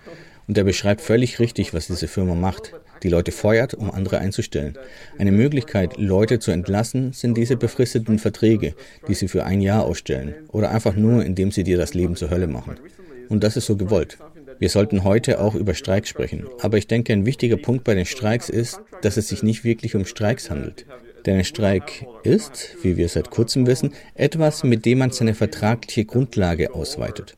Und 0.46 0.56
der 0.56 0.64
beschreibt 0.64 1.00
völlig 1.00 1.38
richtig, 1.38 1.74
was 1.74 1.86
diese 1.86 2.08
Firma 2.08 2.34
macht 2.34 2.72
die 3.02 3.08
Leute 3.08 3.32
feuert, 3.32 3.74
um 3.74 3.90
andere 3.90 4.18
einzustellen. 4.18 4.74
Eine 5.18 5.32
Möglichkeit, 5.32 5.96
Leute 5.96 6.38
zu 6.38 6.50
entlassen, 6.50 7.12
sind 7.12 7.36
diese 7.36 7.56
befristeten 7.56 8.18
Verträge, 8.18 8.74
die 9.08 9.14
sie 9.14 9.28
für 9.28 9.44
ein 9.44 9.60
Jahr 9.60 9.84
ausstellen 9.84 10.34
oder 10.48 10.70
einfach 10.70 10.96
nur, 10.96 11.24
indem 11.24 11.50
sie 11.50 11.64
dir 11.64 11.76
das 11.76 11.94
Leben 11.94 12.16
zur 12.16 12.30
Hölle 12.30 12.46
machen. 12.46 12.76
Und 13.28 13.44
das 13.44 13.56
ist 13.56 13.66
so 13.66 13.76
gewollt. 13.76 14.18
Wir 14.58 14.68
sollten 14.68 15.04
heute 15.04 15.40
auch 15.40 15.54
über 15.54 15.74
Streiks 15.74 16.08
sprechen, 16.08 16.46
aber 16.60 16.76
ich 16.76 16.86
denke, 16.86 17.12
ein 17.12 17.24
wichtiger 17.24 17.56
Punkt 17.56 17.84
bei 17.84 17.94
den 17.94 18.04
Streiks 18.04 18.48
ist, 18.48 18.80
dass 19.02 19.16
es 19.16 19.28
sich 19.28 19.42
nicht 19.42 19.64
wirklich 19.64 19.94
um 19.94 20.04
Streiks 20.04 20.50
handelt. 20.50 20.84
Denn 21.24 21.36
ein 21.36 21.44
Streik 21.44 22.06
ist, 22.22 22.76
wie 22.82 22.96
wir 22.96 23.08
seit 23.08 23.30
kurzem 23.30 23.66
wissen, 23.66 23.92
etwas, 24.14 24.64
mit 24.64 24.84
dem 24.86 24.98
man 24.98 25.10
seine 25.10 25.34
vertragliche 25.34 26.04
Grundlage 26.04 26.74
ausweitet. 26.74 27.36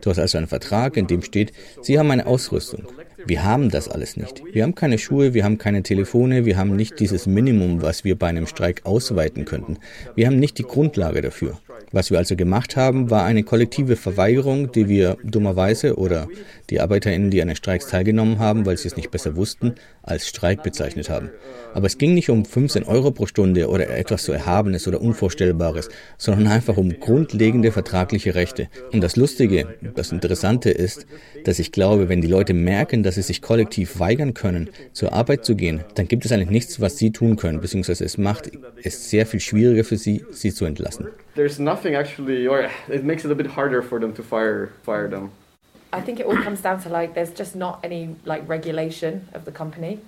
Du 0.00 0.10
hast 0.10 0.18
also 0.18 0.38
einen 0.38 0.46
Vertrag, 0.46 0.96
in 0.96 1.06
dem 1.06 1.22
steht, 1.22 1.52
Sie 1.82 1.98
haben 1.98 2.10
eine 2.10 2.26
Ausrüstung. 2.26 2.84
Wir 3.26 3.44
haben 3.44 3.70
das 3.70 3.88
alles 3.88 4.16
nicht. 4.16 4.42
Wir 4.52 4.62
haben 4.62 4.74
keine 4.74 4.98
Schuhe, 4.98 5.34
wir 5.34 5.44
haben 5.44 5.58
keine 5.58 5.82
Telefone, 5.82 6.46
wir 6.46 6.56
haben 6.56 6.74
nicht 6.74 6.98
dieses 7.00 7.26
Minimum, 7.26 7.82
was 7.82 8.04
wir 8.04 8.18
bei 8.18 8.28
einem 8.28 8.46
Streik 8.46 8.82
ausweiten 8.84 9.44
könnten. 9.44 9.78
Wir 10.14 10.26
haben 10.26 10.38
nicht 10.38 10.58
die 10.58 10.62
Grundlage 10.62 11.20
dafür. 11.20 11.58
Was 11.92 12.12
wir 12.12 12.18
also 12.18 12.36
gemacht 12.36 12.76
haben, 12.76 13.10
war 13.10 13.24
eine 13.24 13.42
kollektive 13.42 13.96
Verweigerung, 13.96 14.70
die 14.70 14.88
wir 14.88 15.16
dummerweise 15.24 15.96
oder 15.96 16.28
die 16.70 16.80
ArbeiterInnen, 16.80 17.30
die 17.30 17.42
an 17.42 17.48
den 17.48 17.56
Streiks 17.56 17.88
teilgenommen 17.88 18.38
haben, 18.38 18.64
weil 18.64 18.76
sie 18.76 18.86
es 18.86 18.96
nicht 18.96 19.10
besser 19.10 19.34
wussten, 19.34 19.74
als 20.02 20.28
Streik 20.28 20.62
bezeichnet 20.62 21.10
haben. 21.10 21.30
Aber 21.74 21.86
es 21.86 21.98
ging 21.98 22.14
nicht 22.14 22.30
um 22.30 22.44
15 22.44 22.84
Euro 22.84 23.10
pro 23.10 23.26
Stunde 23.26 23.68
oder 23.68 23.90
etwas 23.90 24.24
so 24.24 24.32
Erhabenes 24.32 24.86
oder 24.86 25.00
Unvorstellbares, 25.00 25.88
sondern 26.16 26.46
einfach 26.46 26.76
um 26.76 27.00
grundlegende 27.00 27.72
vertragliche 27.72 28.36
Rechte. 28.36 28.68
Und 28.92 29.00
das 29.00 29.16
Lustige, 29.16 29.66
das 29.96 30.12
Interessante 30.12 30.70
ist, 30.70 31.06
dass 31.44 31.58
ich 31.58 31.72
glaube, 31.72 32.08
wenn 32.08 32.20
die 32.20 32.28
Leute 32.28 32.54
merken, 32.54 33.02
dass 33.02 33.16
sie 33.16 33.22
sich 33.22 33.42
kollektiv 33.42 33.98
weigern 33.98 34.32
können, 34.34 34.70
zur 34.92 35.12
Arbeit 35.12 35.44
zu 35.44 35.56
gehen, 35.56 35.80
dann 35.96 36.06
gibt 36.06 36.24
es 36.24 36.30
eigentlich 36.30 36.50
nichts, 36.50 36.80
was 36.80 36.98
sie 36.98 37.10
tun 37.10 37.34
können, 37.34 37.60
beziehungsweise 37.60 38.04
es 38.04 38.16
macht 38.16 38.50
es 38.82 39.10
sehr 39.10 39.26
viel 39.26 39.40
schwieriger 39.40 39.82
für 39.82 39.96
sie, 39.96 40.24
sie 40.30 40.54
zu 40.54 40.64
entlassen. 40.64 41.08
There's 41.34 41.58
nothing 41.58 41.94
actually, 41.94 42.46
or 42.46 42.70
it 42.88 43.04
makes 43.04 43.24
it 43.24 43.30
a 43.30 43.34
bit 43.34 43.46
harder 43.46 43.82
for 43.82 44.00
them 44.00 44.12
to 44.14 44.22
fire, 44.22 44.70
fire 44.82 45.08
them. 45.08 45.30
I 45.92 46.00
think 46.00 46.20
it 46.20 46.26
all 46.26 46.36
comes 46.36 46.60
down 46.60 46.80
to 46.82 46.88
like 46.88 47.14
there's 47.14 47.32
just 47.32 47.56
not 47.56 47.80
any 47.82 48.16
like 48.24 48.48
regulation 48.48 49.28
of 49.34 49.44
the 49.44 49.52
company. 49.52 50.00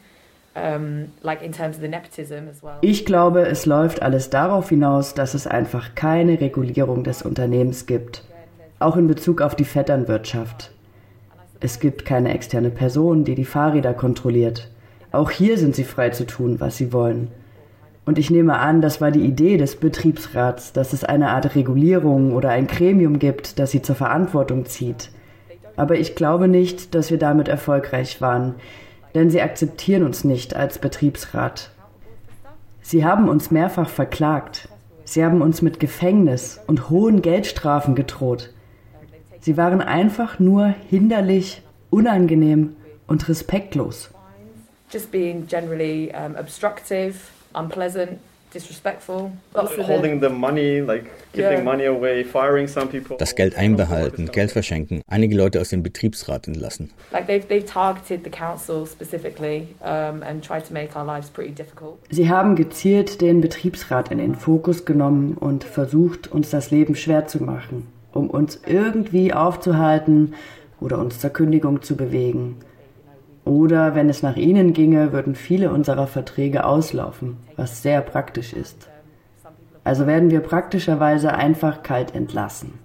Um, 0.55 1.13
like 1.23 1.41
in 1.41 1.51
terms 1.51 1.77
of 1.77 1.81
the 1.81 1.89
nepotism 1.89 2.47
as 2.47 2.63
well. 2.63 2.77
Ich 2.83 3.07
glaube, 3.07 3.47
es 3.47 3.65
läuft 3.65 4.03
alles 4.03 4.29
darauf 4.29 4.69
hinaus, 4.69 5.15
dass 5.15 5.33
es 5.33 5.47
einfach 5.47 5.95
keine 5.95 6.39
Regulierung 6.43 7.05
des 7.05 7.23
Unternehmens 7.23 7.87
gibt, 7.87 8.23
auch 8.79 8.99
in 8.99 9.07
Bezug 9.07 9.41
auf 9.41 9.57
die 9.57 9.65
Vetternwirtschaft. 9.65 10.71
Es 11.61 11.81
gibt 11.81 12.05
keine 12.05 12.35
externe 12.35 12.69
Person, 12.69 13.25
die 13.25 13.35
die 13.35 13.47
Fahrräder 13.47 13.95
kontrolliert. 13.95 14.69
Auch 15.11 15.31
hier 15.31 15.57
sind 15.57 15.75
sie 15.75 15.85
frei 15.85 16.11
zu 16.11 16.27
tun, 16.27 16.61
was 16.61 16.77
sie 16.77 16.93
wollen. 16.93 17.31
Und 18.05 18.19
ich 18.19 18.31
nehme 18.31 18.59
an, 18.59 18.81
das 18.81 19.01
war 19.01 19.13
die 19.13 19.25
Idee 19.25 19.57
des 19.57 19.77
Betriebsrats, 19.77 20.73
dass 20.73 20.93
es 20.93 21.05
eine 21.05 21.31
Art 21.31 21.55
Regulierung 21.55 22.35
oder 22.35 22.51
ein 22.51 22.67
Gremium 22.67 23.19
gibt, 23.19 23.59
das 23.59 23.71
sie 23.71 23.83
zur 23.83 23.95
Verantwortung 23.95 24.67
zieht. 24.67 25.11
Aber 25.77 25.97
ich 25.97 26.17
glaube 26.17 26.49
nicht, 26.49 26.95
dass 26.95 27.11
wir 27.11 27.19
damit 27.19 27.49
erfolgreich 27.49 28.21
waren, 28.21 28.57
denn 29.15 29.31
sie 29.31 29.41
akzeptieren 29.41 30.03
uns 30.03 30.25
nicht 30.25 30.57
als 30.57 30.79
Betriebsrat. 30.79 31.71
Sie 32.83 33.05
haben 33.05 33.29
uns 33.29 33.51
mehrfach 33.51 33.89
verklagt. 33.89 34.69
Sie 35.05 35.25
haben 35.25 35.41
uns 35.41 35.63
mit 35.63 35.79
Gefängnis 35.79 36.61
und 36.67 36.91
hohen 36.91 37.23
Geldstrafen 37.23 37.95
gedroht. 37.95 38.51
Sie 39.41 39.57
waren 39.57 39.81
einfach 39.81 40.39
nur 40.39 40.75
hinderlich, 40.89 41.63
unangenehm 41.91 42.75
und 43.07 43.29
respektlos. 43.29 44.11
Just 44.91 45.11
being 45.11 45.47
generally 45.47 46.13
um, 46.15 46.37
obstructive, 46.37 47.15
unpleasant, 47.55 48.19
disrespectful. 48.53 49.33
Holding 49.55 50.21
the 50.21 50.29
money, 50.29 50.81
like 50.81 51.11
yeah. 51.35 51.63
money 51.63 51.87
away, 51.87 52.23
firing 52.25 52.69
some 52.69 52.89
people. 52.89 53.17
Das 53.17 53.35
Geld 53.35 53.57
einbehalten, 53.57 54.31
Geld 54.31 54.53
verschenken, 54.53 55.03
einige 55.07 55.37
Leute 55.37 55.61
aus 55.61 55.71
dem 55.71 55.83
Betriebsrat 55.83 56.49
entlassen. 56.49 56.91
Like 57.11 57.27
they've, 57.27 57.47
they've 57.47 57.67
targeted 57.67 58.25
the 58.25 58.31
council 58.31 58.87
specifically 58.87 59.69
um, 59.81 60.23
and 60.23 60.45
tried 60.45 60.67
to 60.67 60.73
make 60.73 60.97
our 60.97 61.05
lives 61.05 61.31
pretty 61.31 61.53
difficult. 61.53 61.99
Sie 62.11 62.29
haben 62.29 62.57
gezielt 62.57 63.21
den 63.21 63.41
Betriebsrat 63.41 64.11
in 64.11 64.19
den 64.19 64.35
Fokus 64.35 64.85
genommen 64.85 65.37
und 65.39 65.65
versucht, 65.65 66.31
uns 66.31 66.51
das 66.51 66.71
Leben 66.71 66.95
schwer 66.95 67.27
zu 67.27 67.43
machen, 67.43 67.87
um 68.13 68.29
uns 68.29 68.61
irgendwie 68.67 69.33
aufzuhalten 69.33 70.35
oder 70.81 70.99
uns 70.99 71.21
zur 71.21 71.31
Kündigung 71.31 71.83
zu 71.83 71.97
bewegen. 71.97 72.57
Oder 73.45 73.95
wenn 73.95 74.09
es 74.09 74.23
nach 74.23 74.37
ihnen 74.37 74.73
ginge, 74.73 75.13
würden 75.13 75.35
viele 75.35 75.73
unserer 75.73 76.07
Verträge 76.07 76.65
auslaufen, 76.65 77.39
was 77.57 77.83
sehr 77.83 78.01
praktisch 78.01 78.53
ist. 78.53 78.89
Also 79.85 80.07
werden 80.07 80.31
wir 80.31 80.41
praktischerweise 80.41 81.35
einfach 81.35 81.83
kalt 81.83 82.15
entlassen. 82.15 82.79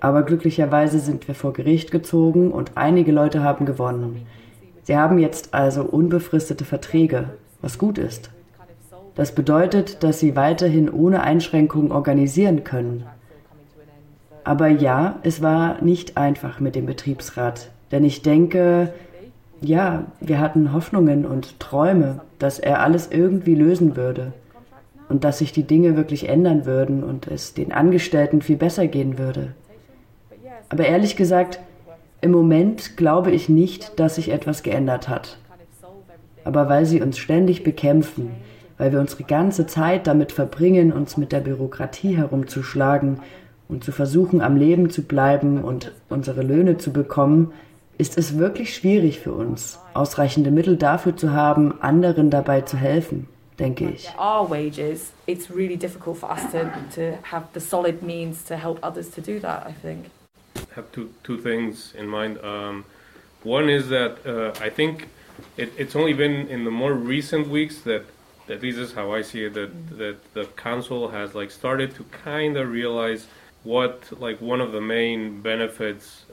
Aber 0.00 0.22
glücklicherweise 0.22 0.98
sind 0.98 1.26
wir 1.26 1.34
vor 1.34 1.54
Gericht 1.54 1.90
gezogen 1.90 2.50
und 2.52 2.72
einige 2.74 3.12
Leute 3.12 3.42
haben 3.42 3.64
gewonnen. 3.64 4.26
Sie 4.82 4.96
haben 4.98 5.18
jetzt 5.18 5.54
also 5.54 5.82
unbefristete 5.82 6.66
Verträge, 6.66 7.30
was 7.62 7.78
gut 7.78 7.96
ist. 7.96 8.30
Das 9.14 9.34
bedeutet, 9.34 10.02
dass 10.02 10.20
sie 10.20 10.36
weiterhin 10.36 10.90
ohne 10.90 11.22
Einschränkungen 11.22 11.92
organisieren 11.92 12.64
können. 12.64 13.04
Aber 14.42 14.68
ja, 14.68 15.20
es 15.22 15.40
war 15.40 15.80
nicht 15.82 16.18
einfach 16.18 16.60
mit 16.60 16.74
dem 16.74 16.84
Betriebsrat, 16.84 17.70
denn 17.90 18.04
ich 18.04 18.20
denke, 18.20 18.92
ja, 19.64 20.04
wir 20.20 20.38
hatten 20.40 20.72
Hoffnungen 20.72 21.24
und 21.26 21.58
Träume, 21.60 22.20
dass 22.38 22.58
er 22.58 22.82
alles 22.82 23.10
irgendwie 23.10 23.54
lösen 23.54 23.96
würde 23.96 24.32
und 25.08 25.24
dass 25.24 25.38
sich 25.38 25.52
die 25.52 25.64
Dinge 25.64 25.96
wirklich 25.96 26.28
ändern 26.28 26.66
würden 26.66 27.02
und 27.02 27.26
es 27.26 27.54
den 27.54 27.72
Angestellten 27.72 28.42
viel 28.42 28.56
besser 28.56 28.86
gehen 28.86 29.18
würde. 29.18 29.54
Aber 30.68 30.86
ehrlich 30.86 31.16
gesagt, 31.16 31.60
Im 32.20 32.30
Moment 32.30 32.96
glaube 32.96 33.32
ich 33.32 33.50
nicht, 33.50 34.00
dass 34.00 34.14
sich 34.14 34.30
etwas 34.30 34.62
geändert 34.62 35.10
hat. 35.10 35.36
Aber 36.42 36.70
weil 36.70 36.86
sie 36.86 37.02
uns 37.02 37.18
ständig 37.18 37.64
bekämpfen, 37.64 38.30
weil 38.78 38.92
wir 38.92 39.00
unsere 39.00 39.24
ganze 39.24 39.66
Zeit 39.66 40.06
damit 40.06 40.32
verbringen, 40.32 40.90
uns 40.90 41.18
mit 41.18 41.32
der 41.32 41.40
Bürokratie 41.40 42.16
herumzuschlagen 42.16 43.20
und 43.68 43.84
zu 43.84 43.92
versuchen, 43.92 44.40
am 44.40 44.56
Leben 44.56 44.88
zu 44.88 45.02
bleiben 45.02 45.62
und 45.62 45.92
unsere 46.08 46.40
Löhne 46.40 46.78
zu 46.78 46.94
bekommen, 46.94 47.52
ist 47.98 48.18
es 48.18 48.38
wirklich 48.38 48.74
schwierig 48.74 49.20
für 49.20 49.32
uns, 49.32 49.78
ausreichende 49.94 50.50
Mittel 50.50 50.76
dafür 50.76 51.16
zu 51.16 51.32
haben, 51.32 51.80
anderen 51.80 52.30
dabei 52.30 52.62
zu 52.62 52.76
helfen, 52.76 53.28
denke 53.58 53.90
ich. 53.90 54.10
Our 54.18 54.50
wages, 54.50 55.12
it's 55.26 55.50
really 55.50 55.76
difficult 55.76 56.18
for 56.18 56.30
us 56.30 56.42
to, 56.52 56.70
to 56.94 57.18
have 57.22 57.46
the 57.54 57.60
solid 57.60 58.02
means 58.02 58.44
to 58.44 58.56
help 58.56 58.84
others 58.84 59.10
to 59.10 59.20
do 59.20 59.38
that, 59.40 59.66
I 59.66 59.72
think. 59.72 60.06
I 60.56 60.76
have 60.76 60.90
two, 60.92 61.10
two 61.22 61.38
things 61.38 61.94
in 61.96 62.06
mind. 62.06 62.38
Um, 62.42 62.84
one 63.42 63.68
is 63.68 63.88
that 63.88 64.18
uh, 64.26 64.52
I 64.60 64.70
think 64.70 65.08
it, 65.56 65.72
it's 65.76 65.94
only 65.94 66.14
been 66.14 66.48
in 66.48 66.64
the 66.64 66.70
more 66.70 66.94
recent 66.94 67.48
weeks 67.48 67.82
that 67.82 68.04
at 68.48 68.62
least 68.62 68.78
this 68.78 68.90
is 68.90 68.94
how 68.94 69.12
I 69.12 69.22
see 69.22 69.44
it 69.44 69.54
that, 69.54 69.70
that 69.98 70.16
the 70.34 70.44
council 70.56 71.08
has 71.08 71.34
like 71.34 71.50
started 71.50 71.94
to 71.96 72.04
kind 72.24 72.56
of 72.56 72.70
realize 72.70 73.26
what 73.62 74.10
like 74.20 74.40
one 74.40 74.60
of 74.60 74.72
the 74.72 74.80
main 74.80 75.40
benefits 75.40 76.23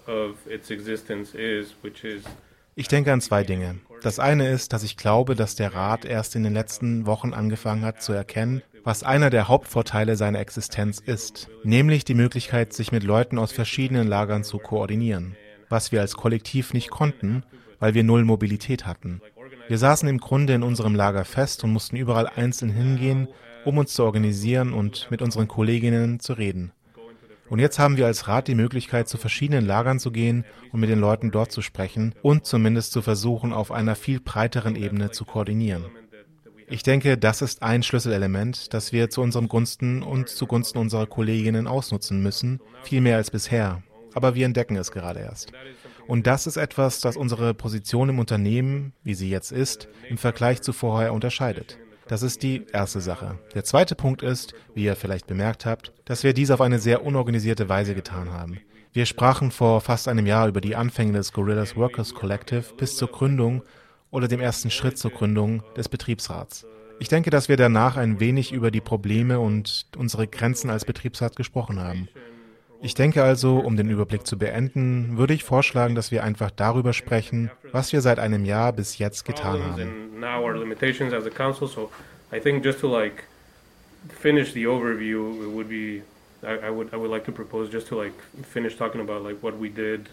Ich 2.76 2.88
denke 2.88 3.12
an 3.12 3.22
zwei 3.22 3.43
Dinge. 3.43 3.80
Das 4.02 4.18
eine 4.18 4.49
ist, 4.49 4.74
dass 4.74 4.84
ich 4.84 4.97
glaube, 4.97 5.36
dass 5.36 5.56
der 5.56 5.74
Rat 5.74 6.06
erst 6.06 6.36
in 6.36 6.43
den 6.43 6.54
letzten 6.54 7.06
Wochen 7.06 7.34
angefangen 7.34 7.84
hat 7.84 8.02
zu 8.02 8.14
erkennen, 8.14 8.64
was 8.84 9.04
einer 9.04 9.30
der 9.30 9.47
Hauptvorteile 9.47 10.16
seiner 10.16 10.39
Existenz 10.39 10.99
ist, 10.99 11.49
nämlich 11.64 12.06
die 12.06 12.16
Möglichkeit, 12.16 12.74
sich 12.74 12.91
mit 12.91 13.04
Leuten 13.04 13.38
aus 13.38 13.52
verschiedenen 13.52 14.08
Lagern 14.08 14.43
zu 14.43 14.58
koordinieren, 14.58 15.36
was 15.70 15.91
wir 15.91 16.02
als 16.02 16.16
Kollektiv 16.16 16.74
nicht 16.74 16.89
konnten, 16.89 17.43
weil 17.80 17.93
wir 17.93 18.04
null 18.04 18.24
Mobilität 18.24 18.86
hatten. 18.86 19.22
Wir 19.68 19.78
saßen 19.78 20.10
im 20.10 20.18
Grunde 20.18 20.54
in 20.54 20.64
unserem 20.64 20.95
Lager 20.95 21.26
fest 21.26 21.64
und 21.64 21.72
mussten 21.72 21.95
überall 21.95 22.28
einzeln 22.28 22.72
hingehen, 22.72 23.28
um 23.66 23.78
uns 23.78 23.93
zu 23.93 24.04
organisieren 24.04 24.74
und 24.74 25.08
mit 25.12 25.22
unseren 25.22 25.47
Kolleginnen 25.47 26.20
zu 26.20 26.34
reden. 26.34 26.72
Und 27.52 27.60
jetzt 27.60 27.80
haben 27.80 27.97
wir 27.97 28.06
als 28.06 28.30
Rat 28.30 28.47
die 28.47 28.56
Möglichkeit, 28.56 29.10
zu 29.10 29.18
verschiedenen 29.18 29.66
Lagern 29.66 29.99
zu 29.99 30.12
gehen 30.12 30.45
und 30.72 30.80
mit 30.80 30.89
den 30.89 31.02
Leuten 31.02 31.32
dort 31.32 31.52
zu 31.52 31.62
sprechen 31.62 32.16
und 32.22 32.45
zumindest 32.45 32.93
zu 32.93 33.02
versuchen, 33.02 33.52
auf 33.52 33.74
einer 33.74 33.95
viel 33.95 34.22
breiteren 34.22 34.78
Ebene 34.78 35.12
zu 35.12 35.26
koordinieren. 35.26 35.84
Ich 36.70 36.82
denke, 36.82 37.18
das 37.18 37.41
ist 37.41 37.62
ein 37.62 37.84
Schlüsselelement, 37.84 38.74
das 38.74 38.93
wir 38.93 39.10
zu 39.10 39.22
unserem 39.22 39.49
Gunsten 39.49 40.02
und 40.02 40.30
zugunsten 40.30 40.78
unserer 40.78 41.08
Kolleginnen 41.08 41.68
ausnutzen 41.68 42.24
müssen, 42.24 42.62
viel 42.84 43.02
mehr 43.02 43.18
als 43.18 43.32
bisher. 43.32 43.84
Aber 44.14 44.34
wir 44.34 44.45
entdecken 44.45 44.78
es 44.78 44.93
gerade 44.93 45.20
erst. 45.20 45.52
Und 46.08 46.28
das 46.28 46.47
ist 46.47 46.56
etwas, 46.56 47.02
das 47.02 47.18
unsere 47.18 47.54
Position 47.54 48.08
im 48.08 48.20
Unternehmen, 48.20 48.93
wie 49.04 49.14
sie 49.14 49.30
jetzt 49.30 49.52
ist, 49.52 49.89
im 50.08 50.18
Vergleich 50.18 50.62
zu 50.62 50.72
vorher 50.72 51.12
unterscheidet. 51.12 51.78
Das 52.12 52.24
ist 52.24 52.43
die 52.43 52.66
erste 52.74 52.99
Sache. 52.99 53.39
Der 53.55 53.64
zweite 53.64 53.95
Punkt 53.95 54.22
ist, 54.22 54.53
wie 54.76 54.84
ihr 54.84 54.97
vielleicht 54.97 55.28
bemerkt 55.28 55.66
habt, 55.66 55.93
dass 56.03 56.26
wir 56.26 56.34
dies 56.34 56.51
auf 56.51 56.59
eine 56.59 56.78
sehr 56.78 57.05
unorganisierte 57.05 57.70
Weise 57.70 57.95
getan 57.95 58.34
haben. 58.34 58.59
Wir 58.91 59.05
sprachen 59.05 59.49
vor 59.49 59.80
fast 59.80 60.09
einem 60.09 60.26
Jahr 60.26 60.49
über 60.49 60.59
die 60.59 60.76
Anfänge 60.76 61.14
des 61.14 61.32
Gorillas 61.32 61.78
Workers 61.78 62.14
Collective 62.14 62.66
bis 62.76 62.97
zur 62.97 63.07
Gründung 63.07 63.64
oder 64.09 64.28
dem 64.28 64.41
ersten 64.41 64.72
Schritt 64.72 64.97
zur 64.97 65.12
Gründung 65.12 65.64
des 65.78 65.88
Betriebsrats. 65.88 66.66
Ich 66.99 67.07
denke, 67.07 67.30
dass 67.30 67.47
wir 67.47 67.55
danach 67.55 67.95
ein 67.95 68.20
wenig 68.20 68.51
über 68.51 68.72
die 68.72 68.82
Probleme 68.82 69.39
und 69.39 69.86
unsere 69.95 70.28
Grenzen 70.28 70.70
als 70.70 70.84
Betriebsrat 70.84 71.38
gesprochen 71.38 71.80
haben. 71.80 72.09
Ich 72.82 72.93
denke 72.93 73.24
also, 73.24 73.59
um 73.59 73.78
den 73.78 73.89
Überblick 73.89 74.28
zu 74.28 74.38
beenden, 74.38 75.18
würde 75.18 75.34
ich 75.34 75.45
vorschlagen, 75.45 75.95
dass 75.95 76.12
wir 76.12 76.26
einfach 76.26 76.51
darüber 76.51 76.91
sprechen, 76.91 77.51
was 77.72 77.93
wir 77.93 78.01
seit 78.01 78.20
einem 78.20 78.43
Jahr 78.43 78.74
bis 78.74 78.97
jetzt 78.97 79.24
getan 79.24 79.64
haben. 79.64 80.11
Now 80.22 80.45
our 80.45 80.57
limitations 80.57 81.13
as 81.13 81.26
a 81.26 81.32
council. 81.32 81.67
So 81.67 81.91
I 82.32 82.39
think 82.39 82.63
just 82.63 82.80
to 82.80 82.88
like 82.88 83.26
finish 84.09 84.53
the 84.53 84.63
overview, 84.65 85.43
it 85.43 85.49
would 85.49 85.69
be 85.69 86.03
I, 86.43 86.67
I 86.67 86.69
would 86.69 86.93
I 86.93 86.97
would 86.97 87.11
like 87.11 87.26
to 87.26 87.32
propose 87.32 87.69
just 87.69 87.88
to 87.88 87.95
like 87.97 88.17
finish 88.45 88.76
talking 88.78 89.01
about 89.01 89.24
like 89.24 89.39
what 89.43 89.57
we 89.57 89.69
did 89.69 90.09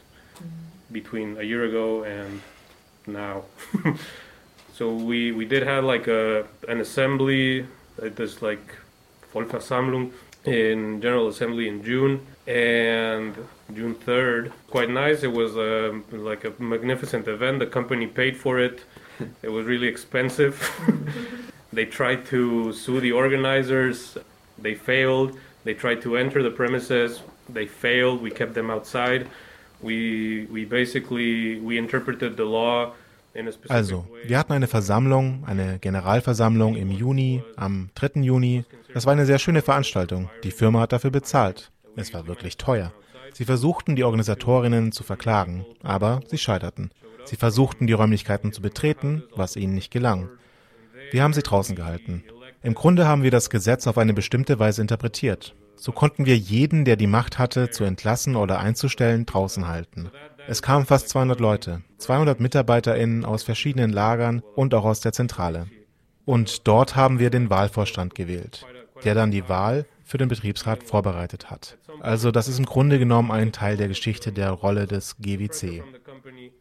between 0.91 1.39
a 1.39 1.43
year 1.43 1.65
ago 1.65 2.05
and 2.05 2.43
now. 3.07 3.45
so 4.75 4.95
we 4.95 5.33
we 5.33 5.45
did 5.45 5.63
have 5.63 5.85
like 5.85 6.07
a 6.09 6.47
an 6.69 6.81
assembly, 6.81 7.63
uh, 8.03 8.09
this 8.15 8.43
like 8.43 8.77
Vollversammlung 9.33 10.13
in 10.45 11.01
General 11.01 11.29
Assembly 11.29 11.69
in 11.69 11.83
June 11.83 12.27
and 12.47 13.35
June 13.75 13.95
3rd. 13.95 14.53
Quite 14.71 14.91
nice. 14.91 15.23
It 15.23 15.33
was 15.33 15.57
um, 15.57 16.05
like 16.11 16.45
a 16.45 16.53
magnificent 16.59 17.29
event. 17.29 17.59
The 17.59 17.67
company 17.67 18.07
paid 18.07 18.37
for 18.37 18.59
it. 18.59 18.81
It 19.43 19.51
was 19.51 19.67
really 19.67 19.89
expensive. 19.89 20.55
they 21.73 21.85
tried 21.85 22.27
to 22.27 22.73
sue 22.73 23.01
the 23.01 23.13
organizers. 23.13 24.19
They 24.61 24.75
failed. 24.75 25.39
They 25.65 25.75
tried 25.75 26.03
to 26.03 26.17
enter 26.17 26.43
the 26.43 26.51
premises. 26.51 27.23
They 27.49 27.67
failed. 27.67 28.23
We 28.23 28.31
kept 28.31 28.55
them 28.55 28.71
outside. 28.71 29.27
We 29.81 30.47
we 30.51 30.65
basically 30.65 31.61
we 31.61 31.79
interpreted 31.79 32.37
the 32.37 32.45
law 32.45 32.93
Also, 33.69 34.07
wir 34.25 34.39
hatten 34.39 34.53
eine 34.53 34.67
Versammlung, 34.67 35.45
eine 35.47 35.79
Generalversammlung 35.79 36.77
im 36.77 36.91
Juni, 36.91 37.43
am 37.57 37.91
3. 37.95 38.23
Juni. 38.23 38.65
Das 38.93 39.07
war 39.07 39.13
eine 39.13 39.27
sehr 39.27 39.39
schöne 39.39 39.63
Veranstaltung. 39.63 40.29
Die 40.43 40.51
Firma 40.51 40.81
hat 40.81 40.93
dafür 40.93 41.11
bezahlt. 41.11 41.71
Es 41.95 42.13
war 42.15 42.27
wirklich 42.27 42.57
teuer. 42.57 42.93
Sie 43.33 43.45
versuchten, 43.45 43.97
die 43.97 44.05
Organisatorinnen 44.05 44.93
zu 44.93 45.05
verklagen, 45.05 45.65
aber 45.83 46.21
sie 46.27 46.39
scheiterten. 46.39 46.91
Sie 47.29 47.37
versuchten, 47.37 47.87
die 47.87 47.93
Räumlichkeiten 47.93 48.55
zu 48.55 48.63
betreten, 48.63 49.23
was 49.37 49.55
ihnen 49.55 49.75
nicht 49.75 49.91
gelang. 49.91 50.31
Wir 51.11 51.23
haben 51.23 51.35
sie 51.35 51.43
draußen 51.43 51.77
gehalten. 51.77 52.25
Im 52.63 52.73
Grunde 52.73 53.07
haben 53.07 53.23
wir 53.23 53.31
das 53.31 53.51
Gesetz 53.51 53.87
auf 53.87 53.99
eine 53.99 54.15
bestimmte 54.15 54.59
Weise 54.59 54.81
interpretiert. 54.81 55.55
So 55.77 55.93
konnten 55.93 56.25
wir 56.25 56.39
jeden, 56.39 56.87
der 56.87 56.97
die 56.97 57.07
Macht 57.07 57.39
hatte, 57.39 57.69
zu 57.69 57.85
entlassen 57.85 58.35
oder 58.35 58.61
einzustellen, 58.61 59.27
draußen 59.27 59.69
halten. 59.69 60.11
Es 60.47 60.63
kamen 60.63 60.87
fast 60.87 61.11
200 61.11 61.39
Leute, 61.39 61.83
200 61.99 62.41
MitarbeiterInnen 62.41 63.27
aus 63.27 63.43
verschiedenen 63.43 63.93
Lagern 63.93 64.43
und 64.57 64.73
auch 64.73 64.87
aus 64.87 65.01
der 65.01 65.13
Zentrale. 65.13 65.67
Und 66.25 66.67
dort 66.67 66.97
haben 66.97 67.19
wir 67.19 67.29
den 67.29 67.51
Wahlvorstand 67.51 68.15
gewählt, 68.15 68.65
der 69.05 69.15
dann 69.15 69.31
die 69.31 69.51
Wahl 69.51 69.85
für 70.03 70.17
den 70.17 70.29
Betriebsrat 70.29 70.83
vorbereitet 70.83 71.51
hat. 71.51 71.77
Also 72.01 72.31
das 72.31 72.49
ist 72.49 72.59
im 72.59 72.65
Grunde 72.65 72.99
genommen 72.99 73.31
ein 73.31 73.53
Teil 73.53 73.77
der 73.77 73.89
Geschichte 73.89 74.33
der 74.33 74.51
Rolle 74.53 74.87
des 74.87 75.19
GWC. 75.19 75.83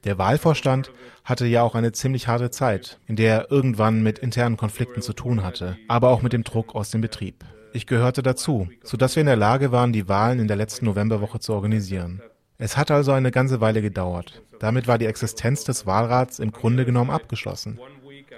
Der 0.03 0.18
Wahlvorstand 0.18 0.91
hatte 1.24 1.45
ja 1.45 1.63
auch 1.63 1.76
eine 1.76 1.91
ziemlich 1.91 2.28
harte 2.28 2.51
Zeit, 2.51 2.99
in 3.05 3.15
der 3.15 3.34
er 3.34 3.51
irgendwann 3.51 4.03
mit 4.03 4.20
internen 4.20 4.57
Konflikten 4.57 5.01
zu 5.01 5.13
tun 5.13 5.43
hatte, 5.43 5.78
aber 5.88 6.09
auch 6.09 6.22
mit 6.22 6.34
dem 6.34 6.43
Druck 6.43 6.76
aus 6.76 6.91
dem 6.91 7.01
Betrieb. 7.01 7.43
Ich 7.74 7.86
gehörte 7.86 8.24
dazu, 8.24 8.70
sodass 8.84 9.15
wir 9.15 9.22
in 9.22 9.28
der 9.28 9.36
Lage 9.36 9.72
waren, 9.72 9.93
die 9.93 10.07
Wahlen 10.07 10.39
in 10.39 10.47
der 10.47 10.57
letzten 10.57 10.86
Novemberwoche 10.86 11.39
zu 11.39 11.53
organisieren. 11.53 12.22
Es 12.57 12.76
hat 12.76 12.89
also 12.89 13.11
eine 13.11 13.30
ganze 13.32 13.61
Weile 13.61 13.82
gedauert. 13.82 14.41
Damit 14.59 14.88
war 14.88 14.97
die 14.97 15.05
Existenz 15.05 15.63
des 15.63 15.86
Wahlrats 15.86 16.39
im 16.39 16.51
Grunde 16.51 16.86
genommen 16.86 17.11
abgeschlossen. 17.11 17.80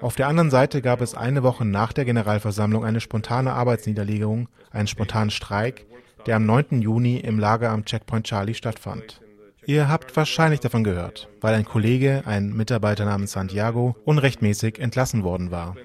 Auf 0.01 0.15
der 0.15 0.27
anderen 0.27 0.49
Seite 0.49 0.81
gab 0.81 0.99
es 1.01 1.15
eine 1.15 1.43
Woche 1.43 1.65
nach 1.65 1.93
der 1.93 2.05
Generalversammlung 2.05 2.83
eine 2.83 2.99
spontane 2.99 3.53
Arbeitsniederlegung, 3.53 4.49
einen 4.71 4.87
spontanen 4.87 5.29
Streik, 5.29 5.85
der 6.25 6.35
am 6.35 6.45
9. 6.45 6.81
Juni 6.81 7.17
im 7.17 7.39
Lager 7.39 7.69
am 7.69 7.85
Checkpoint 7.85 8.27
Charlie 8.27 8.53
stattfand. 8.53 9.21
Ihr 9.65 9.87
habt 9.87 10.15
wahrscheinlich 10.15 10.59
davon 10.59 10.83
gehört, 10.83 11.29
weil 11.41 11.53
ein 11.53 11.65
Kollege, 11.65 12.23
ein 12.25 12.53
Mitarbeiter 12.53 13.05
namens 13.05 13.33
Santiago, 13.33 13.95
unrechtmäßig 14.05 14.79
entlassen 14.79 15.23
worden 15.23 15.51
war. 15.51 15.75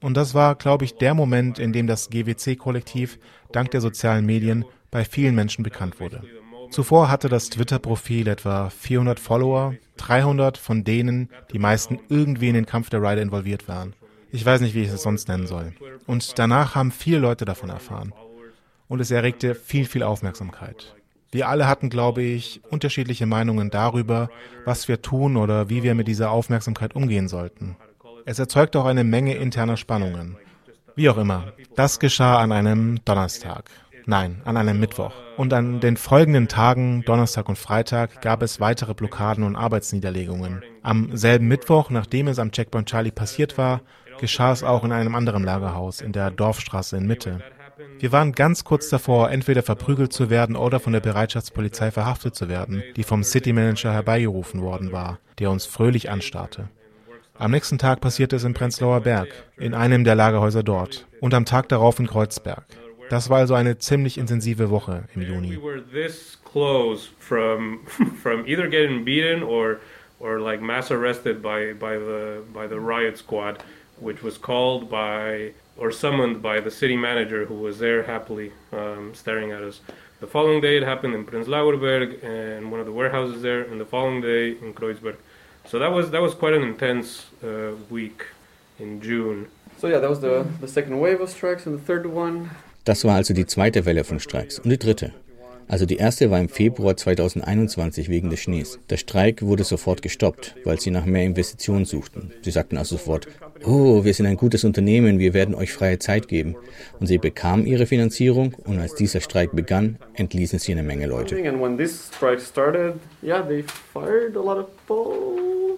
Und 0.00 0.16
das 0.16 0.34
war, 0.34 0.54
glaube 0.56 0.84
ich, 0.84 0.96
der 0.96 1.14
Moment, 1.14 1.58
in 1.58 1.72
dem 1.72 1.86
das 1.86 2.10
GWC-Kollektiv 2.10 3.18
dank 3.52 3.70
der 3.70 3.80
sozialen 3.80 4.26
Medien 4.26 4.64
bei 4.90 5.04
vielen 5.04 5.34
Menschen 5.34 5.62
bekannt 5.62 6.00
wurde. 6.00 6.22
Zuvor 6.70 7.10
hatte 7.10 7.28
das 7.28 7.50
Twitter-Profil 7.50 8.28
etwa 8.28 8.70
400 8.70 9.20
Follower, 9.20 9.74
300 9.98 10.56
von 10.56 10.84
denen 10.84 11.28
die 11.52 11.58
meisten 11.58 12.00
irgendwie 12.08 12.48
in 12.48 12.54
den 12.54 12.66
Kampf 12.66 12.88
der 12.88 13.02
Rider 13.02 13.20
involviert 13.20 13.68
waren. 13.68 13.94
Ich 14.30 14.44
weiß 14.44 14.62
nicht, 14.62 14.74
wie 14.74 14.82
ich 14.82 14.88
es 14.88 15.02
sonst 15.02 15.28
nennen 15.28 15.46
soll. 15.46 15.74
Und 16.06 16.38
danach 16.38 16.74
haben 16.74 16.90
viele 16.90 17.18
Leute 17.18 17.44
davon 17.44 17.68
erfahren. 17.68 18.14
Und 18.88 19.00
es 19.00 19.10
erregte 19.10 19.54
viel, 19.54 19.84
viel 19.84 20.02
Aufmerksamkeit. 20.02 20.94
Wir 21.32 21.48
alle 21.48 21.66
hatten, 21.66 21.88
glaube 21.88 22.22
ich, 22.22 22.60
unterschiedliche 22.70 23.24
Meinungen 23.24 23.70
darüber, 23.70 24.28
was 24.66 24.86
wir 24.86 25.00
tun 25.00 25.38
oder 25.38 25.70
wie 25.70 25.82
wir 25.82 25.94
mit 25.94 26.06
dieser 26.06 26.30
Aufmerksamkeit 26.30 26.94
umgehen 26.94 27.26
sollten. 27.26 27.76
Es 28.26 28.38
erzeugt 28.38 28.76
auch 28.76 28.84
eine 28.84 29.02
Menge 29.02 29.34
interner 29.36 29.78
Spannungen. 29.78 30.36
Wie 30.94 31.08
auch 31.08 31.16
immer, 31.16 31.54
das 31.74 31.98
geschah 31.98 32.38
an 32.38 32.52
einem 32.52 33.02
Donnerstag. 33.06 33.70
Nein, 34.04 34.42
an 34.44 34.58
einem 34.58 34.78
Mittwoch. 34.78 35.14
Und 35.38 35.54
an 35.54 35.80
den 35.80 35.96
folgenden 35.96 36.48
Tagen, 36.48 37.02
Donnerstag 37.06 37.48
und 37.48 37.56
Freitag, 37.56 38.20
gab 38.20 38.42
es 38.42 38.60
weitere 38.60 38.92
Blockaden 38.92 39.42
und 39.42 39.56
Arbeitsniederlegungen. 39.56 40.62
Am 40.82 41.16
selben 41.16 41.48
Mittwoch, 41.48 41.88
nachdem 41.88 42.28
es 42.28 42.38
am 42.38 42.52
Checkpoint 42.52 42.90
Charlie 42.90 43.10
passiert 43.10 43.56
war, 43.56 43.80
geschah 44.20 44.52
es 44.52 44.62
auch 44.62 44.84
in 44.84 44.92
einem 44.92 45.14
anderen 45.14 45.44
Lagerhaus 45.44 46.02
in 46.02 46.12
der 46.12 46.30
Dorfstraße 46.30 46.98
in 46.98 47.06
Mitte. 47.06 47.40
Wir 47.98 48.12
waren 48.12 48.32
ganz 48.32 48.64
kurz 48.64 48.88
davor, 48.88 49.30
entweder 49.30 49.62
verprügelt 49.62 50.12
zu 50.12 50.30
werden 50.30 50.56
oder 50.56 50.80
von 50.80 50.92
der 50.92 51.00
Bereitschaftspolizei 51.00 51.90
verhaftet 51.90 52.34
zu 52.34 52.48
werden, 52.48 52.82
die 52.96 53.02
vom 53.02 53.22
City 53.22 53.52
Manager 53.52 53.92
herbeigerufen 53.92 54.62
worden 54.62 54.92
war, 54.92 55.18
der 55.38 55.50
uns 55.50 55.66
fröhlich 55.66 56.10
anstarrte. 56.10 56.68
Am 57.34 57.50
nächsten 57.50 57.78
Tag 57.78 58.00
passierte 58.00 58.36
es 58.36 58.44
in 58.44 58.54
Prenzlauer 58.54 59.00
Berg, 59.00 59.28
in 59.56 59.74
einem 59.74 60.04
der 60.04 60.14
Lagerhäuser 60.14 60.62
dort, 60.62 61.06
und 61.20 61.34
am 61.34 61.44
Tag 61.44 61.68
darauf 61.68 61.98
in 61.98 62.06
Kreuzberg. 62.06 62.64
Das 63.10 63.30
war 63.30 63.38
also 63.38 63.54
eine 63.54 63.78
ziemlich 63.78 64.18
intensive 64.18 64.70
Woche 64.70 65.04
im 65.14 65.22
Juni. 65.22 65.58
or 70.22 70.38
like 70.38 70.62
mass 70.62 70.90
arrested 70.90 71.42
by, 71.42 71.72
by 71.72 71.98
the 71.98 72.42
by 72.54 72.66
the 72.68 72.78
riot 72.78 73.18
squad, 73.18 73.62
which 73.98 74.22
was 74.22 74.38
called 74.38 74.88
by 74.88 75.52
or 75.76 75.90
summoned 75.90 76.42
by 76.42 76.60
the 76.60 76.70
city 76.70 76.96
manager 76.96 77.46
who 77.46 77.54
was 77.54 77.78
there 77.78 78.02
happily 78.04 78.52
um, 78.72 79.14
staring 79.14 79.50
at 79.52 79.62
us. 79.62 79.80
The 80.20 80.26
following 80.26 80.60
day 80.60 80.76
it 80.76 80.84
happened 80.84 81.14
in 81.14 81.24
Prenzlauer 81.24 81.80
Berg 81.80 82.22
and 82.22 82.70
one 82.70 82.80
of 82.80 82.86
the 82.86 82.92
warehouses 82.92 83.42
there, 83.42 83.62
and 83.62 83.80
the 83.80 83.84
following 83.84 84.20
day 84.20 84.50
in 84.50 84.72
Kreuzberg. 84.72 85.16
So 85.66 85.78
that 85.78 85.92
was 85.92 86.10
that 86.10 86.22
was 86.22 86.34
quite 86.34 86.54
an 86.54 86.62
intense 86.62 87.26
uh, 87.42 87.72
week 87.90 88.24
in 88.78 89.00
June. 89.00 89.48
So 89.78 89.88
yeah, 89.88 89.98
that 89.98 90.10
was 90.10 90.20
the, 90.20 90.46
the 90.60 90.68
second 90.68 91.00
wave 91.00 91.20
of 91.20 91.28
strikes 91.28 91.66
and 91.66 91.78
the 91.78 91.82
third 91.82 92.06
one. 92.06 92.50
Das 92.84 93.04
war 93.04 93.16
also 93.16 93.32
die 93.32 93.46
zweite 93.46 93.84
Welle 93.84 94.04
von 94.04 94.18
Streiks. 94.18 94.58
Und 94.58 94.70
die 94.70 94.78
dritte. 94.78 95.12
Also 95.68 95.86
die 95.86 95.96
erste 95.96 96.30
war 96.30 96.40
im 96.40 96.48
Februar 96.48 96.96
2021 96.96 98.08
wegen 98.08 98.30
des 98.30 98.40
Schnees. 98.40 98.78
Der 98.90 98.96
Streik 98.96 99.42
wurde 99.42 99.64
sofort 99.64 100.02
gestoppt, 100.02 100.54
weil 100.64 100.80
sie 100.80 100.90
nach 100.90 101.04
mehr 101.04 101.24
Investitionen 101.24 101.84
suchten. 101.84 102.32
Sie 102.42 102.50
sagten 102.50 102.76
also 102.76 102.96
sofort, 102.96 103.28
oh, 103.64 104.04
wir 104.04 104.14
sind 104.14 104.26
ein 104.26 104.36
gutes 104.36 104.64
Unternehmen, 104.64 105.18
wir 105.18 105.34
werden 105.34 105.54
euch 105.54 105.72
freie 105.72 105.98
Zeit 105.98 106.28
geben. 106.28 106.56
Und 107.00 107.06
sie 107.06 107.18
bekamen 107.18 107.66
ihre 107.66 107.86
Finanzierung 107.86 108.54
und 108.64 108.78
als 108.78 108.94
dieser 108.94 109.20
Streik 109.20 109.52
begann, 109.52 109.98
entließen 110.14 110.58
sie 110.58 110.72
eine 110.72 110.82
Menge 110.82 111.06
Leute. 111.06 111.36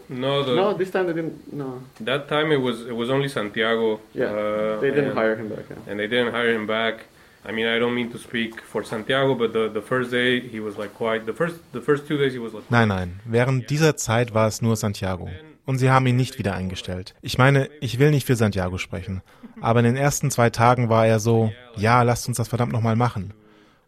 No, 0.08 0.42
the, 0.42 0.54
no, 0.54 0.74
this 0.74 0.90
time 0.90 1.06
they 1.06 1.14
didn't. 1.14 1.52
No. 1.52 1.80
That 2.00 2.28
time 2.28 2.52
it 2.52 2.60
was 2.60 2.82
it 2.82 2.94
was 2.94 3.08
only 3.08 3.28
Santiago. 3.28 4.00
Yeah, 4.12 4.26
uh, 4.26 4.80
they 4.80 4.90
didn't 4.90 5.10
and, 5.10 5.18
hire 5.18 5.36
him 5.36 5.48
back. 5.48 5.64
Yeah. 5.70 5.90
And 5.90 5.98
they 5.98 6.06
didn't 6.06 6.32
hire 6.32 6.52
him 6.52 6.66
back. 6.66 7.06
I 7.46 7.52
mean, 7.52 7.66
I 7.66 7.78
don't 7.78 7.94
mean 7.94 8.10
to 8.10 8.18
speak 8.18 8.62
for 8.62 8.84
Santiago, 8.84 9.34
but 9.34 9.52
the, 9.52 9.70
the 9.72 9.82
first 9.82 10.10
day 10.10 10.40
he 10.40 10.60
was 10.60 10.78
like 10.78 10.94
quite 10.94 11.26
the 11.26 11.32
first 11.32 11.56
the 11.72 11.80
first 11.80 12.06
two 12.08 12.16
days 12.16 12.32
he 12.32 12.38
was 12.38 12.54
like. 12.54 12.70
Nein, 12.70 12.88
nein. 12.88 13.20
Während 13.26 13.68
dieser 13.68 13.96
Zeit 13.96 14.34
war 14.34 14.48
es 14.48 14.62
nur 14.62 14.76
Santiago. 14.76 15.28
Und 15.66 15.78
sie 15.78 15.90
haben 15.90 16.06
ihn 16.06 16.16
nicht 16.16 16.38
wieder 16.38 16.54
eingestellt. 16.54 17.14
Ich 17.22 17.38
meine, 17.38 17.70
ich 17.80 17.98
will 17.98 18.10
nicht 18.10 18.26
für 18.26 18.36
Santiago 18.36 18.76
sprechen. 18.78 19.22
Aber 19.60 19.80
in 19.80 19.86
den 19.86 19.96
ersten 19.96 20.30
zwei 20.30 20.50
Tagen 20.50 20.90
war 20.90 21.06
er 21.06 21.20
so, 21.20 21.52
ja, 21.76 22.02
lasst 22.02 22.28
uns 22.28 22.36
das 22.36 22.48
verdammt 22.48 22.72
nochmal 22.72 22.96
machen. 22.96 23.32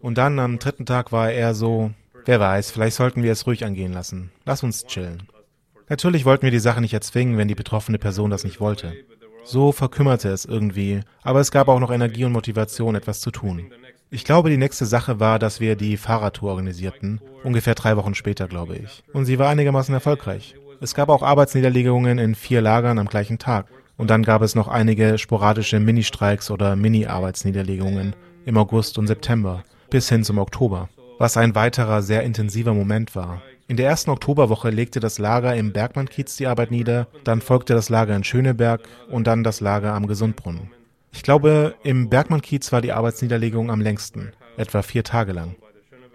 Und 0.01 0.17
dann 0.17 0.39
am 0.39 0.59
dritten 0.59 0.87
Tag 0.87 1.13
war 1.13 1.31
er 1.31 1.55
so, 1.55 1.91
wer 2.25 2.41
weiß, 2.41 2.71
vielleicht 2.71 2.97
sollten 2.97 3.23
wir 3.23 3.33
es 3.33 3.47
ruhig 3.47 3.65
angehen 3.65 3.93
lassen. 3.93 4.31
Lass 4.47 4.63
uns 4.63 4.87
chillen. 4.87 5.25
Natürlich 5.89 6.25
wollten 6.25 6.43
wir 6.43 6.51
die 6.51 6.59
Sache 6.59 6.81
nicht 6.81 6.95
erzwingen, 6.95 7.37
wenn 7.37 7.49
die 7.49 7.55
betroffene 7.55 7.99
Person 7.99 8.31
das 8.31 8.45
nicht 8.45 8.61
wollte. 8.61 8.95
So 9.47 9.71
verkümmerte 9.71 10.29
es 10.29 10.45
irgendwie, 10.45 11.03
aber 11.23 11.39
es 11.39 11.53
gab 11.53 11.69
auch 11.69 11.79
noch 11.79 11.93
Energie 11.93 12.25
und 12.25 12.33
Motivation, 12.33 12.97
etwas 12.97 13.21
zu 13.21 13.31
tun. 13.31 13.71
Ich 14.11 14.25
glaube, 14.25 14.51
die 14.51 14.57
nächste 14.57 14.87
Sache 14.87 15.21
war, 15.21 15.39
dass 15.39 15.61
wir 15.61 15.77
die 15.77 15.97
Fahrradtour 15.97 16.51
organisierten, 16.51 17.21
ungefähr 17.45 17.77
drei 17.77 17.97
Wochen 17.97 18.17
später, 18.17 18.49
glaube 18.49 18.77
ich. 18.77 19.05
Und 19.13 19.25
sie 19.25 19.39
war 19.39 19.49
einigermaßen 19.49 19.95
erfolgreich. 19.95 20.57
Es 20.81 20.95
gab 20.95 21.09
auch 21.09 21.23
Arbeitsniederlegungen 21.23 22.19
in 22.19 22.35
vier 22.35 22.61
Lagern 22.61 22.99
am 22.99 23.07
gleichen 23.07 23.39
Tag. 23.39 23.67
Und 23.97 24.11
dann 24.11 24.25
gab 24.25 24.43
es 24.43 24.57
noch 24.57 24.67
einige 24.67 25.17
sporadische 25.17 25.79
Mini-Streiks 25.79 26.51
oder 26.51 26.75
Mini-Arbeitsniederlegungen 26.75 28.17
im 28.47 28.57
August 28.57 28.99
und 28.99 29.07
September 29.07 29.63
bis 29.91 30.09
hin 30.09 30.25
zum 30.25 30.39
Oktober, 30.39 30.89
was 31.19 31.37
ein 31.37 31.55
weiterer 31.55 32.03
sehr 32.03 32.25
intensiver 32.25 32.75
Moment 32.75 33.15
war. 33.15 33.43
In 33.69 33.77
der 33.77 33.89
ersten 33.89 34.11
Oktoberwoche 34.11 34.71
legte 34.71 35.01
das 35.01 35.19
Lager 35.19 35.57
im 35.57 35.73
Bergmannkiez 35.73 36.37
die 36.37 36.47
Arbeit 36.47 36.71
nieder, 36.71 37.09
dann 37.25 37.41
folgte 37.41 37.75
das 37.75 37.89
Lager 37.89 38.14
in 38.14 38.23
Schöneberg 38.23 38.83
und 39.11 39.27
dann 39.27 39.43
das 39.43 39.61
Lager 39.61 39.95
am 39.95 40.07
Gesundbrunnen. 40.07 40.71
Ich 41.11 41.25
glaube, 41.25 41.75
im 41.83 42.09
Bergmannkiez 42.09 42.71
war 42.71 42.81
die 42.81 42.93
Arbeitsniederlegung 42.93 43.71
am 43.73 43.81
längsten, 43.81 44.33
etwa 44.57 44.83
vier 44.83 45.03
Tage 45.03 45.33
lang. 45.33 45.57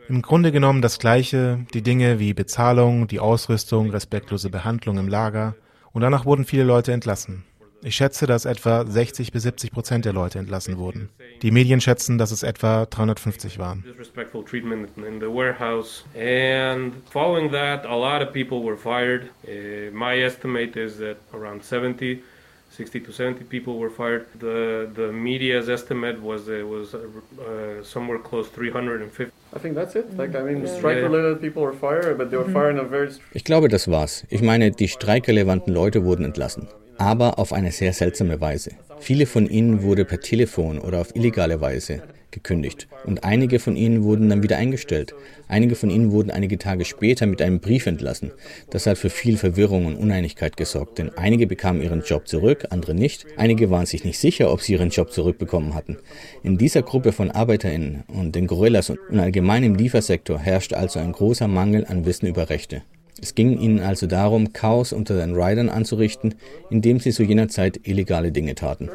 Im 0.07 0.21
Grunde 0.21 0.53
genommen 0.53 0.81
das 0.81 0.97
Gleiche, 0.97 1.65
die 1.73 1.81
Dinge 1.81 2.19
wie 2.19 2.33
Bezahlung, 2.33 3.07
die 3.07 3.19
Ausrüstung, 3.19 3.89
respektlose 3.89 4.49
Behandlung 4.49 4.97
im 4.97 5.09
Lager, 5.09 5.55
und 5.91 6.03
danach 6.03 6.25
wurden 6.25 6.45
viele 6.45 6.63
Leute 6.63 6.93
entlassen. 6.93 7.43
Ich 7.83 7.95
schätze, 7.95 8.27
dass 8.27 8.45
etwa 8.45 8.85
60 8.85 9.31
bis 9.31 9.41
70 9.43 9.71
Prozent 9.71 10.05
der 10.05 10.13
Leute 10.13 10.37
entlassen 10.37 10.77
wurden. 10.77 11.09
Die 11.41 11.49
Medien 11.49 11.81
schätzen, 11.81 12.19
dass 12.19 12.29
es 12.29 12.43
etwa 12.43 12.85
350 12.85 13.57
waren. 13.57 13.83
Disrespectful 13.87 14.45
treatment 14.45 14.89
in 14.97 15.19
the 15.19 15.25
warehouse, 15.25 16.03
and 16.15 16.93
following 17.09 17.51
that, 17.51 17.85
a 17.85 17.95
lot 17.95 18.21
of 18.21 18.31
people 18.33 18.63
were 18.63 18.77
fired. 18.77 19.29
Uh, 19.47 19.91
my 19.91 20.21
estimate 20.21 20.75
is 20.77 20.97
that 20.97 21.17
around 21.33 21.63
70. 21.63 22.21
60 22.69 23.01
to 23.01 23.11
70 23.11 23.43
people 23.45 23.77
were 23.77 23.89
fired. 23.89 24.27
The 24.39 24.87
the 24.93 25.11
media's 25.11 25.67
estimate 25.67 26.21
was 26.21 26.47
it 26.47 26.65
was 26.65 26.93
uh, 26.93 26.99
uh, 26.99 27.83
somewhere 27.83 28.19
close 28.19 28.47
350. 28.49 29.33
I 29.53 29.59
think 29.59 29.75
that's 29.75 29.95
it. 29.95 30.17
Like 30.17 30.35
I 30.35 30.43
mean, 30.43 30.65
strike-related 30.67 31.41
people 31.41 31.63
were 31.63 31.73
fired, 31.73 32.17
but 32.17 32.29
they 32.29 32.37
were 32.37 32.49
fired 32.49 32.75
in 32.75 32.79
a 32.79 32.87
very. 32.87 33.09
Ich 33.33 33.43
glaube, 33.43 33.67
das 33.67 33.89
war's. 33.89 34.23
Ich 34.29 34.41
meine, 34.41 34.71
die 34.71 34.87
streikrelevanten 34.87 35.73
Leute 35.73 36.05
wurden 36.05 36.23
entlassen 36.23 36.69
aber 37.01 37.39
auf 37.39 37.51
eine 37.51 37.71
sehr 37.71 37.93
seltsame 37.93 38.39
Weise. 38.41 38.73
Viele 38.99 39.25
von 39.25 39.49
ihnen 39.49 39.81
wurde 39.81 40.05
per 40.05 40.19
Telefon 40.21 40.77
oder 40.77 41.01
auf 41.01 41.15
illegale 41.15 41.59
Weise 41.59 42.03
gekündigt 42.29 42.87
und 43.05 43.23
einige 43.23 43.57
von 43.57 43.75
ihnen 43.75 44.03
wurden 44.03 44.29
dann 44.29 44.43
wieder 44.43 44.57
eingestellt. 44.57 45.15
Einige 45.47 45.75
von 45.75 45.89
ihnen 45.89 46.11
wurden 46.11 46.29
einige 46.29 46.59
Tage 46.59 46.85
später 46.85 47.25
mit 47.25 47.41
einem 47.41 47.59
Brief 47.59 47.87
entlassen. 47.87 48.31
Das 48.69 48.85
hat 48.85 48.99
für 48.99 49.09
viel 49.09 49.37
Verwirrung 49.37 49.87
und 49.87 49.95
Uneinigkeit 49.95 50.55
gesorgt, 50.55 50.99
denn 50.99 51.09
einige 51.17 51.47
bekamen 51.47 51.81
ihren 51.81 52.03
Job 52.03 52.27
zurück, 52.27 52.67
andere 52.69 52.93
nicht. 52.93 53.25
Einige 53.35 53.71
waren 53.71 53.87
sich 53.87 54.05
nicht 54.05 54.19
sicher, 54.19 54.53
ob 54.53 54.61
sie 54.61 54.73
ihren 54.73 54.91
Job 54.91 55.11
zurückbekommen 55.11 55.73
hatten. 55.73 55.97
In 56.43 56.59
dieser 56.59 56.83
Gruppe 56.83 57.13
von 57.13 57.31
ArbeiterInnen 57.31 58.03
und 58.07 58.35
den 58.35 58.45
Gorillas 58.45 58.91
und 58.91 59.19
allgemein 59.19 59.63
im 59.63 59.75
Liefersektor 59.75 60.37
herrscht 60.37 60.73
also 60.73 60.99
ein 60.99 61.13
großer 61.13 61.47
Mangel 61.47 61.85
an 61.87 62.05
Wissen 62.05 62.27
über 62.27 62.49
Rechte. 62.49 62.83
Es 63.21 63.35
ging 63.35 63.57
ihnen 63.59 63.79
also 63.81 64.07
darum, 64.07 64.51
Chaos 64.51 64.93
unter 64.93 65.15
den 65.15 65.35
Riders 65.35 65.69
anzurichten, 65.69 66.35
indem 66.69 66.99
sie 66.99 67.11
zu 67.11 67.23
jener 67.23 67.47
Zeit 67.47 67.79
illegale 67.87 68.31
Dinge 68.31 68.55
taten. 68.55 68.89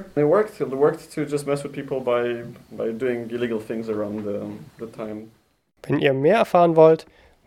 Wenn 5.82 5.98
ihr 6.00 6.12
mehr 6.12 6.36
erfahren 6.36 6.76
wollt, 6.76 7.06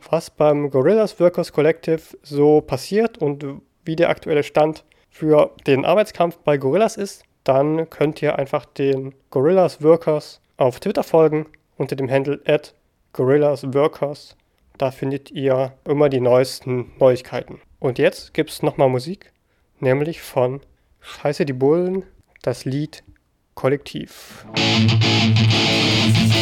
was 0.10 0.30
beim 0.30 0.70
Gorillas 0.70 1.20
Workers 1.20 1.52
Collective 1.52 2.02
so 2.24 2.62
passiert 2.62 3.18
und 3.18 3.46
wie 3.84 3.96
der 3.98 4.10
aktuelle 4.10 4.44
Stand 4.44 4.86
für 5.10 5.52
den 5.68 5.84
Arbeitskampf 5.84 6.38
bei 6.38 6.58
Gorillas 6.58 6.96
ist, 6.96 7.24
dann 7.44 7.90
könnt 7.90 8.22
ihr 8.22 8.38
einfach 8.38 8.66
den 8.66 9.14
Gorillas 9.32 9.84
Workers 9.84 10.40
auf 10.58 10.80
Twitter 10.80 11.04
folgen 11.04 11.48
unter 11.78 11.96
dem 11.96 12.10
Handle 12.10 12.40
at 12.46 12.74
Gorillas 13.14 13.74
Workers 13.74 14.38
da 14.80 14.92
findet 14.92 15.30
ihr 15.30 15.74
immer 15.86 16.10
die 16.10 16.22
neuesten 16.22 16.92
Neuigkeiten. 17.00 17.62
Und 17.80 18.00
jetzt 18.00 18.34
gibt 18.34 18.50
es 18.50 18.64
nochmal 18.64 18.90
Musik, 18.90 19.32
nämlich 19.80 20.22
von 20.22 20.62
Scheiße 21.02 21.46
die 21.46 21.54
Bullen, 21.54 22.04
das 22.42 22.66
Lied 22.66 23.04
Kollektiv. 23.54 24.46
Musik 24.56 26.39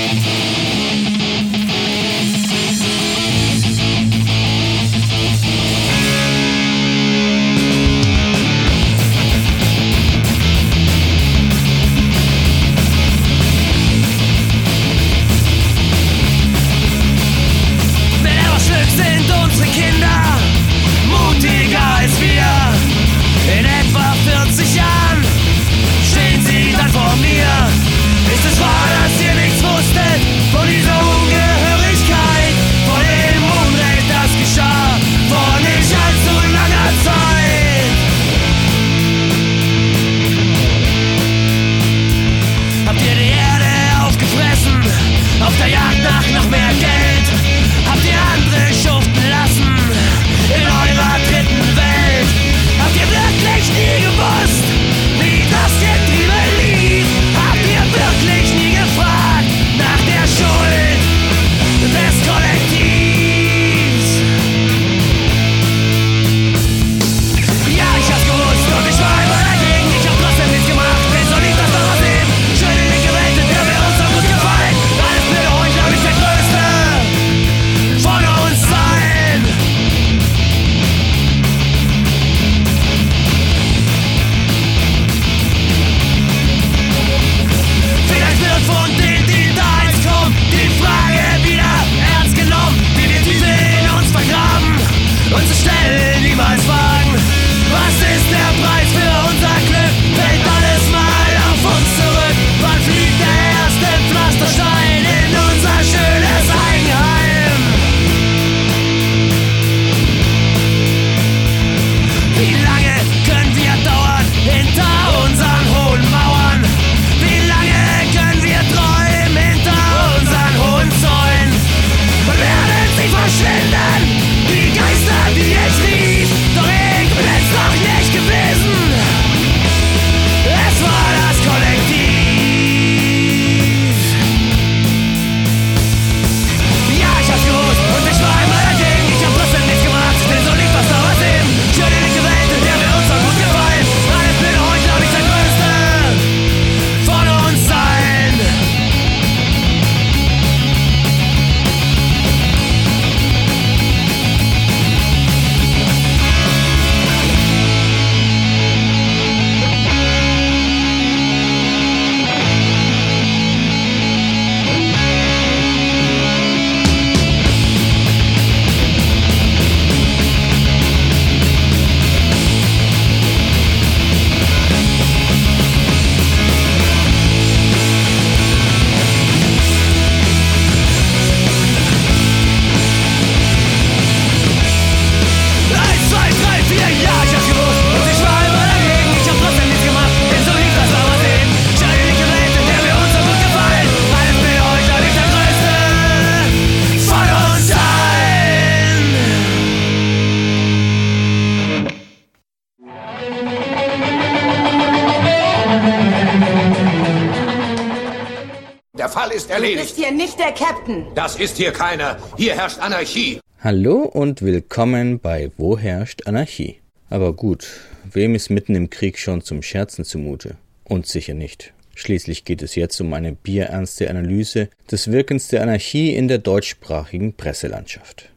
Captain. 210.88 211.06
Das 211.16 211.36
ist 211.38 211.58
hier 211.58 211.72
keiner. 211.72 212.18
Hier 212.38 212.56
herrscht 212.56 212.80
Anarchie. 212.80 213.40
Hallo 213.60 214.04
und 214.04 214.42
willkommen 214.42 215.20
bei 215.20 215.52
Wo 215.58 215.78
herrscht 215.78 216.26
Anarchie? 216.28 216.80
Aber 217.10 217.34
gut, 217.34 217.68
wem 218.12 218.36
ist 218.36 218.50
mitten 218.50 218.76
im 218.76 218.90
Krieg 218.90 219.20
schon 219.20 219.42
zum 219.42 219.62
Scherzen 219.62 220.06
zumute? 220.06 220.56
Und 220.84 221.06
sicher 221.06 221.34
nicht. 221.34 221.74
Schließlich 221.96 222.46
geht 222.46 222.62
es 222.62 222.76
jetzt 222.76 223.02
um 223.02 223.14
eine 223.14 223.34
bierernste 223.34 224.10
Analyse 224.10 224.70
des 224.90 225.12
Wirkens 225.12 225.48
der 225.48 225.64
Anarchie 225.64 226.16
in 226.16 226.28
der 226.28 226.38
deutschsprachigen 226.38 227.34
Presselandschaft. 227.34 228.30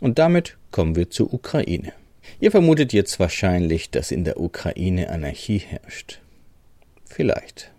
Und 0.00 0.18
damit 0.18 0.56
kommen 0.72 0.96
wir 0.96 1.10
zur 1.10 1.32
Ukraine. 1.32 1.92
Ihr 2.40 2.50
vermutet 2.50 2.92
jetzt 2.92 3.20
wahrscheinlich, 3.20 3.90
dass 3.90 4.10
in 4.10 4.24
der 4.24 4.40
Ukraine 4.40 5.10
Anarchie 5.10 5.58
herrscht. 5.58 6.20
Vielleicht. 7.06 7.70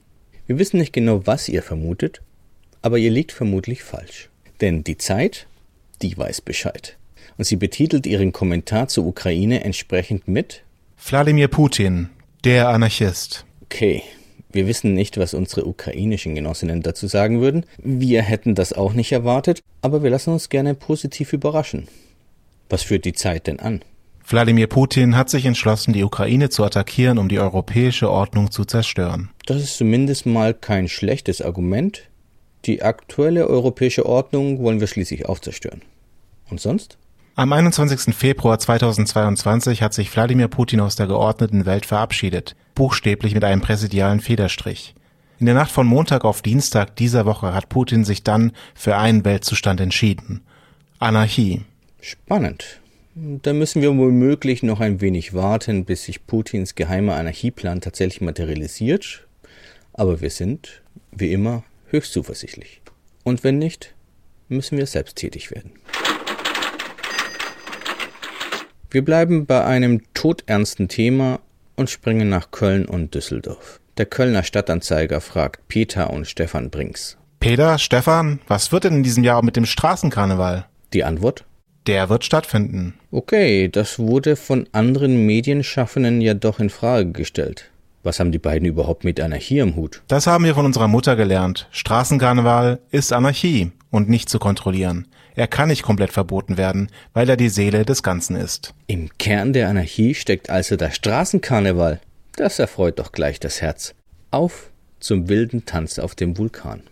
Wir 0.48 0.58
wissen 0.58 0.78
nicht 0.78 0.94
genau, 0.94 1.28
was 1.28 1.50
ihr 1.50 1.62
vermutet, 1.62 2.22
aber 2.86 3.00
ihr 3.00 3.10
liegt 3.10 3.32
vermutlich 3.32 3.82
falsch. 3.82 4.30
Denn 4.62 4.84
die 4.84 5.00
Zeit, 5.00 5.48
die 6.04 6.16
weiß 6.16 6.42
Bescheid. 6.42 6.98
Und 7.36 7.46
sie 7.46 7.56
betitelt 7.56 8.06
ihren 8.06 8.32
Kommentar 8.32 8.90
zur 8.90 9.08
Ukraine 9.08 9.64
entsprechend 9.64 10.28
mit 10.28 10.62
Wladimir 11.04 11.48
Putin, 11.48 12.10
der 12.44 12.70
Anarchist. 12.70 13.44
Okay, 13.64 14.04
wir 14.52 14.68
wissen 14.68 14.94
nicht, 14.94 15.18
was 15.18 15.34
unsere 15.34 15.66
ukrainischen 15.66 16.36
Genossinnen 16.36 16.84
dazu 16.84 17.08
sagen 17.08 17.42
würden. 17.42 17.66
Wir 17.80 18.22
hätten 18.22 18.54
das 18.54 18.72
auch 18.72 18.94
nicht 18.94 19.12
erwartet, 19.12 19.62
aber 19.82 20.04
wir 20.04 20.12
lassen 20.12 20.34
uns 20.34 20.50
gerne 20.50 20.76
positiv 20.76 21.34
überraschen. 21.34 21.88
Was 22.70 22.84
führt 22.84 23.06
die 23.06 23.14
Zeit 23.14 23.48
denn 23.48 23.60
an? 23.60 23.82
Wladimir 24.28 24.68
Putin 24.68 25.18
hat 25.18 25.32
sich 25.32 25.46
entschlossen, 25.46 25.92
die 25.92 26.04
Ukraine 26.04 26.52
zu 26.52 26.64
attackieren, 26.64 27.18
um 27.18 27.30
die 27.30 27.40
europäische 27.40 28.12
Ordnung 28.12 28.52
zu 28.52 28.64
zerstören. 28.64 29.32
Das 29.48 29.60
ist 29.60 29.76
zumindest 29.76 30.28
mal 30.28 30.54
kein 30.54 30.88
schlechtes 30.88 31.42
Argument. 31.42 32.04
Die 32.66 32.82
aktuelle 32.82 33.48
europäische 33.48 34.06
Ordnung 34.06 34.60
wollen 34.60 34.80
wir 34.80 34.88
schließlich 34.88 35.28
auch 35.28 35.40
zerstören. 35.40 35.82
Und 36.50 36.60
sonst? 36.60 36.98
Am 37.36 37.54
21. 37.54 38.16
Februar 38.16 38.58
2022 38.58 39.82
hat 39.82 39.94
sich 39.94 40.14
Wladimir 40.16 40.48
Putin 40.48 40.80
aus 40.80 40.96
der 40.96 41.06
geordneten 41.06 41.66
Welt 41.66 41.86
verabschiedet, 41.86 42.56
buchstäblich 42.74 43.36
mit 43.36 43.44
einem 43.44 43.62
präsidialen 43.62 44.20
Federstrich. 44.20 44.96
In 45.38 45.46
der 45.46 45.56
Nacht 45.56 45.70
von 45.70 45.86
Montag 45.86 46.24
auf 46.24 46.42
Dienstag 46.42 46.96
dieser 46.96 47.26
Woche 47.26 47.54
hat 47.54 47.70
Putin 47.70 48.06
sich 48.06 48.24
dann 48.24 48.54
für 48.74 48.96
einen 48.96 49.26
Weltzustand 49.26 49.82
entschieden. 49.82 50.42
Anarchie. 50.98 51.62
Spannend. 52.00 52.80
Da 53.16 53.54
müssen 53.54 53.82
wir 53.82 53.96
womöglich 53.96 54.64
noch 54.64 54.80
ein 54.80 55.02
wenig 55.02 55.34
warten, 55.34 55.86
bis 55.86 56.06
sich 56.06 56.26
Putins 56.26 56.76
geheimer 56.76 57.16
Anarchieplan 57.16 57.82
tatsächlich 57.82 58.22
materialisiert. 58.22 59.28
Aber 59.94 60.22
wir 60.22 60.30
sind, 60.30 60.82
wie 61.12 61.32
immer, 61.32 61.64
höchst 61.96 62.14
zuversichtlich. 62.14 62.82
Und 63.24 63.44
wenn 63.44 63.58
nicht, 63.58 63.96
müssen 64.50 64.78
wir 64.78 64.86
selbst 64.86 65.16
tätig 65.16 65.52
werden. 65.52 65.72
Wir 68.92 69.04
bleiben 69.04 69.46
bei 69.46 69.64
einem 69.66 70.02
todernsten 70.14 70.88
Thema 70.88 71.40
und 71.76 71.90
springen 71.90 72.30
nach 72.30 72.52
Köln 72.52 72.86
und 72.86 73.16
Düsseldorf. 73.16 73.80
Der 73.98 74.06
Kölner 74.06 74.44
Stadtanzeiger 74.44 75.22
fragt 75.22 75.68
Peter 75.68 76.12
und 76.12 76.28
Stefan 76.28 76.70
Brinks. 76.70 77.18
Peter, 77.40 77.78
Stefan, 77.78 78.40
was 78.48 78.72
wird 78.72 78.84
denn 78.84 78.96
in 78.96 79.04
diesem 79.04 79.24
Jahr 79.24 79.44
mit 79.44 79.56
dem 79.56 79.66
Straßenkarneval? 79.66 80.66
Die 80.94 81.04
Antwort? 81.04 81.46
Der 81.88 82.10
wird 82.10 82.26
stattfinden. 82.26 82.96
Okay, 83.12 83.70
das 83.70 84.00
wurde 84.00 84.36
von 84.36 84.68
anderen 84.72 85.26
Medienschaffenden 85.26 86.22
ja 86.22 86.34
doch 86.34 86.60
in 86.60 86.70
Frage 86.70 87.12
gestellt. 87.12 87.70
Was 88.06 88.20
haben 88.20 88.32
die 88.32 88.38
beiden 88.38 88.68
überhaupt 88.68 89.04
mit 89.04 89.20
Anarchie 89.20 89.58
im 89.58 89.76
Hut? 89.76 90.04
Das 90.08 90.28
haben 90.28 90.44
wir 90.44 90.54
von 90.54 90.68
unserer 90.68 90.88
Mutter 90.88 91.16
gelernt. 91.16 91.68
Straßenkarneval 91.72 92.78
ist 92.92 93.12
Anarchie 93.12 93.72
und 93.90 94.10
nicht 94.10 94.30
zu 94.30 94.38
kontrollieren. 94.38 95.08
Er 95.34 95.48
kann 95.48 95.70
nicht 95.70 95.82
komplett 95.82 96.12
verboten 96.12 96.56
werden, 96.56 96.92
weil 97.14 97.28
er 97.28 97.36
die 97.36 97.50
Seele 97.50 97.84
des 97.84 98.04
Ganzen 98.04 98.36
ist. 98.36 98.76
Im 98.86 99.10
Kern 99.18 99.54
der 99.54 99.70
Anarchie 99.70 100.14
steckt 100.14 100.52
also 100.52 100.76
der 100.76 100.92
Straßenkarneval. 100.92 102.00
Das 102.36 102.60
erfreut 102.60 103.00
doch 103.00 103.12
gleich 103.12 103.40
das 103.40 103.60
Herz. 103.64 103.96
Auf 104.30 104.70
zum 105.00 105.28
wilden 105.28 105.66
Tanz 105.66 105.98
auf 105.98 106.14
dem 106.14 106.38
Vulkan. 106.38 106.84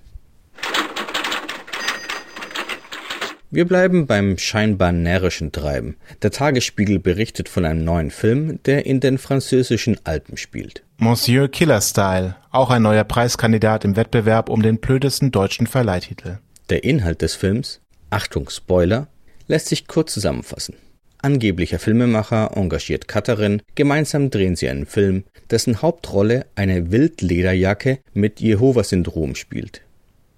Wir 3.56 3.66
bleiben 3.66 4.08
beim 4.08 4.40
scheinbar 4.40 4.92
närrischen 4.92 5.52
Treiben. 5.52 5.96
Der 6.24 6.32
Tagesspiegel 6.32 6.98
berichtet 6.98 7.50
von 7.50 7.66
einem 7.66 7.84
neuen 7.84 8.10
Film, 8.10 8.58
der 8.66 8.88
in 8.88 9.00
den 9.00 9.20
französischen 9.20 10.00
Alpen 10.06 10.38
spielt. 10.38 10.82
Monsieur 11.04 11.50
Killer 11.50 11.82
Style, 11.82 12.38
auch 12.52 12.70
ein 12.70 12.82
neuer 12.82 13.04
Preiskandidat 13.04 13.84
im 13.84 13.98
Wettbewerb 13.98 14.48
um 14.48 14.62
den 14.62 14.78
blödesten 14.78 15.34
deutschen 15.34 15.68
Verleihtitel. 15.68 16.38
Der 16.70 16.86
Inhalt 16.86 17.22
des 17.22 17.36
Films, 17.36 17.82
Achtung 18.10 18.50
Spoiler, 18.50 19.10
lässt 19.50 19.68
sich 19.68 19.88
kurz 19.88 20.14
zusammenfassen. 20.14 20.76
Angeblicher 21.22 21.78
Filmemacher 21.78 22.56
engagiert 22.56 23.10
Cutterin, 23.10 23.62
gemeinsam 23.76 24.30
drehen 24.30 24.56
sie 24.56 24.70
einen 24.70 24.86
Film, 24.86 25.26
dessen 25.52 25.82
Hauptrolle 25.82 26.46
eine 26.56 26.90
Wildlederjacke 26.90 28.00
mit 28.14 28.40
Jehova-Syndrom 28.40 29.36
spielt. 29.36 29.82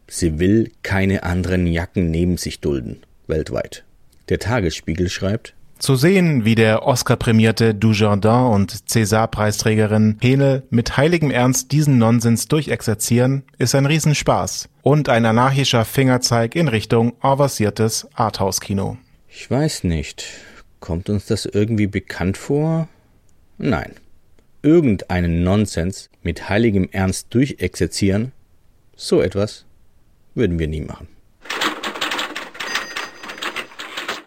Sie 0.07 0.39
will 0.39 0.71
keine 0.81 1.21
anderen 1.21 1.67
Jacken 1.67 2.09
neben 2.09 2.37
sich 2.37 2.59
dulden, 2.59 3.03
weltweit. 3.27 3.83
Der 4.29 4.39
Tagesspiegel 4.39 5.09
schreibt, 5.09 5.53
Zu 5.77 5.97
sehen, 5.97 6.45
wie 6.45 6.55
der 6.55 6.83
Oscar-prämierte 6.83 7.75
Dujardin 7.75 8.53
und 8.53 8.71
César-Preisträgerin 8.89 10.17
Henel 10.21 10.63
mit 10.69 10.95
heiligem 10.95 11.31
Ernst 11.31 11.71
diesen 11.73 11.97
Nonsens 11.97 12.47
durchexerzieren, 12.47 13.43
ist 13.57 13.75
ein 13.75 13.85
Riesenspaß 13.85 14.69
und 14.83 15.09
ein 15.09 15.25
anarchischer 15.25 15.83
Fingerzeig 15.83 16.55
in 16.55 16.69
Richtung 16.69 17.13
avanciertes 17.19 18.07
Arthouse-Kino. 18.15 18.97
Ich 19.27 19.51
weiß 19.51 19.83
nicht. 19.83 20.25
Kommt 20.79 21.09
uns 21.09 21.25
das 21.25 21.45
irgendwie 21.45 21.87
bekannt 21.87 22.37
vor? 22.37 22.87
Nein. 23.57 23.91
Irgendeinen 24.61 25.43
Nonsens 25.43 26.09
mit 26.23 26.49
heiligem 26.49 26.89
Ernst 26.91 27.33
durchexerzieren, 27.33 28.31
so 28.95 29.21
etwas 29.21 29.65
würden 30.35 30.57
wir 30.57 30.67
nie 30.67 30.81
machen. 30.81 31.07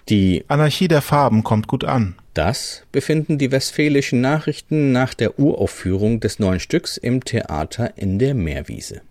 Die 0.08 0.44
Anarchie 0.48 0.88
der 0.88 1.02
Farben 1.02 1.44
kommt 1.44 1.66
gut 1.66 1.84
an. 1.84 2.14
Das 2.32 2.84
befinden 2.92 3.36
die 3.36 3.50
westfälischen 3.50 4.22
Nachrichten 4.22 4.90
nach 4.90 5.12
der 5.12 5.38
Uraufführung 5.38 6.20
des 6.20 6.38
neuen 6.38 6.60
Stücks 6.60 6.96
im 6.96 7.24
Theater 7.24 7.92
in 7.96 8.18
der 8.18 8.32
Meerwiese. 8.32 9.02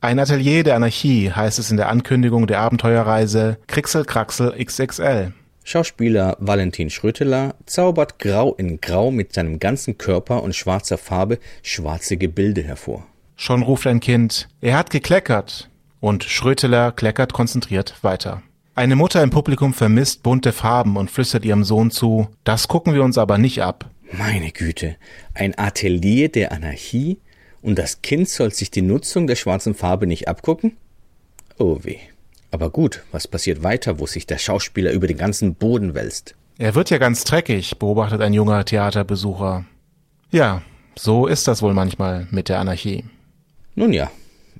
Ein 0.00 0.18
Atelier 0.18 0.64
der 0.64 0.76
Anarchie 0.76 1.30
heißt 1.30 1.58
es 1.58 1.70
in 1.70 1.76
der 1.76 1.90
Ankündigung 1.90 2.46
der 2.46 2.60
Abenteuerreise 2.60 3.58
Krixel 3.66 4.04
Kraxel 4.04 4.54
XXL. 4.64 5.32
Schauspieler 5.64 6.36
Valentin 6.38 6.88
Schröteler 6.88 7.56
zaubert 7.66 8.18
Grau 8.18 8.54
in 8.54 8.80
Grau 8.80 9.10
mit 9.10 9.34
seinem 9.34 9.58
ganzen 9.58 9.98
Körper 9.98 10.42
und 10.42 10.54
schwarzer 10.54 10.96
Farbe 10.96 11.38
schwarze 11.62 12.16
Gebilde 12.16 12.62
hervor. 12.62 13.06
Schon 13.34 13.62
ruft 13.62 13.86
ein 13.86 14.00
Kind, 14.00 14.48
er 14.62 14.78
hat 14.78 14.88
gekleckert. 14.88 15.68
Und 16.00 16.24
Schröteler 16.24 16.92
kleckert 16.92 17.32
konzentriert 17.32 17.96
weiter. 18.02 18.42
Eine 18.78 18.94
Mutter 18.94 19.22
im 19.22 19.30
Publikum 19.30 19.72
vermisst 19.72 20.22
bunte 20.22 20.52
Farben 20.52 20.98
und 20.98 21.10
flüstert 21.10 21.46
ihrem 21.46 21.64
Sohn 21.64 21.90
zu, 21.90 22.28
das 22.44 22.68
gucken 22.68 22.92
wir 22.92 23.02
uns 23.04 23.16
aber 23.16 23.38
nicht 23.38 23.62
ab. 23.62 23.88
Meine 24.12 24.50
Güte, 24.50 24.96
ein 25.32 25.58
Atelier 25.58 26.28
der 26.28 26.52
Anarchie 26.52 27.16
und 27.62 27.78
das 27.78 28.02
Kind 28.02 28.28
soll 28.28 28.52
sich 28.52 28.70
die 28.70 28.82
Nutzung 28.82 29.26
der 29.26 29.36
schwarzen 29.36 29.74
Farbe 29.74 30.06
nicht 30.06 30.28
abgucken? 30.28 30.76
Oh 31.56 31.78
weh. 31.84 31.96
Aber 32.50 32.68
gut, 32.68 33.02
was 33.12 33.26
passiert 33.26 33.62
weiter, 33.62 33.98
wo 33.98 34.04
sich 34.04 34.26
der 34.26 34.36
Schauspieler 34.36 34.92
über 34.92 35.06
den 35.06 35.16
ganzen 35.16 35.54
Boden 35.54 35.94
wälzt? 35.94 36.34
Er 36.58 36.74
wird 36.74 36.90
ja 36.90 36.98
ganz 36.98 37.24
dreckig, 37.24 37.78
beobachtet 37.78 38.20
ein 38.20 38.34
junger 38.34 38.62
Theaterbesucher. 38.62 39.64
Ja, 40.30 40.60
so 40.94 41.26
ist 41.26 41.48
das 41.48 41.62
wohl 41.62 41.72
manchmal 41.72 42.28
mit 42.30 42.50
der 42.50 42.58
Anarchie. 42.58 43.04
Nun 43.74 43.94
ja, 43.94 44.10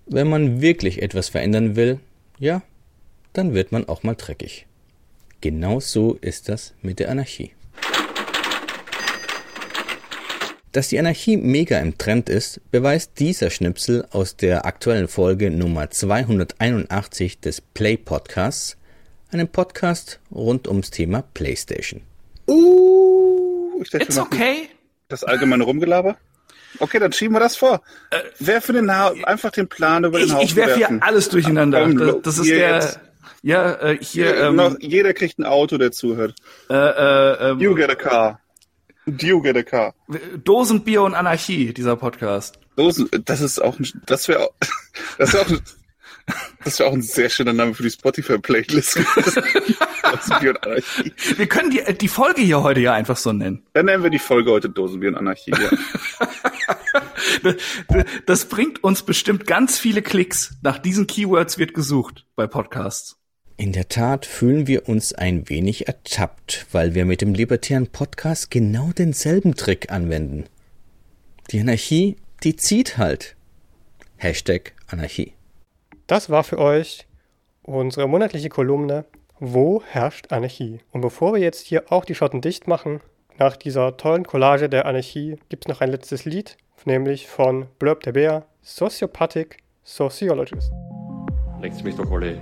wenn 0.06 0.30
man 0.30 0.62
wirklich 0.62 1.02
etwas 1.02 1.28
verändern 1.28 1.76
will, 1.76 2.00
ja, 2.38 2.62
dann 3.36 3.54
wird 3.54 3.72
man 3.72 3.88
auch 3.88 4.02
mal 4.02 4.14
dreckig. 4.14 4.66
Genau 5.40 5.80
so 5.80 6.14
ist 6.20 6.48
das 6.48 6.74
mit 6.80 6.98
der 6.98 7.10
Anarchie. 7.10 7.52
Dass 10.72 10.88
die 10.88 10.98
Anarchie 10.98 11.36
mega 11.36 11.78
im 11.78 11.96
Trend 11.96 12.28
ist, 12.28 12.60
beweist 12.70 13.12
dieser 13.18 13.50
Schnipsel 13.50 14.06
aus 14.10 14.36
der 14.36 14.66
aktuellen 14.66 15.08
Folge 15.08 15.50
Nummer 15.50 15.90
281 15.90 17.40
des 17.40 17.60
Play 17.60 17.96
Podcasts, 17.96 18.76
einem 19.30 19.48
Podcast 19.48 20.20
rund 20.30 20.68
ums 20.68 20.90
Thema 20.90 21.22
PlayStation. 21.34 22.02
Uh, 22.48 23.80
ich 23.82 23.90
dachte, 23.90 24.04
It's 24.04 24.18
okay. 24.18 24.68
Das 25.08 25.24
allgemeine 25.24 25.64
Rumgelaber? 25.64 26.16
Okay, 26.78 26.98
dann 26.98 27.12
schieben 27.12 27.34
wir 27.34 27.40
das 27.40 27.56
vor. 27.56 27.80
Wer 28.38 28.60
für 28.60 28.72
den 28.72 28.94
ha 28.94 29.14
einfach 29.24 29.50
den 29.50 29.68
Plan 29.68 30.04
über 30.04 30.18
den 30.18 30.28
Ich, 30.28 30.34
Haufen 30.34 30.46
ich 30.46 30.56
werfe 30.56 30.76
hier 30.76 30.98
alles 31.00 31.28
durcheinander. 31.28 31.88
Das, 31.88 32.16
das 32.22 32.38
ist 32.38 32.50
der. 32.50 32.74
jetzt. 32.74 33.00
Ja, 33.42 33.72
äh, 33.74 33.98
hier. 34.00 34.26
Hier, 34.34 34.36
Ähm, 34.44 34.56
noch, 34.56 34.76
jeder 34.80 35.14
kriegt 35.14 35.38
ein 35.38 35.44
Auto, 35.44 35.78
der 35.78 35.92
zuhört. 35.92 36.34
äh, 36.70 36.74
äh, 36.74 37.50
ähm, 37.50 37.60
You 37.60 37.74
get 37.74 37.90
a 37.90 37.94
car. 37.94 38.40
You 39.06 39.40
get 39.40 39.56
a 39.56 39.62
car. 39.62 39.94
Dosenbier 40.44 41.02
und 41.02 41.14
Anarchie, 41.14 41.72
dieser 41.72 41.96
Podcast. 41.96 42.58
Dosen, 42.76 43.08
das 43.24 43.40
ist 43.40 43.60
auch 43.62 43.78
ein, 43.78 43.86
das 44.06 44.26
wäre, 44.28 44.50
das 45.18 45.32
wäre 45.32 45.44
auch, 45.44 45.50
ein- 45.50 45.60
das 46.64 46.80
wäre 46.80 46.88
auch 46.88 46.92
ein 46.92 47.02
sehr 47.02 47.28
schöner 47.30 47.52
Name 47.52 47.72
für 47.72 47.84
die 47.84 47.90
Spotify-Playlist. 47.90 48.96
Dosenbier 50.02 50.50
und 50.50 50.66
Anarchie. 50.66 51.12
Wir 51.36 51.46
können 51.46 51.70
die, 51.70 51.82
die 51.94 52.08
Folge 52.08 52.40
hier 52.42 52.64
heute 52.64 52.80
ja 52.80 52.94
einfach 52.94 53.16
so 53.16 53.32
nennen. 53.32 53.62
Dann 53.74 53.86
nennen 53.86 54.02
wir 54.02 54.10
die 54.10 54.18
Folge 54.18 54.50
heute 54.50 54.68
Dosenbier 54.68 55.10
und 55.10 55.16
Anarchie. 55.16 55.52
Ja. 55.52 55.70
Das 58.26 58.46
bringt 58.48 58.82
uns 58.82 59.02
bestimmt 59.02 59.46
ganz 59.46 59.78
viele 59.78 60.02
Klicks. 60.02 60.56
Nach 60.62 60.78
diesen 60.78 61.06
Keywords 61.06 61.58
wird 61.58 61.74
gesucht 61.74 62.24
bei 62.34 62.46
Podcasts. 62.46 63.16
In 63.58 63.72
der 63.72 63.88
Tat 63.88 64.26
fühlen 64.26 64.66
wir 64.66 64.86
uns 64.86 65.14
ein 65.14 65.48
wenig 65.48 65.88
ertappt, 65.88 66.66
weil 66.72 66.94
wir 66.94 67.06
mit 67.06 67.22
dem 67.22 67.32
libertären 67.32 67.86
Podcast 67.86 68.50
genau 68.50 68.90
denselben 68.92 69.54
Trick 69.54 69.90
anwenden. 69.90 70.44
Die 71.50 71.60
Anarchie, 71.60 72.16
die 72.42 72.56
zieht 72.56 72.98
halt. 72.98 73.34
Hashtag 74.18 74.74
Anarchie. 74.88 75.32
Das 76.06 76.28
war 76.28 76.44
für 76.44 76.58
euch 76.58 77.06
unsere 77.62 78.06
monatliche 78.06 78.50
Kolumne 78.50 79.06
Wo 79.40 79.82
herrscht 79.86 80.32
Anarchie? 80.32 80.80
Und 80.92 81.00
bevor 81.00 81.32
wir 81.32 81.40
jetzt 81.40 81.66
hier 81.66 81.90
auch 81.90 82.04
die 82.04 82.14
Schotten 82.14 82.42
dicht 82.42 82.68
machen, 82.68 83.00
nach 83.38 83.56
dieser 83.56 83.96
tollen 83.96 84.24
Collage 84.24 84.68
der 84.68 84.84
Anarchie 84.84 85.38
gibt 85.48 85.64
es 85.64 85.68
noch 85.68 85.80
ein 85.80 85.90
letztes 85.90 86.26
Lied, 86.26 86.58
nämlich 86.84 87.26
von 87.26 87.68
Blurb 87.78 88.02
der 88.02 88.12
Bär, 88.12 88.46
Sociopathic 88.60 89.58
Sociologist. 89.82 90.70
Leckt's 91.62 91.82
mich 91.82 91.94
doch 91.94 92.10
alle. 92.10 92.38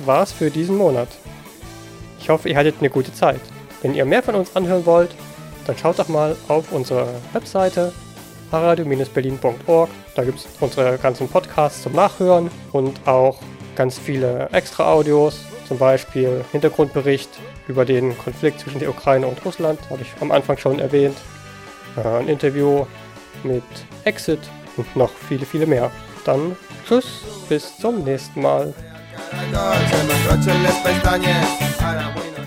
Das 0.00 0.06
war's 0.06 0.32
für 0.32 0.50
diesen 0.50 0.76
Monat. 0.76 1.08
Ich 2.18 2.28
hoffe, 2.28 2.48
ihr 2.48 2.56
hattet 2.56 2.76
eine 2.80 2.90
gute 2.90 3.12
Zeit. 3.12 3.40
Wenn 3.82 3.94
ihr 3.94 4.04
mehr 4.04 4.22
von 4.22 4.34
uns 4.34 4.54
anhören 4.56 4.86
wollt, 4.86 5.10
dann 5.66 5.76
schaut 5.76 5.98
doch 5.98 6.08
mal 6.08 6.36
auf 6.48 6.72
unsere 6.72 7.08
Webseite 7.32 7.92
radio-berlin.org. 8.52 9.90
Da 10.14 10.24
gibt 10.24 10.38
es 10.38 10.48
unsere 10.60 10.98
ganzen 10.98 11.28
Podcasts 11.28 11.82
zum 11.82 11.92
Nachhören 11.92 12.50
und 12.72 13.06
auch 13.06 13.38
ganz 13.76 13.98
viele 13.98 14.48
extra 14.52 14.92
Audios 14.92 15.40
Zum 15.68 15.78
Beispiel 15.78 16.44
Hintergrundbericht 16.50 17.30
über 17.68 17.84
den 17.84 18.18
Konflikt 18.18 18.60
zwischen 18.60 18.80
der 18.80 18.90
Ukraine 18.90 19.26
und 19.28 19.44
Russland, 19.44 19.78
habe 19.88 20.02
ich 20.02 20.08
am 20.20 20.32
Anfang 20.32 20.58
schon 20.58 20.80
erwähnt. 20.80 21.16
Äh, 21.96 22.08
ein 22.08 22.28
Interview 22.28 22.86
mit 23.44 23.62
Exit 24.04 24.40
und 24.76 24.96
noch 24.96 25.10
viele, 25.10 25.46
viele 25.46 25.66
mehr. 25.66 25.92
Dann 26.24 26.56
tschüss, 26.88 27.22
bis 27.48 27.78
zum 27.78 28.02
nächsten 28.02 28.42
Mal. 28.42 28.74
Buenas 29.32 30.24
noches, 30.26 30.60
les 30.62 30.74
pestañas. 30.74 31.46
Ahora, 31.80 32.12
bueno. 32.14 32.39